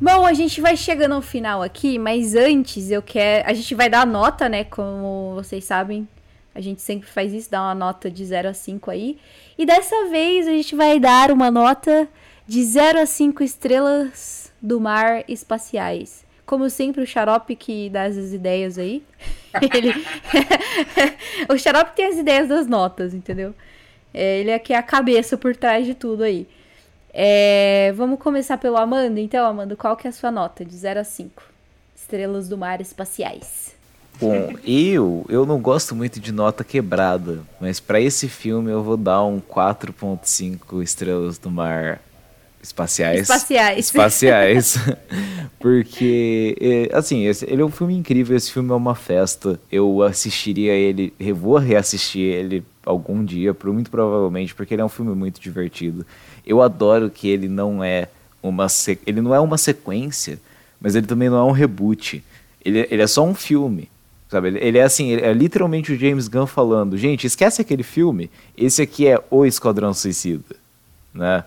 [0.00, 3.48] Bom, a gente vai chegando ao final aqui, mas antes eu quero.
[3.48, 4.64] A gente vai dar nota, né?
[4.64, 6.08] Como vocês sabem,
[6.58, 9.16] a gente sempre faz isso, dá uma nota de 0 a 5 aí.
[9.56, 12.08] E dessa vez a gente vai dar uma nota
[12.48, 16.26] de 0 a 5 estrelas do mar espaciais.
[16.44, 19.04] Como sempre, o Xarope que dá as ideias aí.
[19.72, 19.94] Ele...
[21.48, 23.54] o Xarope tem as ideias das notas, entendeu?
[24.12, 26.48] É, ele é que é a cabeça por trás de tudo aí.
[27.14, 29.20] É, vamos começar pelo Amanda.
[29.20, 31.40] Então, Amanda, qual que é a sua nota de 0 a 5?
[31.94, 33.77] Estrelas do mar espaciais.
[34.20, 38.96] Bom, eu, eu não gosto muito de nota quebrada, mas para esse filme eu vou
[38.96, 42.00] dar um 4.5 estrelas do mar
[42.62, 43.20] espaciais.
[43.20, 43.78] Espaciais.
[43.78, 44.78] Espaciais.
[45.58, 49.58] Porque, é, assim, esse, ele é um filme incrível, esse filme é uma festa.
[49.70, 55.14] Eu assistiria ele, vou reassistir ele algum dia, muito provavelmente, porque ele é um filme
[55.14, 56.06] muito divertido.
[56.46, 58.08] Eu adoro que ele não é
[58.42, 58.66] uma
[59.06, 60.38] ele não é uma sequência,
[60.80, 62.24] mas ele também não é um reboot.
[62.64, 63.88] Ele, ele é só um filme.
[64.28, 64.48] Sabe?
[64.48, 68.30] Ele, ele é assim, ele é literalmente o James Gunn falando, gente, esquece aquele filme,
[68.56, 70.56] esse aqui é o Esquadrão Suicida,
[71.14, 71.44] né?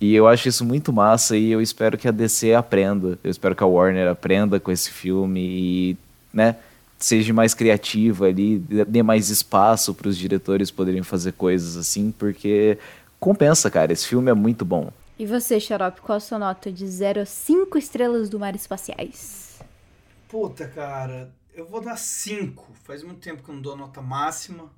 [0.00, 3.54] E eu acho isso muito massa e eu espero que a DC aprenda, eu espero
[3.54, 5.96] que a Warner aprenda com esse filme e,
[6.32, 6.56] né,
[6.98, 12.78] seja mais criativa ali, dê mais espaço para os diretores poderem fazer coisas assim, porque
[13.18, 13.92] compensa, cara.
[13.92, 14.90] Esse filme é muito bom.
[15.18, 19.58] E você, Xarope, qual a sua nota de 0 a 5 estrelas do mar espaciais?
[20.28, 21.28] Puta, cara,
[21.58, 22.72] eu vou dar 5.
[22.84, 24.72] Faz muito tempo que eu não dou nota máxima.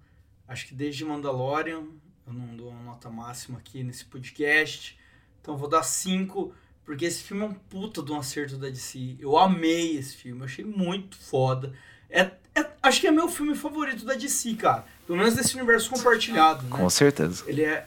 [0.49, 1.85] Acho que desde Mandalorian
[2.27, 4.99] eu não dou uma nota máxima aqui nesse podcast.
[5.41, 6.55] Então vou dar 5,
[6.85, 9.17] porque esse filme é um puta de um acerto da DC.
[9.21, 11.75] Eu amei esse filme, eu achei muito foda.
[12.09, 14.87] É, é, acho que é meu filme favorito da DC, cara.
[15.07, 16.63] Pelo menos desse universo compartilhado.
[16.65, 16.71] Né?
[16.71, 17.45] Com certeza.
[17.47, 17.87] Ele é,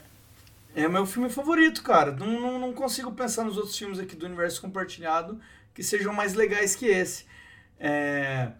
[0.75, 2.11] é meu filme favorito, cara.
[2.11, 5.41] Não, não, não, consigo pensar nos outros filmes aqui do universo compartilhado
[5.73, 7.25] que sejam mais legais que esse.
[7.79, 8.51] É...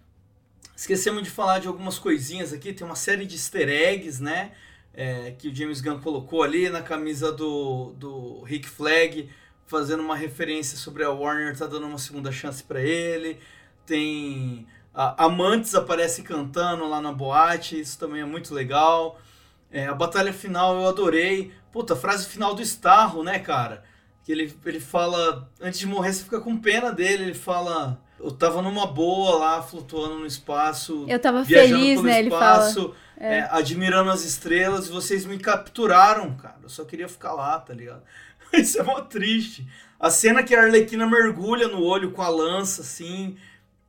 [0.76, 2.74] Esquecemos de falar de algumas coisinhas aqui.
[2.74, 4.52] Tem uma série de easter eggs, né?
[4.94, 9.30] É, que o James Gunn colocou ali na camisa do, do Rick Flag,
[9.66, 13.40] fazendo uma referência sobre a Warner tá dando uma segunda chance para ele.
[13.86, 19.20] Tem a, amantes aparecem cantando lá na boate, isso também é muito legal.
[19.72, 21.52] É, a batalha final eu adorei.
[21.72, 23.84] Puta, frase final do Starro, né, cara?
[24.24, 28.32] Que ele, ele fala, antes de morrer você fica com pena dele, ele fala, eu
[28.32, 31.06] tava numa boa lá, flutuando no espaço.
[31.08, 32.96] Eu tava feliz, né, espaço, ele fala.
[33.18, 33.38] É.
[33.40, 36.58] É, admirando as estrelas, vocês me capturaram, cara.
[36.64, 38.02] Eu só queria ficar lá, tá ligado?
[38.54, 39.68] Isso é mó triste.
[40.00, 43.38] A cena que a Arlequina mergulha no olho com a lança, assim,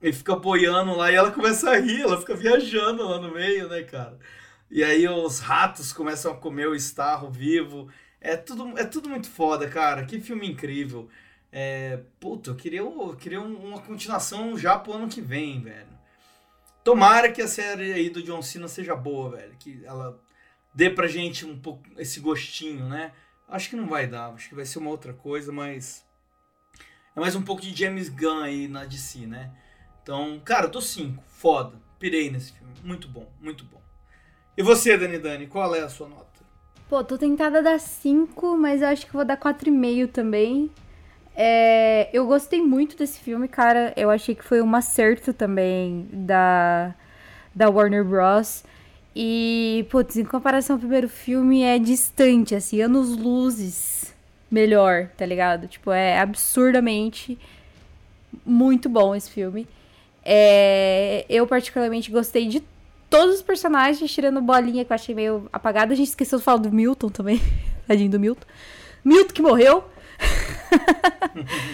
[0.03, 3.69] e fica boiando lá, e ela começa a rir, ela fica viajando lá no meio,
[3.69, 4.19] né, cara?
[4.71, 7.89] E aí os ratos começam a comer o Starro vivo.
[8.21, 10.05] É tudo, é tudo muito foda, cara.
[10.05, 11.09] Que filme incrível.
[11.57, 15.87] É, puta, eu queria, eu queria uma continuação já pro ano que vem, velho.
[16.83, 19.55] Tomara que a série aí do John Cena seja boa, velho.
[19.61, 20.21] Que ela
[20.75, 23.13] dê pra gente um pouco esse gostinho, né?
[23.49, 26.05] Acho que não vai dar, acho que vai ser uma outra coisa, mas.
[27.15, 29.53] É mais um pouco de James Gunn aí na DC, né?
[30.03, 31.23] Então, cara, eu tô 5.
[31.25, 31.81] Foda.
[32.01, 32.75] Pirei nesse filme.
[32.83, 33.81] Muito bom, muito bom.
[34.57, 36.45] E você, Dani Dani, qual é a sua nota?
[36.89, 40.69] Pô, tô tentada dar 5, mas eu acho que vou dar 4,5 também.
[41.37, 43.93] É, eu gostei muito desse filme, cara.
[43.97, 46.95] Eu achei que foi um acerto também da,
[47.55, 48.65] da Warner Bros.
[49.17, 54.15] E, putz, em comparação ao primeiro filme, é distante, assim, anos luzes
[54.51, 55.67] melhor, tá ligado?
[55.69, 57.39] Tipo, é absurdamente
[58.45, 59.67] Muito bom esse filme.
[60.25, 62.63] É, eu particularmente gostei de
[63.11, 65.93] todos os personagens, tirando bolinha que eu achei meio apagada.
[65.93, 67.41] A gente esqueceu de falar do Milton também.
[67.87, 68.47] Tadinho do Milton.
[69.05, 69.85] Milton que morreu.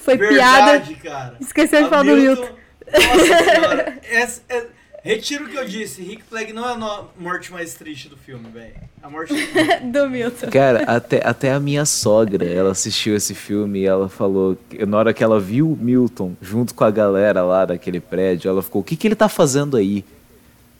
[0.00, 1.00] Foi Verdade, piada.
[1.02, 1.36] cara.
[1.40, 2.48] Esqueceu de falar do Milton.
[2.92, 3.98] Nossa senhora.
[4.10, 4.66] Essa- é-
[5.02, 6.02] retiro o que eu disse.
[6.02, 8.74] Rick Flag não é a morte mais triste do filme, velho.
[9.02, 9.40] A morte do
[9.92, 10.50] do Milton.
[10.50, 14.98] Cara, até, até a minha sogra, ela assistiu esse filme e ela falou, que na
[14.98, 18.82] hora que ela viu o Milton junto com a galera lá daquele prédio, ela ficou,
[18.82, 20.04] o que, que ele tá fazendo aí?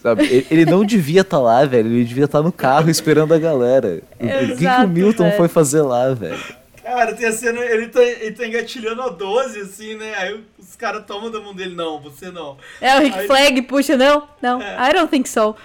[0.04, 0.22] Sabe?
[0.26, 4.02] Ele, ele não devia estar lá, velho, ele devia estar no carro esperando a galera.
[4.20, 5.36] O- o que, que Exato, o Milton velho.
[5.38, 6.38] foi fazer lá, velho?
[6.82, 10.14] Cara, tem a cena, ele tá, ele tá engatilhando a 12, assim, né?
[10.18, 12.58] Aí os caras tomam da mão dele, não, você não.
[12.78, 14.28] É, o Rick Aí- Flag puxa, não?
[14.42, 14.90] Não, É.
[14.90, 15.56] I don't think so.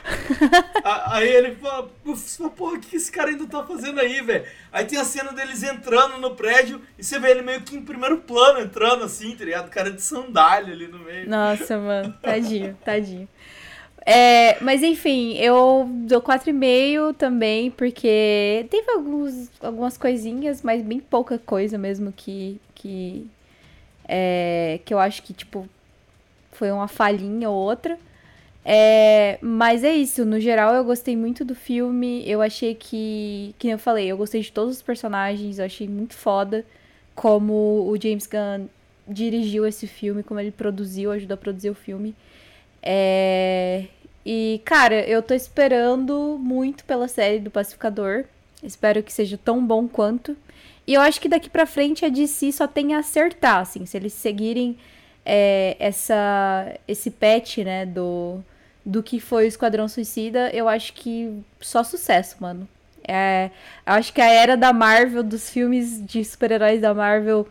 [1.07, 4.45] Aí ele fala, "Pô, porra, o que esse cara ainda tá fazendo aí, velho?
[4.71, 7.81] Aí tem a cena deles entrando no prédio e você vê ele meio que em
[7.81, 9.69] primeiro plano entrando assim, tá ligado?
[9.69, 11.29] Cara de sandália ali no meio.
[11.29, 13.27] Nossa, mano, tadinho, tadinho.
[14.11, 21.37] É, mas enfim, eu dou 4,5 também, porque teve alguns, algumas coisinhas, mas bem pouca
[21.37, 23.27] coisa mesmo que, que,
[24.07, 25.69] é, que eu acho que, tipo,
[26.51, 27.99] foi uma falhinha ou outra.
[28.65, 33.67] É, mas é isso, no geral eu gostei muito do filme, eu achei que, que
[33.69, 36.65] eu falei, eu gostei de todos os personagens, eu achei muito foda
[37.15, 37.53] como
[37.87, 38.67] o James Gunn
[39.07, 42.15] dirigiu esse filme, como ele produziu, ajudou a produzir o filme.
[42.81, 43.85] É,
[44.25, 48.25] E, cara, eu tô esperando muito pela série do Pacificador.
[48.61, 50.35] Espero que seja tão bom quanto.
[50.85, 53.95] E eu acho que daqui pra frente a DC só tem a acertar, assim, se
[53.95, 54.77] eles seguirem
[55.25, 58.39] é, essa, esse patch, né, do,
[58.83, 62.67] do que foi o Esquadrão Suicida, eu acho que só sucesso, mano.
[63.07, 63.51] É,
[63.85, 67.47] eu acho que a era da Marvel, dos filmes de super-heróis da Marvel,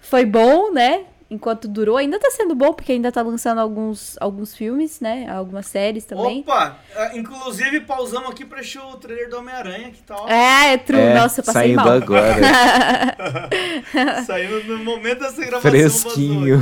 [0.00, 1.04] foi bom, né?
[1.30, 1.96] Enquanto durou.
[1.96, 5.28] Ainda tá sendo bom, porque ainda tá lançando alguns, alguns filmes, né?
[5.30, 6.40] Algumas séries também.
[6.40, 6.76] Opa!
[6.96, 10.76] ah, Inclusive, pausamos aqui pra assistir o trailer do Homem-Aranha, que tá ó, É, é
[10.76, 10.98] true.
[10.98, 11.92] É, Nossa, eu passei saindo mal.
[11.92, 12.34] agora.
[14.26, 15.70] saindo no momento dessa gravação.
[15.70, 16.60] Fresquinho.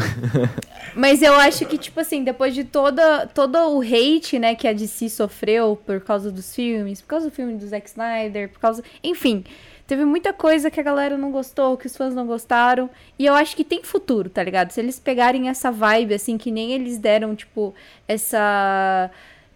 [0.94, 4.72] Mas eu acho que, tipo assim, depois de toda, todo o hate, né, que a
[4.72, 8.82] DC sofreu por causa dos filmes, por causa do filme do Zack Snyder, por causa.
[9.02, 9.44] Enfim,
[9.88, 12.90] teve muita coisa que a galera não gostou, que os fãs não gostaram.
[13.18, 14.70] E eu acho que tem futuro, tá ligado?
[14.70, 17.74] Se eles pegarem essa vibe, assim, que nem eles deram, tipo,
[18.06, 19.10] essa.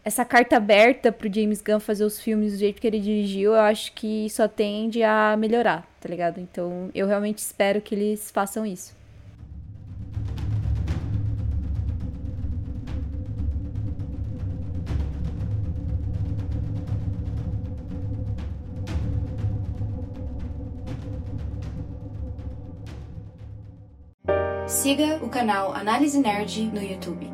[0.04, 3.60] Essa carta aberta pro James Gunn fazer os filmes do jeito que ele dirigiu, eu
[3.60, 6.40] acho que só tende a melhorar, tá ligado?
[6.40, 8.96] Então eu realmente espero que eles façam isso.
[24.66, 27.30] Siga o canal Análise Nerd no YouTube.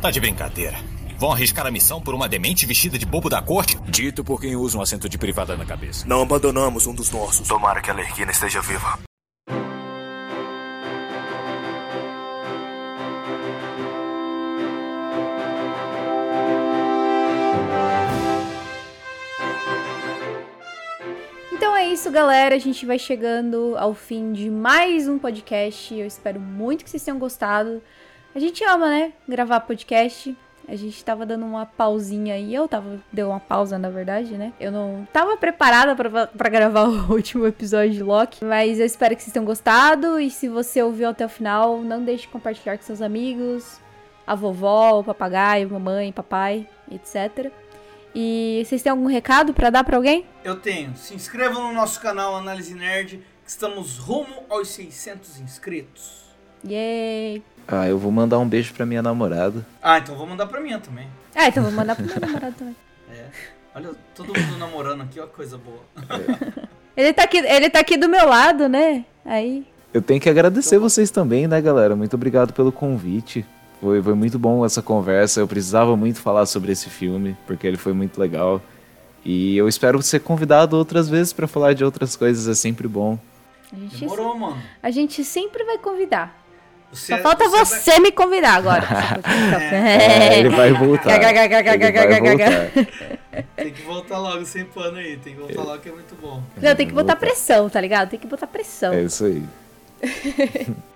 [0.00, 0.76] Tá de brincadeira.
[1.18, 3.78] Vão arriscar a missão por uma demente vestida de bobo da corte?
[3.88, 6.06] Dito por quem usa um assento de privada na cabeça.
[6.06, 7.48] Não abandonamos um dos nossos.
[7.48, 8.98] Tomara que a Lerquina esteja viva.
[21.96, 22.54] Isso, galera.
[22.54, 25.94] A gente vai chegando ao fim de mais um podcast.
[25.94, 27.82] Eu espero muito que vocês tenham gostado.
[28.34, 29.14] A gente ama, né?
[29.26, 30.36] Gravar podcast.
[30.68, 32.54] A gente tava dando uma pausinha aí.
[32.54, 33.00] Eu tava.
[33.10, 34.52] Deu uma pausa, na verdade, né?
[34.60, 35.96] Eu não tava preparada
[36.36, 38.44] pra gravar o último episódio de Loki.
[38.44, 40.20] Mas eu espero que vocês tenham gostado.
[40.20, 43.80] E se você ouviu até o final, não deixe de compartilhar com seus amigos,
[44.26, 47.50] a vovó, o papagaio, mamãe, papai, etc.
[48.18, 50.24] E vocês têm algum recado pra dar pra alguém?
[50.42, 50.96] Eu tenho.
[50.96, 56.24] Se inscrevam no nosso canal Análise Nerd, que estamos rumo aos 600 inscritos.
[56.66, 57.42] Yay!
[57.68, 59.66] Ah, eu vou mandar um beijo pra minha namorada.
[59.82, 61.06] Ah, então vou mandar pra minha também.
[61.34, 62.76] Ah, então vou mandar pro meu namorado também.
[63.12, 63.26] É.
[63.74, 65.82] Olha, todo mundo namorando aqui, ó, coisa boa.
[66.96, 69.04] Ele tá, aqui, ele tá aqui do meu lado, né?
[69.26, 69.66] Aí.
[69.92, 71.94] Eu tenho que agradecer vocês também, né, galera?
[71.94, 73.44] Muito obrigado pelo convite.
[73.80, 75.40] Foi, foi muito bom essa conversa.
[75.40, 78.60] Eu precisava muito falar sobre esse filme, porque ele foi muito legal.
[79.24, 83.18] E eu espero ser convidado outras vezes pra falar de outras coisas, é sempre bom.
[83.72, 84.56] A gente, Demorou, mano.
[84.82, 86.42] a gente sempre vai convidar.
[86.92, 88.86] Você, é- Só falta vai- você, me convidar agora.
[89.60, 91.10] É, ele vai voltar.
[91.16, 92.70] Ele vai voltar.
[93.56, 95.16] Tem que voltar logo sem pano aí.
[95.16, 96.42] Tem que voltar logo que é muito bom.
[96.62, 98.08] Não, tem que botar pressão, tá ligado?
[98.10, 98.92] Tem que botar pressão.
[98.92, 99.42] É isso aí.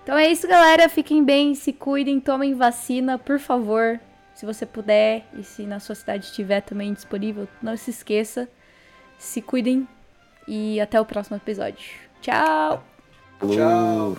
[0.03, 0.89] Então é isso, galera.
[0.89, 4.01] Fiquem bem, se cuidem, tomem vacina, por favor.
[4.35, 8.49] Se você puder e se na sua cidade estiver também disponível, não se esqueça.
[9.19, 9.87] Se cuidem
[10.49, 11.99] e até o próximo episódio.
[12.21, 12.83] Tchau!
[13.41, 14.17] Tchau.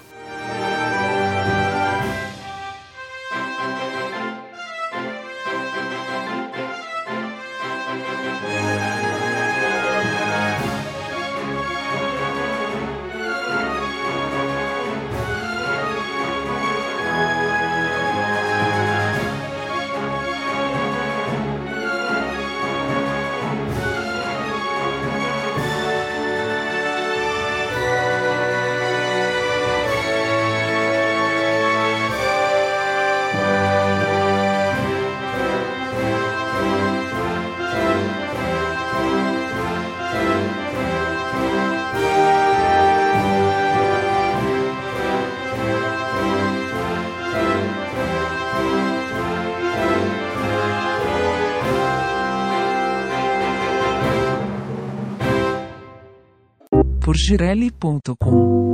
[57.31, 58.70] girelli.com